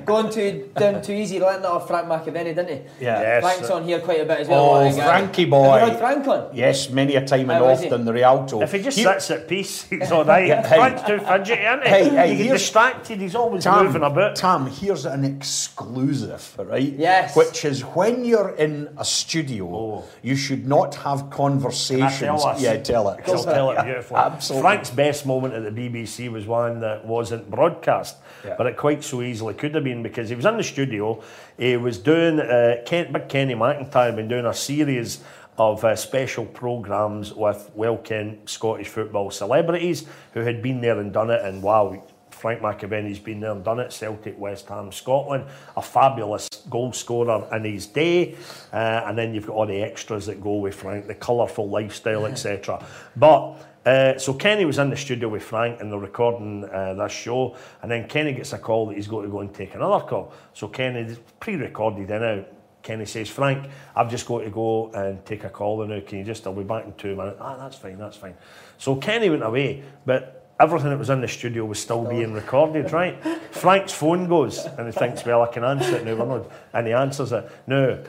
[0.06, 3.06] Going too down too easy, letting it off Frank McAvennie, didn't he?
[3.06, 3.22] Yeah.
[3.22, 3.44] Yes.
[3.44, 4.66] Frank's on here quite a bit as well.
[4.66, 5.06] Oh, what guy.
[5.06, 5.78] Frankie boy.
[5.78, 6.50] Have you had Frank on?
[6.56, 7.88] yes, many a time and How is he?
[7.88, 8.62] often, the Rialto.
[8.62, 10.78] if he just He- sits at peace he's all right Yeah, hey.
[10.78, 14.04] Frank's too fidgety isn't he Hey, hey, you get here's- distracted he's always Tam, moving
[14.04, 16.94] about Tam, here's an exclusive, right?
[16.94, 17.36] Yes.
[17.36, 19.99] Which is when you're in a studio, oh.
[20.22, 22.20] You should not have conversations.
[22.20, 22.62] Tell us?
[22.62, 23.22] Yeah, tell it.
[23.28, 24.18] I'll tell it beautifully.
[24.20, 24.62] Absolutely.
[24.62, 28.56] Frank's best moment at the BBC was one that wasn't broadcast, Yeah.
[28.58, 31.22] but it quite so easily could have been because he was in the studio.
[31.58, 35.20] He was doing uh, Ken, Big Kenny McIntyre had been doing a series
[35.58, 41.30] of uh, special programmes with well-kent Scottish football celebrities who had been there and done
[41.30, 41.42] it.
[41.44, 42.02] And wow,
[42.40, 43.92] Frank McAvennie's been there and done it.
[43.92, 45.44] Celtic, West Ham, Scotland,
[45.76, 48.36] a fabulous goal scorer in his day.
[48.72, 52.26] Uh, and then you've got all the extras that go with Frank, the colourful lifestyle,
[52.26, 52.82] etc.
[53.18, 53.56] But
[53.86, 57.58] uh, so Kenny was in the studio with Frank and they're recording uh, this show.
[57.82, 60.32] And then Kenny gets a call that he's got to go and take another call.
[60.54, 62.48] So Kenny, pre-recorded in out.
[62.82, 66.00] Kenny says, Frank, I've just got to go and take a call now.
[66.00, 67.38] Can you just, I'll be back in two minutes.
[67.42, 68.36] Ah, that's fine, that's fine.
[68.78, 72.92] So Kenny went away, but everything that was in the studio was still being recorded,
[72.92, 73.22] right?
[73.52, 76.16] Frank's phone goes and he thinks, well, I can answer it now.
[76.16, 77.50] We're not, and he answers it.
[77.66, 78.04] No.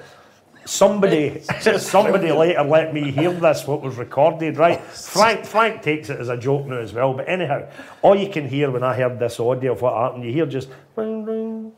[0.65, 1.41] Somebody,
[1.79, 4.81] somebody later let me hear this, what was recorded, right?
[4.81, 7.15] Frank, Frank takes it as a joke now as well.
[7.15, 7.69] But anyhow,
[8.03, 10.69] all you can hear when I heard this audio of what happened, you hear just
[10.97, 11.73] ring, ring,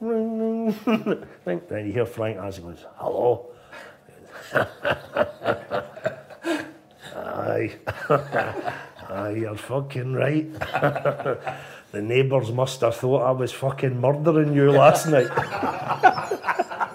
[0.00, 1.26] ring, ring.
[1.44, 3.50] then you hear Frank as he goes, hello.
[7.14, 7.76] Aye.
[9.10, 10.52] Aye, you're fucking right.
[11.92, 15.28] the neighbours must have thought I was fucking murdering you last night.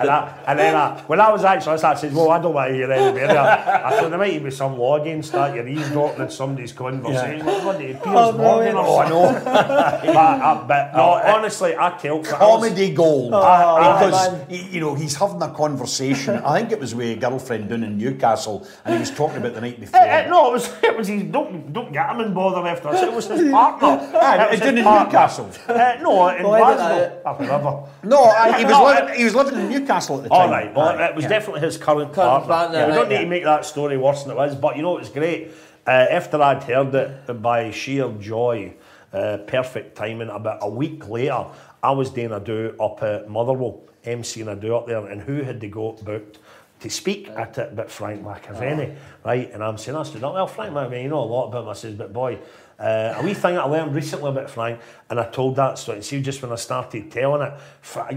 [0.00, 2.54] And, I, and then I, when I was actually listening, I said, well, I don't
[2.54, 3.38] want to hear any better.
[3.38, 7.46] I thought there might even be some logging start your eavesdropping in somebody's conversation.
[7.46, 7.64] Yeah.
[7.64, 8.76] What, Piers Oh, Morgan brilliant.
[8.76, 9.44] or Oh, I know.
[9.44, 13.32] but, uh, but no, No, honestly, I tell Comedy gold.
[13.34, 14.46] Oh, because, man.
[14.72, 16.36] you know, he's having a conversation.
[16.38, 19.54] I think it was with a girlfriend down in Newcastle, and he was talking about
[19.54, 20.00] the night before.
[20.00, 22.88] Eh, eh, no, it was it was his don't don't get him in bother after
[22.88, 23.02] us.
[23.02, 23.98] It was his partner.
[24.14, 25.04] Ah, It was down in partner.
[25.06, 25.50] Newcastle.
[25.68, 27.22] Eh, no, in Why did Glasgow.
[27.26, 27.82] Up the river.
[28.04, 29.08] No, I, he was No, living.
[29.08, 30.50] it- He was living in Newcastle at the time.
[30.50, 31.28] right, well, Aye, it was yeah.
[31.28, 32.48] definitely his current, Current partner.
[32.48, 33.20] partner, we right, don't need yeah.
[33.22, 35.50] to make that story worse than it was, but you know what's great?
[35.86, 38.74] Uh, after I'd heard it, by sheer joy,
[39.12, 41.46] uh, perfect timing, about a week later,
[41.82, 45.42] I was doing a do up at Motherwell, emceeing a do up there, and who
[45.42, 46.38] had they got booked?
[46.80, 49.50] To speak at it, but Frank McAvennie, right?
[49.50, 51.68] And I'm saying, I stood up, well, Frank McAvennie, you know a lot about him.
[51.70, 52.38] I says, but boy,
[52.78, 56.02] uh, a wee thing I learned recently about Frank, and I told that story.
[56.02, 57.54] See, just when I started telling it,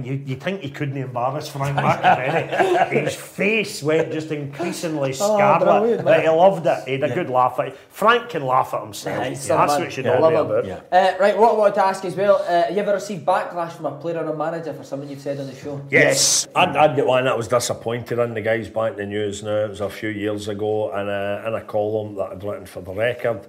[0.06, 2.90] you, you think he couldn't embarrass Frank McAvennie.
[3.06, 5.66] His face went just increasingly Oh, scarlet.
[5.66, 6.84] brilliant, but he loved it.
[6.86, 7.14] He had a Yeah.
[7.16, 7.78] good laugh at it.
[7.90, 9.18] Frank can laugh at himself.
[9.18, 9.82] Nice, That's man.
[9.82, 10.76] what you Yeah, know love me him.
[10.76, 10.84] about.
[10.92, 13.72] Uh, right, what I wanted to ask as well, uh, have you ever received backlash
[13.72, 15.80] from a player or a manager for something you've said on the show?
[15.90, 19.42] Yes, I'd, I'd get one that was disappointed in the guys back in the news
[19.42, 19.56] now.
[19.66, 22.82] It was a few years ago, and a, in a column that I'd written for
[22.82, 23.48] the record.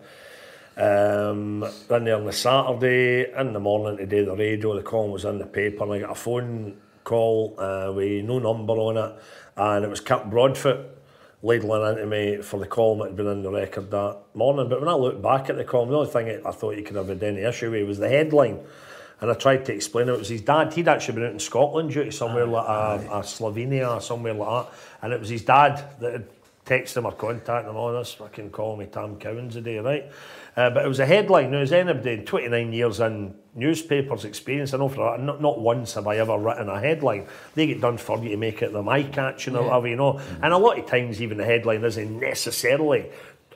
[0.81, 5.39] Um, there on the Saturday, in the morning today, the radio, the column was in
[5.39, 9.15] the paper, and I got a phone call uh, with no number on it,
[9.59, 10.87] and it was Kirk Broadfoot
[11.43, 14.71] ladling into me for the column that had been in the record that morning.
[14.71, 16.97] But when I looked back at the column, the only thing I thought he could
[16.97, 18.61] have had any issue with was the headline.
[19.21, 20.13] And I tried to explain it.
[20.13, 20.73] It was his dad.
[20.73, 24.49] He'd actually been out in Scotland duty somewhere like a, a Slovenia or somewhere like
[24.49, 24.73] that.
[25.03, 26.29] And it was his dad that had
[26.65, 27.77] texted him or contacted him.
[27.77, 30.11] Oh, this fucking call me Tam Cowan's today, right?
[30.57, 31.51] Uh, but it was a headline.
[31.51, 35.95] Now, as anybody in 29 years in newspapers experience, I know for not, not once
[35.95, 37.27] have I ever written a headline.
[37.55, 39.67] They get done for you to make it them eye-catching or Yeah.
[39.69, 40.21] whatever, you know.
[40.43, 43.07] And a lot of times, even the headline isn't necessarily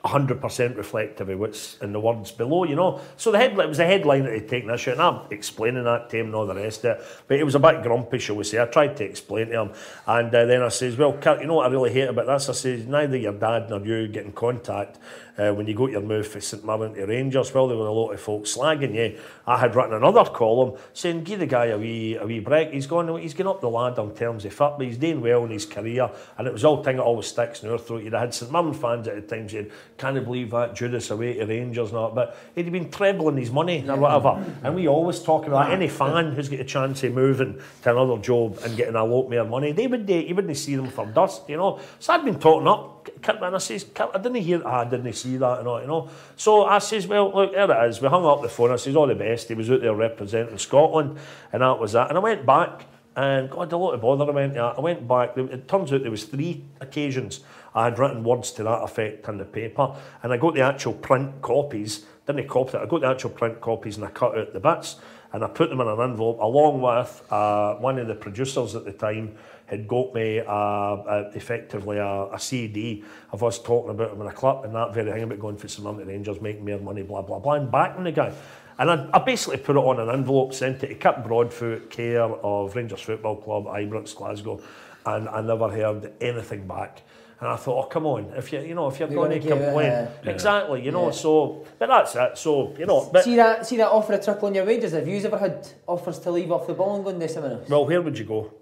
[0.03, 2.99] 100% reflective of what's in the words below, you know.
[3.17, 6.17] So the headline was a headline that he'd taken issue, and I'm explaining that to
[6.19, 7.05] him and all the rest of it.
[7.27, 8.61] But it was a bit grumpy, shall we say.
[8.61, 9.71] I tried to explain to him,
[10.05, 12.49] and uh, then I says, "Well, Kirk, you know what I really hate about this?"
[12.49, 14.99] I says, "Neither your dad nor you get in contact."
[15.37, 17.91] Uh, when you got your move for St Mirren to Rangers, well, there were a
[17.91, 19.19] lot of folks slagging you.
[19.45, 22.71] I had written another column saying, give the guy a wee, a wee break.
[22.71, 25.43] He's going, he's going up the ladder in terms of fit, but he's doing well
[25.43, 26.09] in his career.
[26.37, 28.03] And it was all thing that always sticks in our throat.
[28.03, 31.45] You'd had St Mirren fans at the time saying, can't believe that Judas away to
[31.45, 32.15] Rangers and all that.
[32.15, 34.41] But he'd been trebling his money or whatever.
[34.63, 38.21] And we always talk about any fan who's got a chance of moving to another
[38.21, 41.49] job and getting a lot more money, they would, you wouldn't see them for dust,
[41.49, 41.79] you know.
[41.99, 42.94] So I'd been talking up
[43.27, 46.09] And I says, I didn't hear, ah, I didn't see that and all, you know.
[46.35, 48.01] So I says, well, look, there it is.
[48.01, 48.71] We hung up the phone.
[48.71, 49.47] I says, all the best.
[49.47, 51.17] He was out there representing Scotland,
[51.51, 52.09] and that was that.
[52.09, 54.77] And I went back, and God, a lot of bother I went at.
[54.77, 55.37] I went back.
[55.37, 57.41] It turns out there was three occasions
[57.73, 60.93] I had written words to that effect in the paper, and I got the actual
[60.93, 62.05] print copies.
[62.25, 62.81] Didn't copy it.
[62.81, 64.95] I got the actual print copies, and I cut out the bits,
[65.33, 68.85] and I put them in an envelope along with uh, one of the producers at
[68.85, 69.35] the time
[69.65, 74.27] had got me uh, uh, effectively a, a CD of us talking about him in
[74.27, 77.01] a club and that very thing about going for some money Rangers, making more money,
[77.01, 78.31] blah, blah, blah, and backing the guy.
[78.77, 82.23] And I, I basically put it on an envelope, sent it to Kirk Broadfoot, care
[82.23, 84.61] of Rangers Football Club, Ibrox, Glasgow,
[85.05, 87.01] and I never heard anything back.
[87.39, 89.49] And I thought, oh come on, if you you know if you're going to gonna
[89.49, 90.31] give it, complain, Yeah.
[90.31, 91.07] exactly, you know.
[91.07, 91.11] Yeah.
[91.11, 92.37] So, but that's it.
[92.37, 94.93] So you know, but see that see that offer of tripling your wages?
[94.93, 97.51] Have you ever had offers to leave off the ball and go and do something
[97.51, 97.69] else?
[97.69, 98.53] well, where would you go?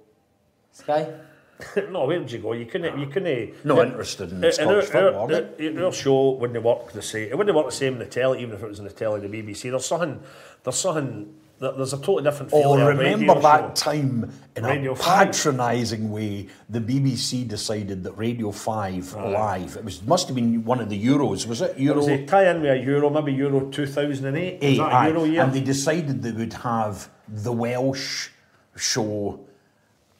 [0.73, 1.07] Sky.
[1.91, 2.53] no, where would you go?
[2.53, 2.99] You couldn't.
[2.99, 3.63] You couldn't.
[3.63, 7.01] No uh, interested in uh, Scottish our- football, our- our- Our show wouldn't work the
[7.01, 7.29] same.
[7.29, 9.25] It wouldn't work the same in the telly, even if it was in the telly,
[9.25, 9.69] the BBC.
[9.69, 10.19] There's something.
[10.63, 11.35] There's something.
[11.59, 12.61] There's a totally different feel.
[12.65, 13.91] Oh, remember radio that show.
[13.91, 19.29] time in Radio a patronising way, the BBC decided that Radio 5 Aye.
[19.29, 21.71] Live, it was must have been one of the Euros, was it?
[21.77, 24.53] It Euro was a tie-in with a Euro, maybe Euro 2008.
[24.55, 25.07] Was Eight, that a.
[25.07, 25.41] Euro year?
[25.43, 28.29] And they decided they would have the Welsh
[28.75, 29.39] show,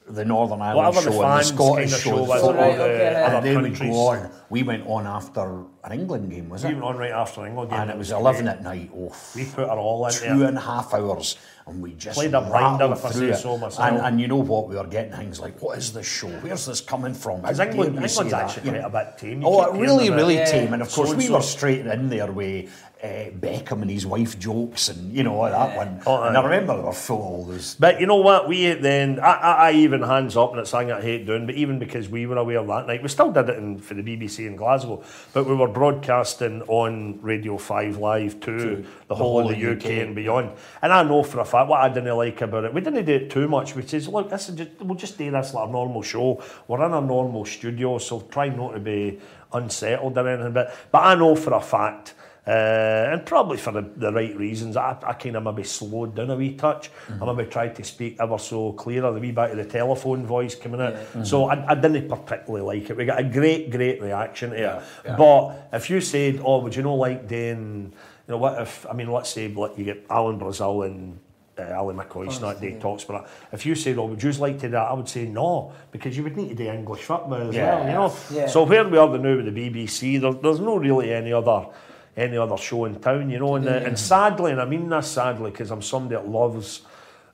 [0.08, 1.98] the Northern Ireland Whatever the show, and the Scottish show.
[1.98, 2.74] show the was, football.
[2.74, 2.94] the other
[3.38, 3.90] and then we countries.
[3.92, 4.32] go on.
[4.50, 6.74] We went on after an England game, was We it?
[6.74, 7.80] went on right after an England game.
[7.80, 8.92] and it was 11 at night.
[8.96, 10.48] Oh, We put it all in two there.
[10.50, 13.38] and a half hours, and we just Played a blinder, through it.
[13.38, 13.56] so.
[13.80, 14.68] And, and you know what?
[14.68, 16.28] We were getting things like, what is this show?
[16.28, 17.42] Where's this coming from?
[17.42, 19.42] Because England, England's actually a bit tame.
[19.42, 20.74] You Oh, really, really tame.
[20.74, 21.34] And of course, we so-and-so.
[21.36, 22.70] were straight in there with
[23.04, 26.02] uh, Beckham and his wife jokes and you know that one.
[26.06, 27.76] Oh, and I remember they were full of all those.
[27.76, 28.48] But you know what?
[28.48, 31.56] We then, I, I, I even hands up, and it's something I hate doing, but
[31.56, 34.48] even because we were aware that night, we still did it in, for the BBC
[34.48, 35.04] in Glasgow,
[35.34, 40.16] but we were broadcasting on Radio 5 Live to the, whole, of the UK, and
[40.16, 40.52] beyond.
[40.82, 43.16] And I know for a fact what I didn't like about it, we didn't do
[43.16, 45.72] it too much, which is, look, this is just, we'll just do this like a
[45.72, 46.42] normal show.
[46.70, 49.20] We're in a normal studio, so try not to be
[49.52, 50.54] unsettled or anything.
[50.54, 52.14] But, but I know for a fact,
[52.46, 54.76] uh, and probably for the, the right reasons.
[54.76, 56.92] I, I kind of maybe slowed down a wee touch.
[57.22, 60.56] I maybe tried to speak ever so clearer, the wee bit of the telephone voice
[60.56, 60.96] coming out.
[61.26, 62.98] So I, I didn't particularly like it.
[62.98, 64.84] We got a great, great reaction to it.
[65.06, 65.16] yeah.
[65.16, 67.94] But if you said, oh, would you know like doing,
[68.28, 71.20] you know, what if, I mean, let's say like you get Alan Brazil and
[71.58, 73.30] uh, Ally McCoist that day talks about it.
[73.54, 74.90] If you said, oh, would you like to do that?
[74.90, 77.76] I would say no, because you would need to do English football as Yeah.
[77.76, 78.16] well, you know.
[78.42, 78.48] Yeah.
[78.48, 81.68] So where we are now with the BBC, there, there's no really any other
[82.16, 83.56] any other show in town, you know.
[83.56, 86.82] And, uh, and sadly, and I mean this sadly, because I'm somebody that loves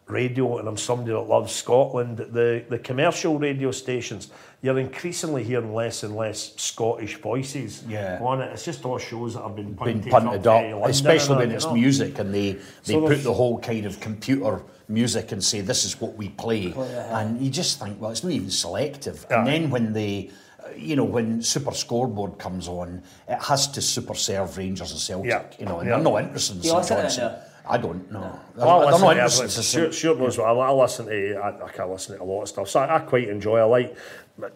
[0.07, 4.31] radio and I'm somebody that loves Scotland, the, the commercial radio stations,
[4.61, 8.17] you're increasingly hearing less and less Scottish voices Yeah.
[8.21, 8.51] on it.
[8.51, 11.71] It's just all shows that have been been punted, punted up, up, especially when it's
[11.71, 12.53] music and they,
[12.85, 16.29] they So put the whole kind of computer music and say this is what we
[16.29, 17.19] play, yeah.
[17.19, 19.27] and you just think, well, it's not even selective.
[19.29, 19.37] Yeah.
[19.39, 20.31] And then when they,
[20.77, 25.29] you know, when Super Scoreboard comes on, it has to super serve Rangers and Celtic,
[25.29, 25.43] Yeah.
[25.59, 25.95] you know, and Yeah.
[25.95, 27.45] they're not interested in Do you St listen to it Johnson.
[27.71, 28.39] I don't know.
[28.55, 29.43] Well, I they're listen not to interested.
[29.43, 29.63] everything.
[29.63, 31.35] Sure, sure knows what I, I listen to.
[31.35, 32.67] I, I can't listen to a lot of stuff.
[32.69, 33.59] So I, I quite enjoy.
[33.59, 33.95] I like
[34.41, 34.47] uh,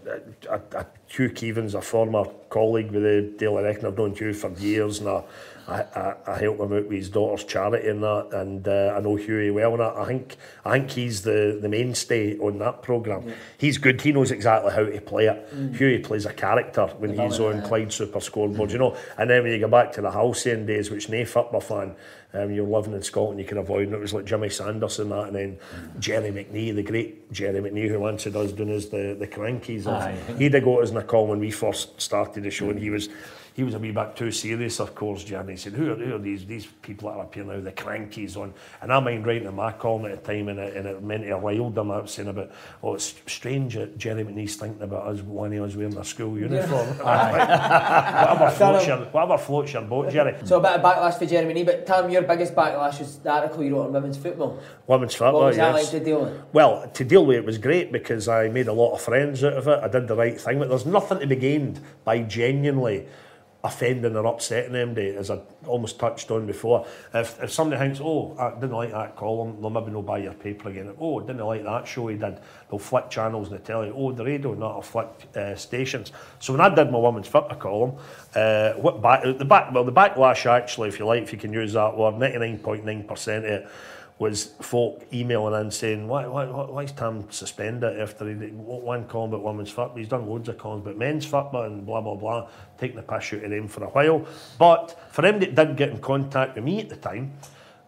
[0.49, 3.85] uh, uh, Hugh Keevins, a former colleague with the Daily Record.
[3.85, 5.21] I've known Hugh for years, and I,
[5.67, 8.29] I, I, I help him out with his daughter's charity and that.
[8.33, 10.35] And uh, I know Hughie well, and I, I think
[10.65, 13.33] I think he's the, the mainstay on that programme.
[13.57, 14.01] He's good.
[14.01, 15.47] He knows exactly how to play it.
[15.77, 18.95] Hughie plays a character when he's on Clyde Super Scoreboard, you know.
[19.17, 21.95] And then when you go back to the Halcyon days, which no football fan,
[22.33, 23.93] um, you're living in Scotland, you can avoid it.
[23.93, 25.59] It was like Jimmy Sanderson that, and then
[25.99, 29.87] Gerry McNee, the great Gerry McNee, who answered us doing as the the Krankies.
[29.87, 30.17] Aye.
[30.37, 32.89] He'd have got us in a call when we first started the show, and he
[32.89, 33.07] was.
[33.53, 35.53] He was a wee bit too serious, of course, Jeremy.
[35.53, 38.35] He said, who are, who are these these people that are here now, the Krankies
[38.35, 38.53] on?
[38.81, 41.23] And I mind writing in my column at the time, and it, and it meant
[41.23, 41.91] to riled them.
[41.91, 42.51] I was saying about,
[42.81, 46.37] oh, it's strange that Gerry McNee's thinking about us when he was wearing a school
[46.37, 46.87] uniform.
[46.97, 50.35] whatever, floats your, whatever floats your boat, Gerry.
[50.45, 53.19] So a bit of backlash for Jeremy Nee, but tell me your biggest backlash was
[53.19, 54.59] the article you wrote on women's football.
[54.87, 55.83] Women's football, What was that yes.
[55.83, 56.41] like to deal with?
[56.53, 59.53] Well, to deal with it was great because I made a lot of friends out
[59.53, 59.79] of it.
[59.81, 63.07] I did the right thing, but there's nothing to be gained by genuinely
[63.65, 66.85] offending or upsetting MD, as I almost touched on before.
[67.13, 70.33] If, if somebody thinks, oh, I didn't like that column, they'll maybe not buy your
[70.33, 70.93] paper again.
[70.99, 74.11] Oh, didn't like that show he did, they'll flick channels and they tell you, oh,
[74.11, 75.07] the radio, not a flick
[75.37, 76.11] uh, stations.
[76.39, 77.93] So when I did my women's football column,
[78.35, 81.53] uh, what back, the back, well, the backlash actually, if you like, if you can
[81.53, 83.67] use that word, 99.9% of it
[84.23, 89.03] was folk emailing in saying, why, why, why is Tam suspended after he did one
[89.03, 89.97] about women's football?
[89.97, 92.47] He's done loads of columns about men's football and blah, blah, blah,
[92.77, 94.25] taking the piss out of them for a while.
[94.57, 97.33] But for him that did get in contact with me at the time,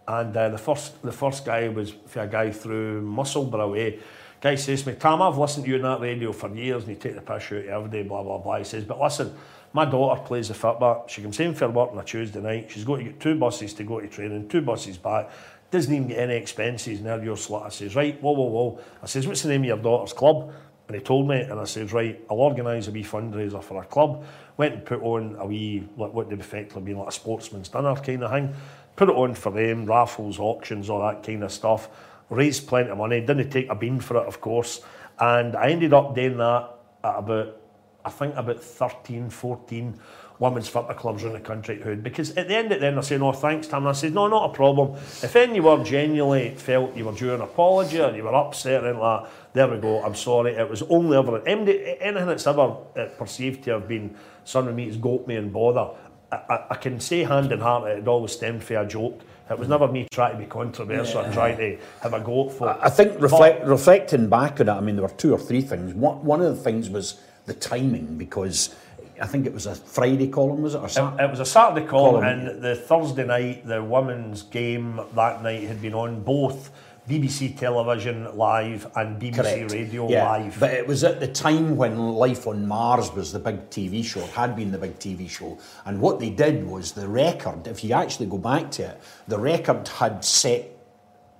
[0.08, 4.00] and uh, the first the first guy was a guy through Musselburgh.
[4.42, 6.92] Guy says to me, Tam, I've listened to you on that radio for years and
[6.92, 8.58] you take the piss out every day, blah, blah, blah.
[8.58, 9.34] He says, but listen,
[9.74, 11.06] my daughter plays the football.
[11.08, 12.70] She comes in for work on a Tuesday night.
[12.70, 15.30] She's got to get two buses to go to training, two buses back.
[15.76, 17.02] Doesn't even get any expenses.
[17.02, 17.66] Now your slut.
[17.66, 18.80] I says, right, whoa, whoa, whoa.
[19.04, 20.54] I says, what's the name of your daughter's club?
[20.88, 23.86] And he told me, and I says, right, I'll organise a wee fundraiser for a
[23.86, 24.24] club.
[24.56, 27.94] Went and put on a wee, like, what would effectively be like a sportsman's dinner
[27.98, 28.56] kind of thing.
[28.96, 31.90] Put it on for them, raffles, auctions, all that kind of stuff.
[32.30, 33.20] Raised plenty of money.
[33.20, 34.80] Didn't take a bean for it, of course.
[35.20, 36.70] And I ended up doing that
[37.04, 37.58] at about,
[38.06, 40.00] I think about 13, 14
[40.40, 43.04] women's football clubs around the country who because at the end of the end they're
[43.04, 43.84] saying, oh thanks Tam.
[43.84, 44.96] And I said, no, not a problem.
[44.96, 48.88] If any were genuinely felt you were due an apology or you were upset or
[48.88, 50.54] anything like that, there we go, I'm sorry.
[50.54, 54.88] It was only ever anything that's ever uh, perceived to have been son of me
[54.88, 55.90] has got me and bother.
[56.32, 59.22] I, I, I can say hand in heart it had always stemmed from a joke.
[59.50, 62.54] It was never me trying to be controversial and trying to have a go at
[62.54, 62.80] folk.
[62.82, 65.94] I think reflect, reflecting back on it, I mean, there were two or three things.
[65.94, 68.76] One, one of the things was the timing because
[69.22, 70.80] I think it was a Friday column, was it?
[70.80, 72.24] Or It, Sat- it was a Saturday call, Column.
[72.26, 76.72] and the Thursday night, the women's game that night had been on both
[77.08, 79.72] BBC Television Live and BBC Correct.
[79.72, 80.60] Radio Yeah, Live.
[80.60, 84.22] But it was at the time when Life on Mars was the big TV show,
[84.22, 85.58] it had been the big TV show.
[85.86, 89.38] And what they did was the record, if you actually go back to it, the
[89.38, 90.72] record had set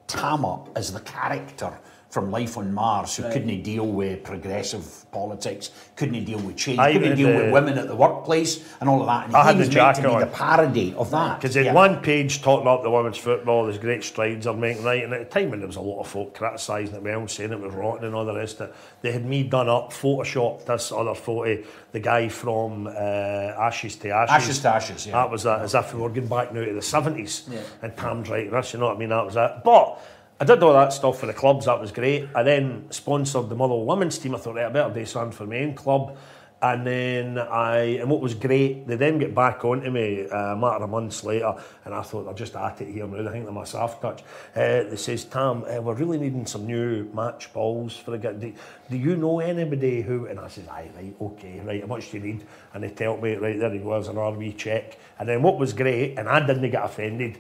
[0.08, 1.76] Tam up as the character
[2.10, 6.94] from life on Mars who couldn't deal with progressive politics, couldn't deal with change, I
[6.94, 9.28] couldn't deal uh, with women at the workplace and all of that.
[9.28, 10.22] And I he had the jacket on.
[10.22, 11.42] the parody of that.
[11.42, 11.74] Because in Yeah.
[11.74, 15.04] one page talking up the women's football, there's great strides they're making, right?
[15.04, 17.52] And at the time when there was a lot of folk criticising it well, saying
[17.52, 20.66] it was rotten and all the rest of it, they had me done up, photoshopped
[20.66, 21.62] this other photo,
[21.92, 24.32] the guy from uh, Ashes to Ashes.
[24.46, 25.14] Ashes to Ashes, yeah.
[25.14, 27.50] That was that, as if we were going back now to the 70s.
[27.82, 29.10] And Tam's writing this, you know what I mean?
[29.10, 29.64] That was that.
[29.64, 30.00] But
[30.38, 32.28] I did all that stuff for the clubs, that was great.
[32.36, 34.36] I then sponsored the Motherwell women's team.
[34.36, 36.18] I thought, right, I better do something for my own club.
[36.62, 40.56] And then I, and what was great, they then get back onto me uh, a
[40.58, 41.54] matter of months later,
[41.86, 43.30] and I thought, they're just at it here now.
[43.30, 44.24] I think they're my soft touch.
[44.56, 48.40] Uh, they says, Tam, uh, we're really needing some new match balls for the get.
[48.40, 48.52] Do,
[48.90, 50.26] do you know anybody who?
[50.26, 52.46] And I says, aye, right, okay, right, how much do you need?
[52.74, 54.98] And they tell me, right, there he was, an RV check.
[55.20, 57.38] And then what was great, and I didn't get offended,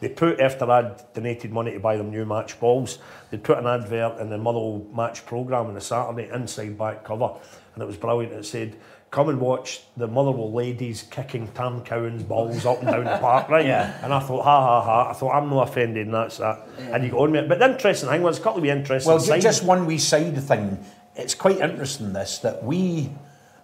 [0.00, 2.98] they put, after I'd donated money to buy them new match balls,
[3.30, 7.32] they put an advert in the Motherwell match programme on the Saturday, inside back cover,
[7.74, 8.32] and it was brilliant.
[8.32, 8.76] It said,
[9.10, 13.48] come and watch the Motherwell ladies kicking Tam Cowan's balls up and down the park,
[13.50, 13.66] right?
[13.66, 13.98] Yeah.
[14.04, 16.66] And I thought, ha ha ha, I thought, I'm not offended, and that's that.
[16.78, 17.48] And you go on it.
[17.48, 19.42] But the interesting thing was, a couple of interesting Well, sides.
[19.42, 20.78] just one wee side thing.
[21.16, 23.10] It's quite interesting this that we,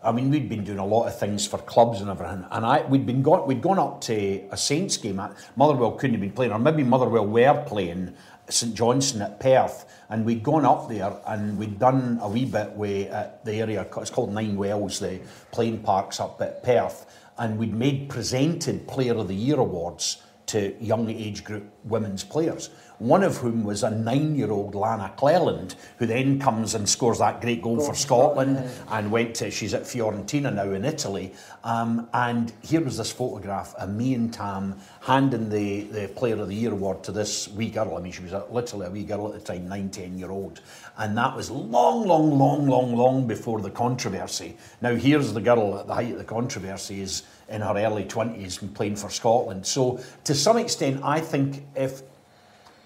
[0.05, 2.85] I mean, we'd been doing a lot of things for clubs and everything, and I
[2.87, 5.19] we'd been gone, we'd gone up to a Saints game.
[5.19, 8.15] At, Motherwell couldn't have been playing, or maybe Motherwell were playing
[8.49, 12.73] St Johnstone at Perth, and we'd gone up there and we'd done a wee bit
[12.73, 13.87] with at the area.
[13.97, 15.21] It's called Nine Wells, the
[15.51, 17.07] playing parks up at Perth,
[17.39, 22.69] and we'd made presented Player of the Year awards to young age group women's players.
[22.99, 27.61] One of whom was a nine-year-old Lana Clelland, who then comes and scores that great
[27.61, 29.51] goal for Scotland and went to.
[29.51, 31.33] She's at Fiorentina now in Italy.
[31.65, 36.49] Um, and here was this photograph of me and Tam handing the, the Player of
[36.49, 37.97] the Year award to this wee girl.
[37.97, 40.31] I mean, she was a, literally a wee girl at the time, nine, ten year
[40.31, 40.61] old.
[40.97, 44.57] And that was long, long, long, long, long before the controversy.
[44.81, 48.63] Now here's the girl at the height of the controversy is in her early 20s
[48.63, 49.67] and playing for Scotland.
[49.67, 52.03] So to some extent, I think if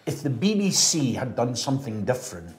[0.08, 2.56] if the BBC had done something different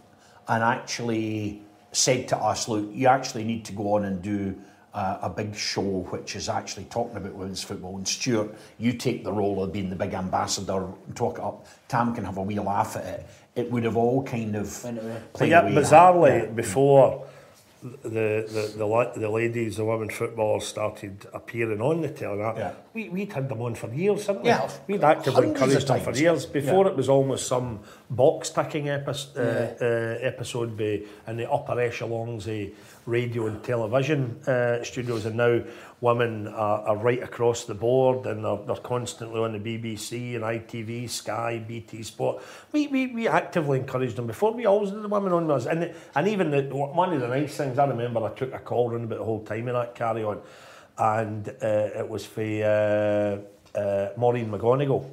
[0.48, 4.56] and actually said to us, look, you actually need to go on and do
[4.94, 9.24] uh, a big show which is actually talking about women's football, and Stuart, you take
[9.24, 12.42] the role of being the big ambassador and talk it up, Tam can have a
[12.44, 15.74] wee laugh at it, it would have all kind of But played yet, away.
[15.74, 16.52] bizarrely, Yeah.
[16.52, 17.26] before
[17.82, 22.74] the, the, the, the ladies, the women footballers started appearing on the telly, Yeah.
[22.94, 24.50] we, we'd had them on for years, hadn't we?
[24.50, 26.46] Yeah, We'd actively encouraged them for years.
[26.46, 26.92] Before Yeah.
[26.92, 27.80] it was almost some
[28.10, 32.70] box ticking epi- uh, uh, episode by, in the upper echelons of
[33.06, 35.62] radio and television uh, studios, and now
[36.02, 40.44] women are, are right across the board and they're, they're constantly on the BBC and
[40.44, 42.42] ITV, Sky, BT Sport.
[42.72, 44.54] We, we, we actively encouraged them before.
[44.54, 45.66] We always did the women on us.
[45.66, 48.90] And, and even the, one of the nice things, I remember I took a call
[48.90, 50.40] round about the whole time of that carry on,
[50.98, 55.06] and uh, it was for uh, uh, Maureen McGonigle,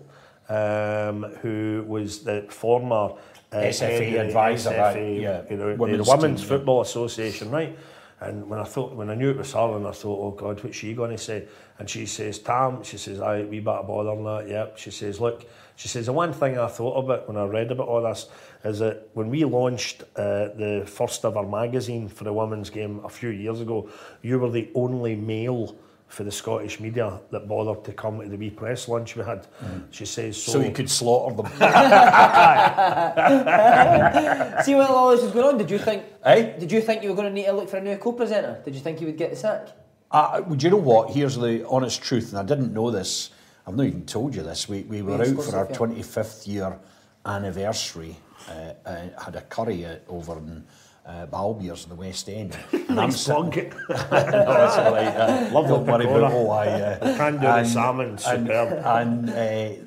[0.49, 3.15] um, who was the former
[3.53, 6.57] uh, SFA advisor, SFA, right, yeah, you know, the- women's the Women's team, yeah.
[6.57, 7.77] Football Association, right?
[8.21, 10.63] And when I thought, when I knew it was her, and I thought, oh God,
[10.65, 11.47] what's she going to say?
[11.79, 14.49] And she says, Tam, she says, I we better bother on that.
[14.49, 14.79] Yep.
[14.79, 15.45] She says, look,
[15.77, 18.29] she says the one thing I thought about when I read about all this
[18.65, 23.11] is that when we launched uh, the first ever magazine for the women's game a
[23.11, 23.91] few years ago,
[24.23, 25.77] you were the only male
[26.09, 29.47] for the Scottish media that bothered to come to the wee press lunch we had.
[29.91, 31.47] She says, so, so you could slaughter them.
[34.65, 35.59] See what all this was going on.
[35.59, 36.05] Did you think?
[36.25, 36.59] Eh?
[36.59, 38.63] Did you think you were going to need to look for a new co-presenter?
[38.65, 39.69] Did you think you would get the sack?
[40.11, 41.11] Uh, would you know what?
[41.11, 43.31] Here's the honest truth, and I didn't know this.
[43.67, 44.69] I've not even told you this.
[44.69, 46.79] We, we were out for our 25th year
[47.25, 48.17] anniversary.
[48.49, 50.65] Uh, uh, had a curry uh, over in
[51.07, 52.57] uh, Balbir's in the West End.
[52.73, 53.75] And nice sitting- plug.
[53.89, 55.07] no, that's all right.
[55.07, 58.83] Uh, Love don't the worry about I, uh, Can do the salmon, superb.
[58.85, 59.83] And, uh,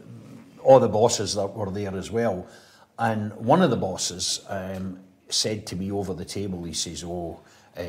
[0.64, 2.46] all the bosses that were there as well.
[2.98, 7.40] And one of the bosses um, said to me over the table, he says, "Oh."
[7.78, 7.82] Uh,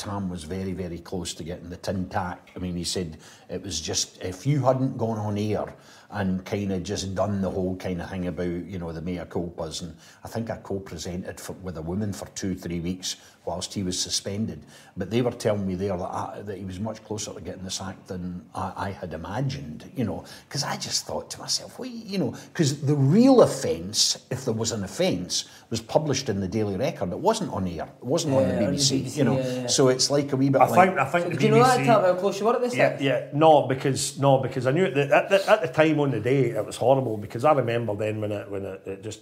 [0.00, 2.48] Tam was very, very close to getting the tin tack.
[2.56, 3.18] I mean, he said
[3.50, 5.74] it was just if you hadn't gone on air
[6.12, 9.18] and kind of just done the whole kind of thing about you know the mea
[9.28, 9.94] culpas, and
[10.24, 13.98] I think I co-presented for, with a woman for two, three weeks whilst he was
[13.98, 14.62] suspended.
[14.96, 17.64] But they were telling me there that, I, that he was much closer to getting
[17.64, 19.90] the sack than I, I had imagined.
[19.94, 24.18] You know, because I just thought to myself, well, you know, because the real offence,
[24.30, 27.12] if there was an offence, was published in the Daily Record.
[27.12, 27.84] It wasn't on air.
[27.84, 29.02] It wasn't on the Yeah, on the BBC.
[29.04, 29.66] BBC, you know, yeah, yeah.
[29.68, 30.88] so it's like a wee bit I like.
[30.90, 32.54] think, I think So the did you know that BBC Tam, how close you were
[32.54, 32.74] at this?
[32.74, 33.00] Yeah, sack?
[33.00, 36.20] yeah, no, because no, because I knew that at the, at the time on the
[36.20, 39.20] day it was horrible because I remember then when it when it, it just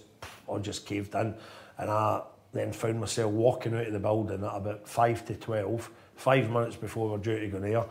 [0.51, 1.35] I just caved in,
[1.77, 2.21] and I
[2.53, 6.75] then found myself walking out of the building at about five to twelve, five minutes
[6.75, 7.85] before we were due to go near,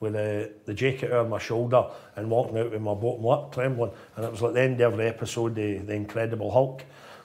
[0.00, 1.84] with the, the jacket over my shoulder
[2.16, 3.90] and walking out with my bottom lip trembling.
[4.16, 6.84] And it was like the end of every episode, the, the Incredible Hulk,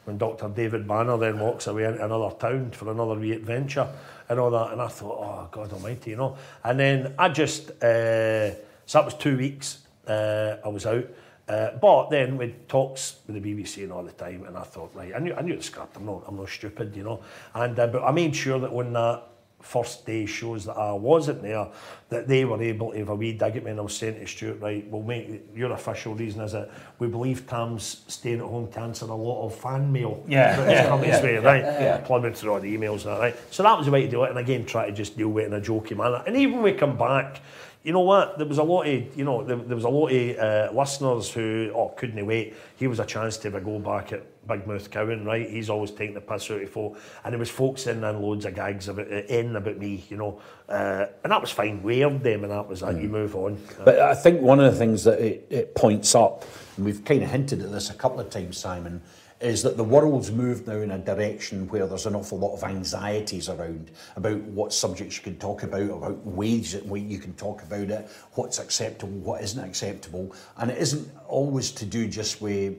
[0.09, 0.49] when Dr.
[0.49, 3.87] David Banner then walks away into another town for another wee adventure
[4.27, 4.71] and all that.
[4.71, 6.35] And I thought, oh, God almighty, you know.
[6.63, 8.49] And then I just, uh,
[8.87, 11.05] so that was two weeks uh, I was out.
[11.47, 14.91] Uh, but then we talks with the BBC and all the time, and I thought,
[14.95, 15.95] right, I knew, I knew the script.
[15.97, 17.21] I'm not, I'm not stupid, you know.
[17.53, 19.23] And uh, but I made sure that when that
[19.61, 21.67] first day shows that I wasn't there,
[22.09, 24.15] that they were able to have a wee dig at me and I was saying
[24.19, 28.45] to Stuart, right, we'll make your official reason is that we believe Tam's staying at
[28.45, 30.23] home to answer a lot of fan mail.
[30.27, 30.55] Yeah.
[30.55, 30.87] That's Yeah.
[30.87, 31.15] coming Yeah.
[31.15, 31.61] his way, right?
[31.63, 31.79] Yeah.
[31.81, 31.97] Yeah.
[31.97, 33.35] Plumbing through all the emails and that, right?
[33.51, 35.43] So that was the way to do it, and again, try to just deal with
[35.43, 36.23] it in a jokey manner.
[36.25, 37.41] And even when we come back,
[37.83, 38.37] you know what?
[38.37, 41.31] There was a lot of, you know, there, there was a lot of uh, listeners
[41.31, 42.53] who, oh, couldn't wait.
[42.77, 45.49] Here was a chance to have a go back at Big Mouth Cowan, right?
[45.49, 46.99] He's always taking the piss out of folk.
[47.23, 50.17] And there was folks in and loads of gags about, uh, in about me, you
[50.17, 50.41] know.
[50.67, 51.81] Uh, and that was fine.
[51.83, 53.01] We Weird them, and that was that.
[53.01, 53.61] You move on.
[53.83, 56.45] But I think one of the things that it, it points up,
[56.77, 59.01] and we've kind of hinted at this a couple of times, Simon,
[59.41, 62.63] is that the world's moved now in a direction where there's an awful lot of
[62.63, 67.33] anxieties around about what subjects you can talk about, about ways that way you can
[67.33, 70.33] talk about it, what's acceptable, what isn't acceptable.
[70.57, 72.77] And it isn't always to do just with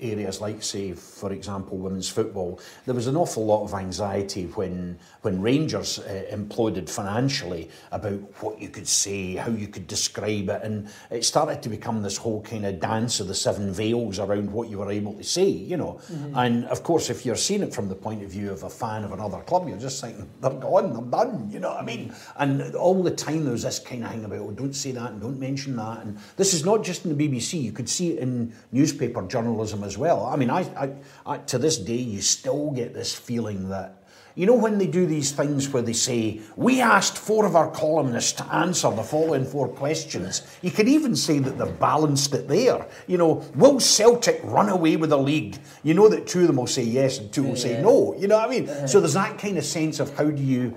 [0.00, 4.98] areas like, say, for example, women's football, there was an awful lot of anxiety when
[5.22, 10.62] when Rangers uh, imploded financially about what you could say, how you could describe it,
[10.62, 14.50] and it started to become this whole kind of dance of the seven veils around
[14.50, 16.00] what you were able to say, you know.
[16.10, 16.32] Mhm.
[16.34, 19.04] And of course, if you're seeing it from the point of view of a fan
[19.04, 22.14] of another club, you're just thinking they're gone, they're done, you know what I mean?
[22.36, 25.20] And all the time there's this kind of thing about, oh, don't say that and
[25.20, 26.02] don't mention that.
[26.02, 29.82] And this is not just in the BBC, you could see it in newspaper journalism
[29.90, 30.26] as well.
[30.26, 30.86] I mean, I, I,
[31.26, 33.96] I to this day, you still get this feeling that.
[34.36, 37.68] You know when they do these things where they say, we asked four of our
[37.72, 40.42] columnists to answer the following four questions.
[40.62, 42.86] You could even say that they've balanced it there.
[43.08, 45.58] You know, will Celtic run away with the league?
[45.82, 48.14] You know that two of them will say yes and two will say no.
[48.16, 48.88] You know what I mean?
[48.88, 50.76] So there's that kind of sense of how do you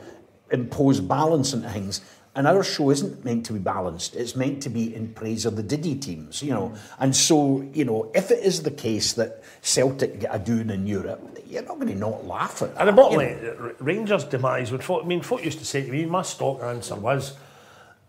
[0.52, 2.02] impose balance into things.
[2.36, 4.16] And our show isn't meant to be balanced.
[4.16, 6.74] It's meant to be in praise of the Diddy teams, you know.
[6.98, 10.88] And so, you know, if it is the case that Celtic get a doon in
[10.88, 12.80] Europe, you're not going to not laugh at that.
[12.80, 13.76] And the bottom you line, know.
[13.80, 14.84] Rangers' demise would.
[14.90, 17.34] I mean, folk used to say to me, my stock answer was,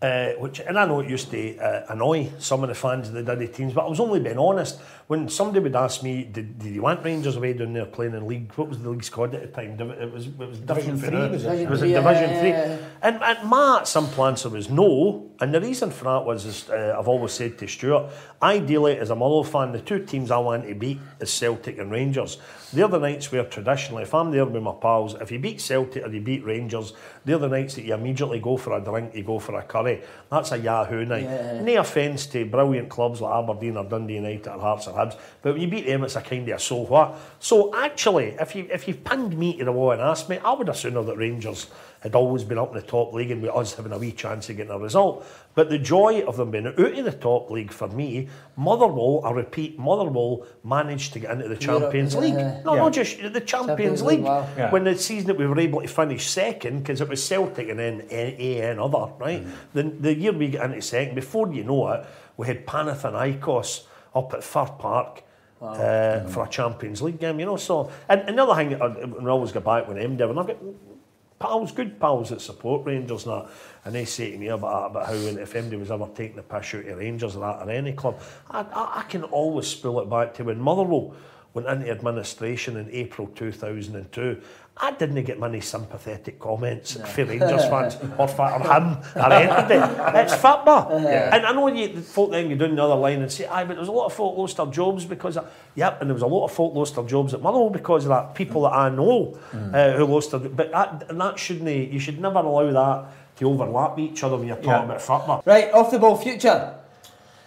[0.05, 3.13] uh, which, and I know it used to uh, annoy some of the fans of
[3.13, 4.79] the Diddy teams, but I was only being honest.
[5.07, 8.27] When somebody would ask me, did, did you want Rangers away down there playing in
[8.27, 8.51] league?
[8.53, 9.79] What was the league's called at the time?
[9.79, 11.59] It was, it was Division three, was it?
[11.61, 12.77] It was a Division Division three, yeah, yeah.
[13.01, 15.31] And, and my simple answer was no.
[15.41, 18.11] And the reason for that was, is, uh, I've always said to Stuart,
[18.41, 21.91] ideally, as a Motherwell fan, the two teams I want to beat is Celtic and
[21.91, 22.39] Rangers.
[22.73, 26.03] They're the nights where traditionally, if I'm there with my pals, if you beat Celtic
[26.03, 26.93] or you beat Rangers,
[27.25, 30.01] they're the nights that you immediately go for a drink, you go for a curry.
[30.29, 31.23] That's a Yahoo night.
[31.23, 31.61] Yeah.
[31.61, 35.53] No offence to brilliant clubs like Aberdeen or Dundee United or Hearts or Hibs, but
[35.53, 37.17] when you beat them, it's a kind of a so what.
[37.39, 40.53] So actually, if you if you pinned me to the wall and asked me, I
[40.53, 41.67] would have sooner that Rangers
[42.01, 44.49] had always been up in the top league and with us having a wee chance
[44.49, 45.25] of getting a result.
[45.55, 49.31] But the joy of them being out of the top league for me, Motherwell, I
[49.31, 52.19] repeat, Motherwell managed to get into the Champions yeah.
[52.19, 52.33] League.
[52.65, 52.81] No, Yeah.
[52.81, 54.19] not just the Champions, Champions League.
[54.19, 54.47] League, wow.
[54.57, 54.71] Yeah.
[54.71, 57.79] When the season that we were able to finish second, because it was Celtic and
[57.79, 59.45] then A and other, right?
[59.73, 62.05] The, the year we get into second, before you know it,
[62.37, 65.23] we had Panathinaikos up at Fir Park.
[65.61, 67.55] Uh, For a Champions League game, you know.
[67.55, 70.57] So, and another thing, uh, we always go back when MDiv, and I've got
[71.45, 73.49] pals, good pals that support Rangers and that,
[73.85, 76.43] and they say to me about, about how when- if MD was ever taking the
[76.43, 78.19] piss out of Rangers or that or any club,
[78.49, 81.15] I, I, I can always spool it back to when Motherwell
[81.53, 84.41] went into administration in April 2002.
[84.77, 90.19] I didn't get many sympathetic comments for Rangers fans or for or him or anybody.
[90.19, 91.01] It's football.
[91.01, 91.33] Yeah.
[91.33, 93.77] And I know you folk then go down the other line and say, aye, but
[93.77, 96.27] there's a lot of folk lost their jobs because of, yep, and there was a
[96.27, 98.35] lot of folk lost their jobs at Motherwell because of that.
[98.35, 102.19] People that I know uh, who lost their, but that, and that shouldn't, you should
[102.19, 104.83] never allow that to overlap each other when you're talking Yeah.
[104.83, 105.41] about football.
[105.45, 106.75] Right, off the ball, future.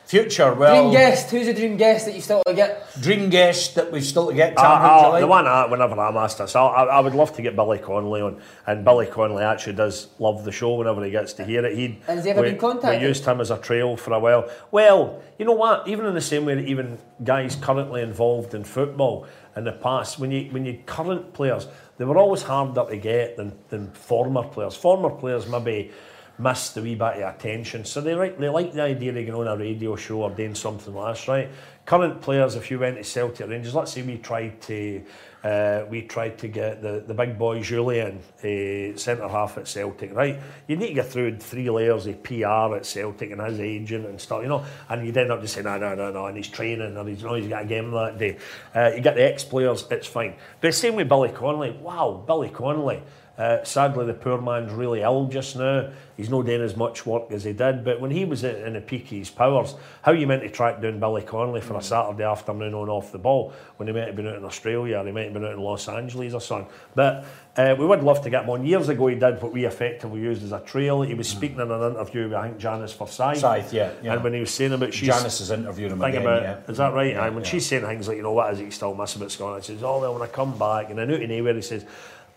[0.09, 1.31] Future, well, dream guest.
[1.31, 2.91] Who's the dream guest that you still to get?
[2.99, 4.57] dream guest that we've still to get.
[4.57, 5.21] Uh, Tam, who'd uh, like?
[5.21, 7.79] the one I, whenever I'm asked this, I, I, I would love to get Billy
[7.79, 11.63] Connolly on, and Billy Connolly actually does love the show whenever he gets to hear
[11.67, 11.77] it.
[11.77, 13.03] He'd, Has he ever we, been contacted?
[13.03, 14.51] We used him as a trail for a while.
[14.71, 15.87] Well, you know what?
[15.87, 19.27] Even in the same way that even guys currently involved in football
[19.57, 21.69] in the past, when you when you current players,
[21.99, 24.75] they were always harder to get than, than former players.
[24.75, 25.91] Former players maybe
[26.39, 27.85] miss the wee bit of attention.
[27.85, 30.55] So they like they like the idea of going on a radio show or doing
[30.55, 31.51] something like this, right?
[31.85, 35.03] Current players, if you went to Celtic Rangers, let's say we tried to
[35.43, 40.13] uh, we tried to get the, the big boy Jullien, uh, centre half at Celtic,
[40.13, 40.39] right?
[40.67, 44.21] You need to get through three layers of PR at Celtic and his agent and
[44.21, 46.49] stuff, you know, and you'd end up just saying, no, no, no, no, and he's
[46.49, 48.37] training or he's, know, he's got a game that day.
[48.75, 50.35] Uh, you get the ex players, it's fine.
[50.61, 51.79] But same with Billy Connolly.
[51.81, 53.03] Wow, Billy Connolly.
[53.39, 55.89] Uh, sadly, the poor man's really ill just now.
[56.17, 57.85] He's not doing as much work as he did.
[57.85, 60.83] But when he was in the peak of his powers, how you meant to track
[60.83, 64.17] down Billy Connolly for a Saturday afternoon on off the ball when he might have
[64.17, 66.69] been out in Australia or he might have been out in Los Angeles or something.
[66.97, 68.67] But uh, we would love to get him on.
[68.67, 71.03] Years ago, he did what we effectively used as a trail.
[71.03, 73.41] He was speaking in an interview with, I think, Janice Forsyth.
[73.41, 74.15] Forsyth, yeah, yeah.
[74.15, 75.09] And when he was saying about she's.
[75.09, 76.59] Janice is interviewing him again, about, yeah.
[76.67, 77.13] is that right?
[77.13, 77.51] Yeah, and when yeah.
[77.51, 79.65] she's saying things like, you know, what is it you still miss about Scotland?
[79.65, 81.85] She says, oh, well, when I come back, and I knew to nowhere, he says,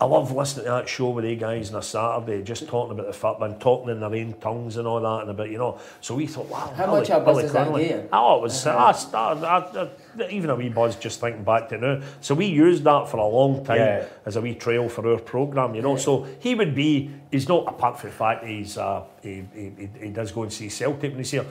[0.01, 3.05] I love listening to that show with the guys on a Saturday, just talking about
[3.05, 5.77] the football and talking in their own tongues and all that, and about, you know.
[6.01, 8.03] So we thought, wow, How Billy- much of a buzz Billy does that Connolly.
[8.11, 11.77] Oh, it was, I started, I, I, even a wee buzz just thinking back to
[11.77, 12.01] now.
[12.19, 14.05] So we used that for a long time Yeah.
[14.25, 15.97] as a wee trail for our programme, you know.
[15.97, 20.05] So he would be, he's not, apart from the fact he's, uh, he, he, he-
[20.05, 21.45] he does go and see Celtic when he's here.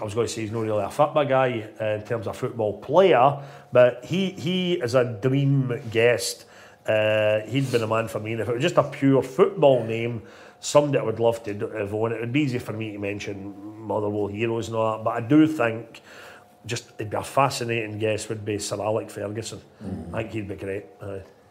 [0.00, 2.36] I was going to say he's not really a football guy uh, in terms of
[2.36, 3.42] football player,
[3.72, 6.44] but he, he is a dream guest.
[6.88, 8.32] Uh, he'd been a man for me.
[8.32, 10.22] And if it was just a pure football name,
[10.60, 12.16] somebody I would love to do- have on it.
[12.16, 15.46] It'd be easy for me to mention Motherwell heroes and all that, but I do
[15.46, 16.00] think
[16.64, 19.60] just it'd be a fascinating guest would be Sir Alec Ferguson.
[20.12, 20.84] I think he'd be great.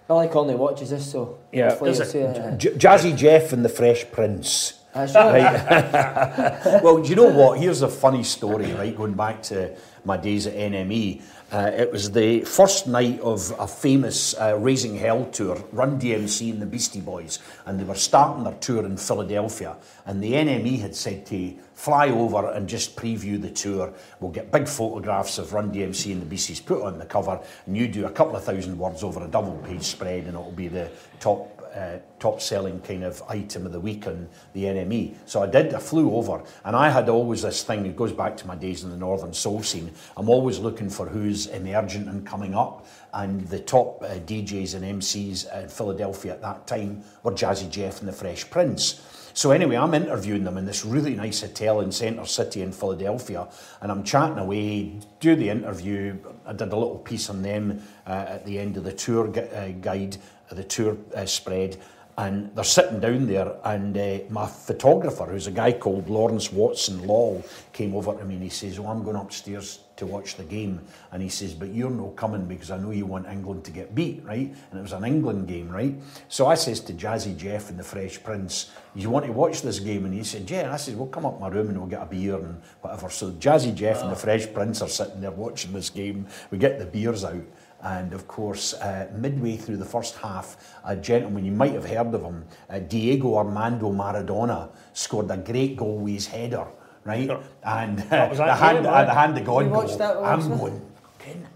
[0.10, 1.70] I like only watches this, so Yeah.
[1.70, 2.62] hopefully Does you'll it?
[2.62, 2.70] see.
[2.70, 4.80] J- Jazzy Jeff and the Fresh Prince.
[4.94, 6.82] That's right.
[6.84, 7.60] well, do you know what?
[7.60, 8.96] Here's a funny story, right?
[8.96, 9.76] Going back to
[10.06, 11.22] my days at NME.
[11.52, 16.52] Uh, it was the first night of a famous uh, Raising Hell tour, Run DMC
[16.52, 19.78] and the Beastie Boys, and they were starting their tour in Philadelphia.
[20.06, 23.94] And the NME had said to fly over and just preview the tour.
[24.20, 27.78] We'll get big photographs of Run DMC and the Beasties put on the cover, and
[27.78, 30.68] you do a couple of thousand words over a double page spread, and it'll be
[30.68, 35.16] the top uh, top selling kind of item of the week on the NME.
[35.26, 38.38] So I did, I flew over, and I had always this thing, it goes back
[38.38, 39.92] to my days in the Northern Soul scene.
[40.16, 45.02] I'm always looking for who's emergent and coming up, and the top uh, DJs and
[45.02, 49.02] MCs in Philadelphia at that time were Jazzy Jeff and the Fresh Prince.
[49.36, 53.50] So anyway, I'm interviewing them in this really nice hotel in Centre City in Philadelphia,
[53.82, 56.18] and I'm chatting away, do the interview.
[56.46, 59.42] I did a little piece on them uh, at the end of the tour gu-
[59.42, 60.16] uh, guide,
[60.52, 61.78] the tour uh, spread,
[62.18, 67.06] and they're sitting down there, and uh, my photographer, who's a guy called Lawrence Watson
[67.06, 67.42] Law,
[67.74, 70.80] came over to me and he says, "Oh, I'm going upstairs to watch the game,"
[71.12, 73.94] and he says, "But you're no coming because I know you want England to get
[73.94, 75.94] beat, right?" And it was an England game, right?
[76.30, 79.80] So I says to Jazzy Jeff and the Fresh Prince, "You want to watch this
[79.80, 81.90] game?" And he said, "Yeah." And I said, "Well, come up my room and we'll
[81.90, 85.32] get a beer and whatever." So Jazzy Jeff and the Fresh Prince are sitting there
[85.32, 86.28] watching this game.
[86.50, 87.44] We get the beers out.
[87.86, 92.16] And of course, uh, midway through the first half, a gentleman, you might have heard
[92.16, 96.66] of him, uh, Diego Armando Maradona, scored a great goal with his header,
[97.04, 97.30] right?
[97.64, 99.06] And uh, the, hand, game, uh, right?
[99.06, 99.98] the hand of God goal.
[99.98, 100.82] that I'm wasn't going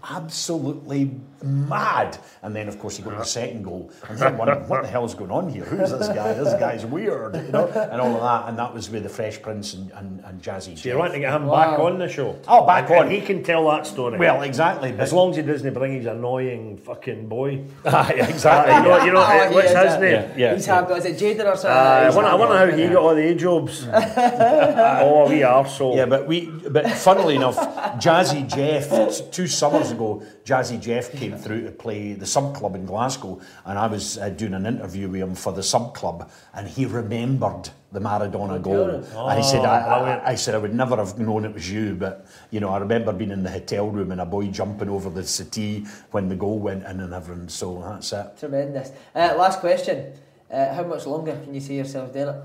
[0.08, 1.10] absolutely
[1.42, 2.18] mad.
[2.42, 3.90] And then, of course, he got the second goal.
[4.08, 5.64] And I'm wondering, what the hell's going on here?
[5.64, 6.32] Who's this guy?
[6.34, 7.66] This guy's weird, you know?
[7.68, 8.48] And all of that.
[8.48, 10.78] And that was with the Fresh Prince and, and, and Jazzy.
[10.78, 11.70] So you're wanting to get him Wow.
[11.72, 12.38] back on the show?
[12.48, 13.02] Oh, back And- on.
[13.06, 14.18] And he can tell that story.
[14.18, 14.90] Well, exactly.
[14.98, 17.64] as long as he doesn't bring his annoying fucking boy.
[17.86, 18.74] Ah, exactly.
[18.74, 20.30] you know, you know Oh, what's is, his name?
[20.36, 20.54] yeah.
[20.54, 20.92] He's happy.
[20.94, 21.70] Is it Jaden or something?
[21.70, 23.86] Uh, I wonder, I wonder how he got all the A jobs.
[23.92, 25.94] oh, we are so.
[25.96, 27.56] Yeah, but we, but funnily enough,
[27.98, 32.86] Jazzy Jeff, two summers ago, Jazzy Jeff came through to play the sub club in
[32.86, 36.68] Glasgow, and I was uh, doing an interview with him for the sub club, and
[36.68, 38.90] he remembered the Maradona goal.
[39.28, 39.80] and he said, I.
[39.80, 42.78] I, I said, I would never have known it was you, but you know, I
[42.78, 46.36] remember being in the hotel room and a boy jumping over the settee when the
[46.36, 47.48] goal went in and everything.
[47.48, 48.38] So that's it.
[48.38, 48.92] Tremendous.
[49.14, 50.12] Uh, last question.
[50.50, 52.36] Uh, how much longer can you see yourself doing it?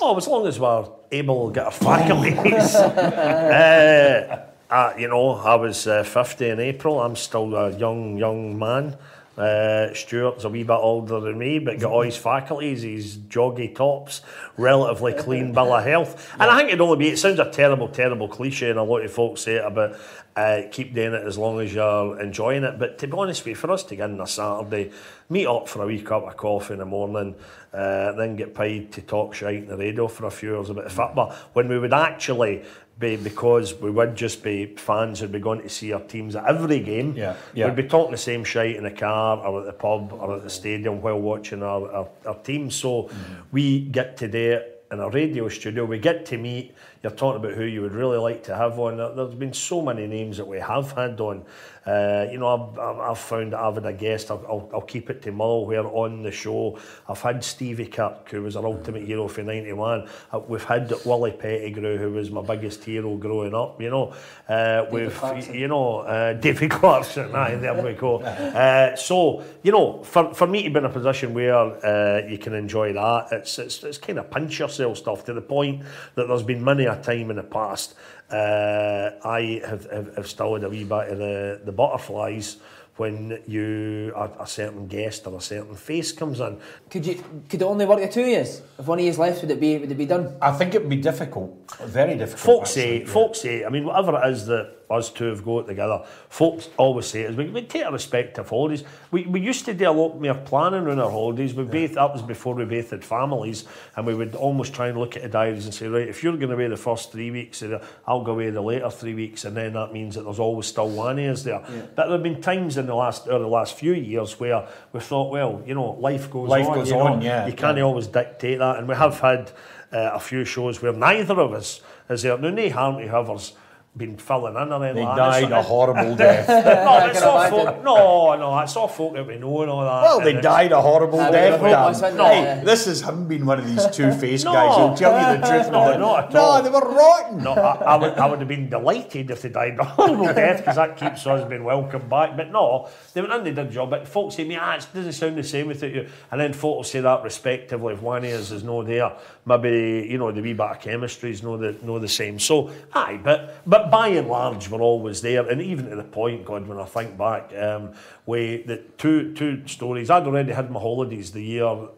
[0.00, 2.74] Oh, as long as we're able to get our faculties.
[2.74, 7.00] uh, uh, you know, I was uh, 50 in April.
[7.00, 8.96] I'm still a young, young man.
[9.38, 13.72] Uh, Stuart's a wee bit older than me, but got all his faculties, his joggy
[13.72, 14.22] tops,
[14.56, 16.28] relatively clean bill of health.
[16.40, 19.04] And I think it'd only be, it sounds a terrible, terrible cliche, and a lot
[19.04, 19.96] of folks say it about
[20.36, 22.78] uh, keep doing it as long as you're enjoying it.
[22.78, 24.90] But to be honest with you, for us to get in a Saturday,
[25.28, 27.36] meet up for a wee cup of coffee in the morning,
[27.72, 30.90] uh, then get paid to talk shite in the radio for a few hours about
[30.90, 32.64] football, when we would actually
[32.98, 36.44] be, because we would just be fans who'd be going to see our teams at
[36.46, 37.66] every game, Yeah, yeah.
[37.66, 40.42] we'd be talking the same shite in the car or at the pub or at
[40.42, 42.70] the stadium while watching our, our, our team.
[42.70, 43.10] So
[43.50, 45.84] we get to do it in a radio studio.
[45.84, 46.72] We get to meet.
[47.04, 48.96] You're talking about who you would really like to have on.
[48.96, 51.44] There- There's been so many names that we have had on.
[51.86, 54.30] Uh, you know, I've, I've- found that I've had a guest.
[54.30, 55.66] I'll, I'll, I'll keep it to Mull.
[55.66, 60.08] Where on the show, I've had Stevie Kirk, who was our ultimate hero for '91.
[60.32, 63.82] Uh, we've had Willie Pettigrew, who was my biggest hero growing up.
[63.82, 64.14] You know,
[64.48, 65.14] uh, we've
[65.54, 67.36] you know uh, David Clarkson.
[67.36, 68.22] Aye, there we go.
[68.54, 72.38] Uh, so you know, for, for me to be in a position where uh, you
[72.38, 75.82] can enjoy that, it's it's, it's kind of pinch yourself stuff to the point
[76.14, 77.94] that there's been many a time in the past.
[78.30, 82.56] Uh, I have, have, have still had a wee bit of the, the butterflies
[82.96, 86.58] when you a, a certain guest or a certain face comes in.
[86.90, 88.62] Could you could it only work the two years?
[88.78, 90.36] If one of years left, would it be would it be done?
[90.40, 91.52] I think it would be difficult,
[91.82, 92.40] very difficult.
[92.40, 93.12] Folks actually, say, yeah.
[93.12, 97.06] folks say, I mean, whatever it is that us two have got together, folks always
[97.06, 98.84] say is we, we take our respective holidays.
[99.10, 101.54] We, we used to do a lot more planning on our holidays.
[101.54, 103.64] We both that was before we both had families,
[103.96, 106.36] and we would almost try and look at the diaries and say, right, if you're
[106.36, 107.62] going away the first three weeks,
[108.06, 110.88] I'll go away the later three weeks, and then that means that there's always still
[110.88, 111.60] one years there.
[111.94, 115.00] But there have been times in the last or the last few years where we
[115.00, 116.74] thought, well, you know, life goes Life on.
[116.74, 117.84] goes you know, yeah, You can't yeah.
[117.84, 119.50] always dictate that, and we have had
[119.92, 122.36] uh, a few shows where neither of us is there.
[122.36, 123.52] Now, no harm to whoever's
[123.96, 124.94] been filling in or anything.
[124.96, 125.48] They like that.
[125.48, 126.48] died a horrible death.
[126.48, 130.02] no, it's all folk, no, no, it's all folk that we know and all that.
[130.02, 132.16] Well, they died a horrible Aye, death, we Dan.
[132.16, 132.20] weren't?
[132.34, 134.52] Hey, this is him being one of these two-faced No.
[134.52, 134.76] guys.
[134.76, 135.70] He'll tell you the truth.
[135.70, 137.42] No, not at no, they were rotten.
[137.44, 140.58] No, I, I, would, I would have been delighted if they died a horrible death
[140.58, 142.36] because that keeps us being welcome back.
[142.36, 143.90] But no, they went in, they did a job.
[143.90, 146.08] But folks say to me, ah, it doesn't sound the same without you.
[146.32, 149.12] And then folks will say that respectively if one of us is no there.
[149.46, 152.38] Maybe, you know, the wee bit of chemistry is no the, no the same.
[152.40, 155.48] So, aye, but, but by and large, we're always there.
[155.48, 157.92] And even to the point, God, when I think back, um,
[158.26, 161.88] we, the two, two stories, I'd already had my holidays the year uh,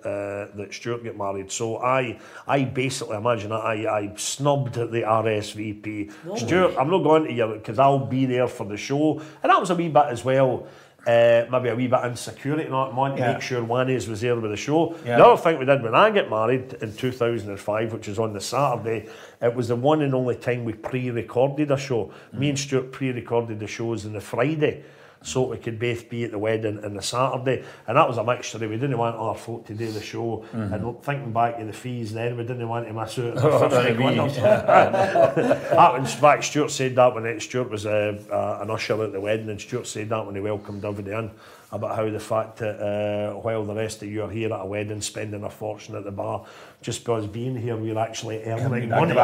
[0.54, 1.50] that Stuart got married.
[1.50, 6.38] So I, I basically imagine I, I snubbed the RSVP.
[6.38, 9.20] Stuart, I'm not going to you because I'll be there for the show.
[9.42, 10.66] And that was a wee bit as well.
[11.06, 13.32] Uh, maybe a wee bit insecurity, not wanting to Yeah.
[13.34, 14.96] make sure Wannies was there with the show.
[15.04, 15.18] Yeah.
[15.18, 18.40] The other thing we did when I get married in 2005, which was on the
[18.40, 19.06] Saturday,
[19.40, 22.10] it was the one and only time we pre-recorded a show.
[22.32, 24.82] Me and Stuart pre-recorded the shows on the Friday.
[25.26, 28.24] So we could both be at the wedding on the Saturday, and that was a
[28.24, 28.58] mixture.
[28.58, 32.12] We didn't want our folk to do the show, and thinking back to the fees,
[32.12, 33.36] then we didn't want to miss out.
[33.36, 37.86] on the 50 quid or that, in fact, Stuart said that when it, Stuart was
[37.86, 41.16] uh, uh, an usher at the wedding, and Stuart said that when he welcomed everybody
[41.16, 41.30] in
[41.72, 44.64] about how the fact that uh, while the rest of you are here at a
[44.64, 46.44] wedding spending a fortune at the bar,
[46.80, 49.14] just because being here we're actually earning money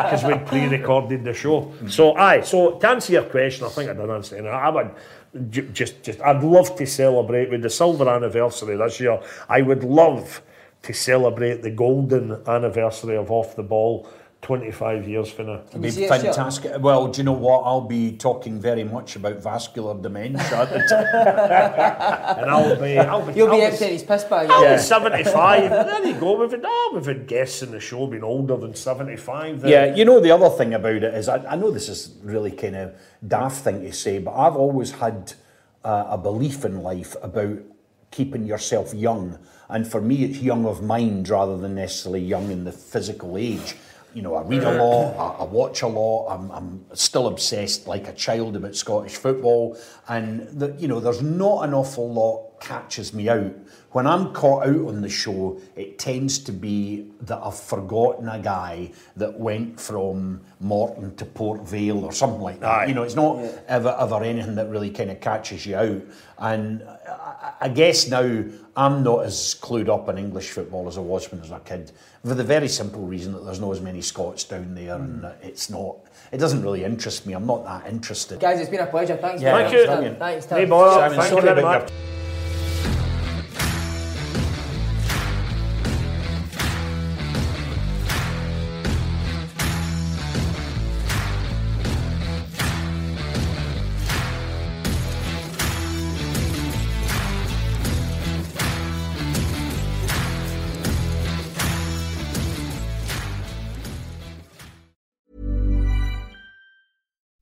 [0.00, 1.72] because we'd pre-recorded the show.
[1.88, 4.46] So aye, so to answer your question, I think I did answer it.
[4.46, 4.90] I would
[5.50, 9.20] ju- just, just, I'd love to celebrate with the silver anniversary this year.
[9.48, 10.42] I would love
[10.82, 14.08] to celebrate the golden anniversary of Off the Ball.
[14.42, 15.60] 25 years for now.
[15.68, 16.80] It'd be you see fantastic.
[16.80, 17.62] Well, do you know what?
[17.64, 22.38] I'll be talking very much about vascular dementia at the time.
[22.38, 24.48] And I'll be, I'll be, You'll I'll be emptying his piss bag.
[24.48, 24.76] I'll yeah.
[24.76, 25.70] be 75.
[25.70, 26.40] there you go.
[26.40, 29.62] We've had, oh, we've had guests in the show being older than 75.
[29.62, 29.70] There.
[29.70, 32.52] Yeah, you know the other thing about it is I, I know this is really
[32.52, 32.94] kind of
[33.26, 35.32] daft thing to say, but I've always had
[35.84, 37.58] uh, a belief in life about
[38.12, 39.38] keeping yourself young,
[39.68, 43.74] and for me, it's young of mind rather than necessarily young in the physical age.
[44.18, 46.34] You know, I read a lot, I, I watch a lot.
[46.34, 49.78] I'm, I'm still obsessed like a child about Scottish football,
[50.08, 53.54] and the, you know, there's not an awful lot catches me out.
[53.92, 58.38] When I'm caught out on the show, it tends to be that I've forgotten a
[58.38, 62.70] guy that went from Morton to Port Vale or something like that.
[62.70, 62.86] Aye.
[62.86, 66.02] You know, it's not ever ever anything that really kind of catches you out.
[66.36, 68.44] And I, I guess now
[68.76, 71.60] I'm not as clued up in English football as I was when I was a
[71.60, 71.90] kid,
[72.22, 75.26] for the very simple reason that there's not as many Scots down there, and hmm.
[75.42, 75.96] it's not.
[76.30, 77.32] It doesn't really interest me.
[77.32, 78.38] I'm not that interested.
[78.38, 79.16] Guys, it's been a pleasure.
[79.16, 79.40] Thanks.
[79.40, 79.86] Yeah, Thank you.
[79.86, 80.58] Thanks, Thanks, Tim.
[80.58, 81.90] Hey, boy, Simon, thank sorry you about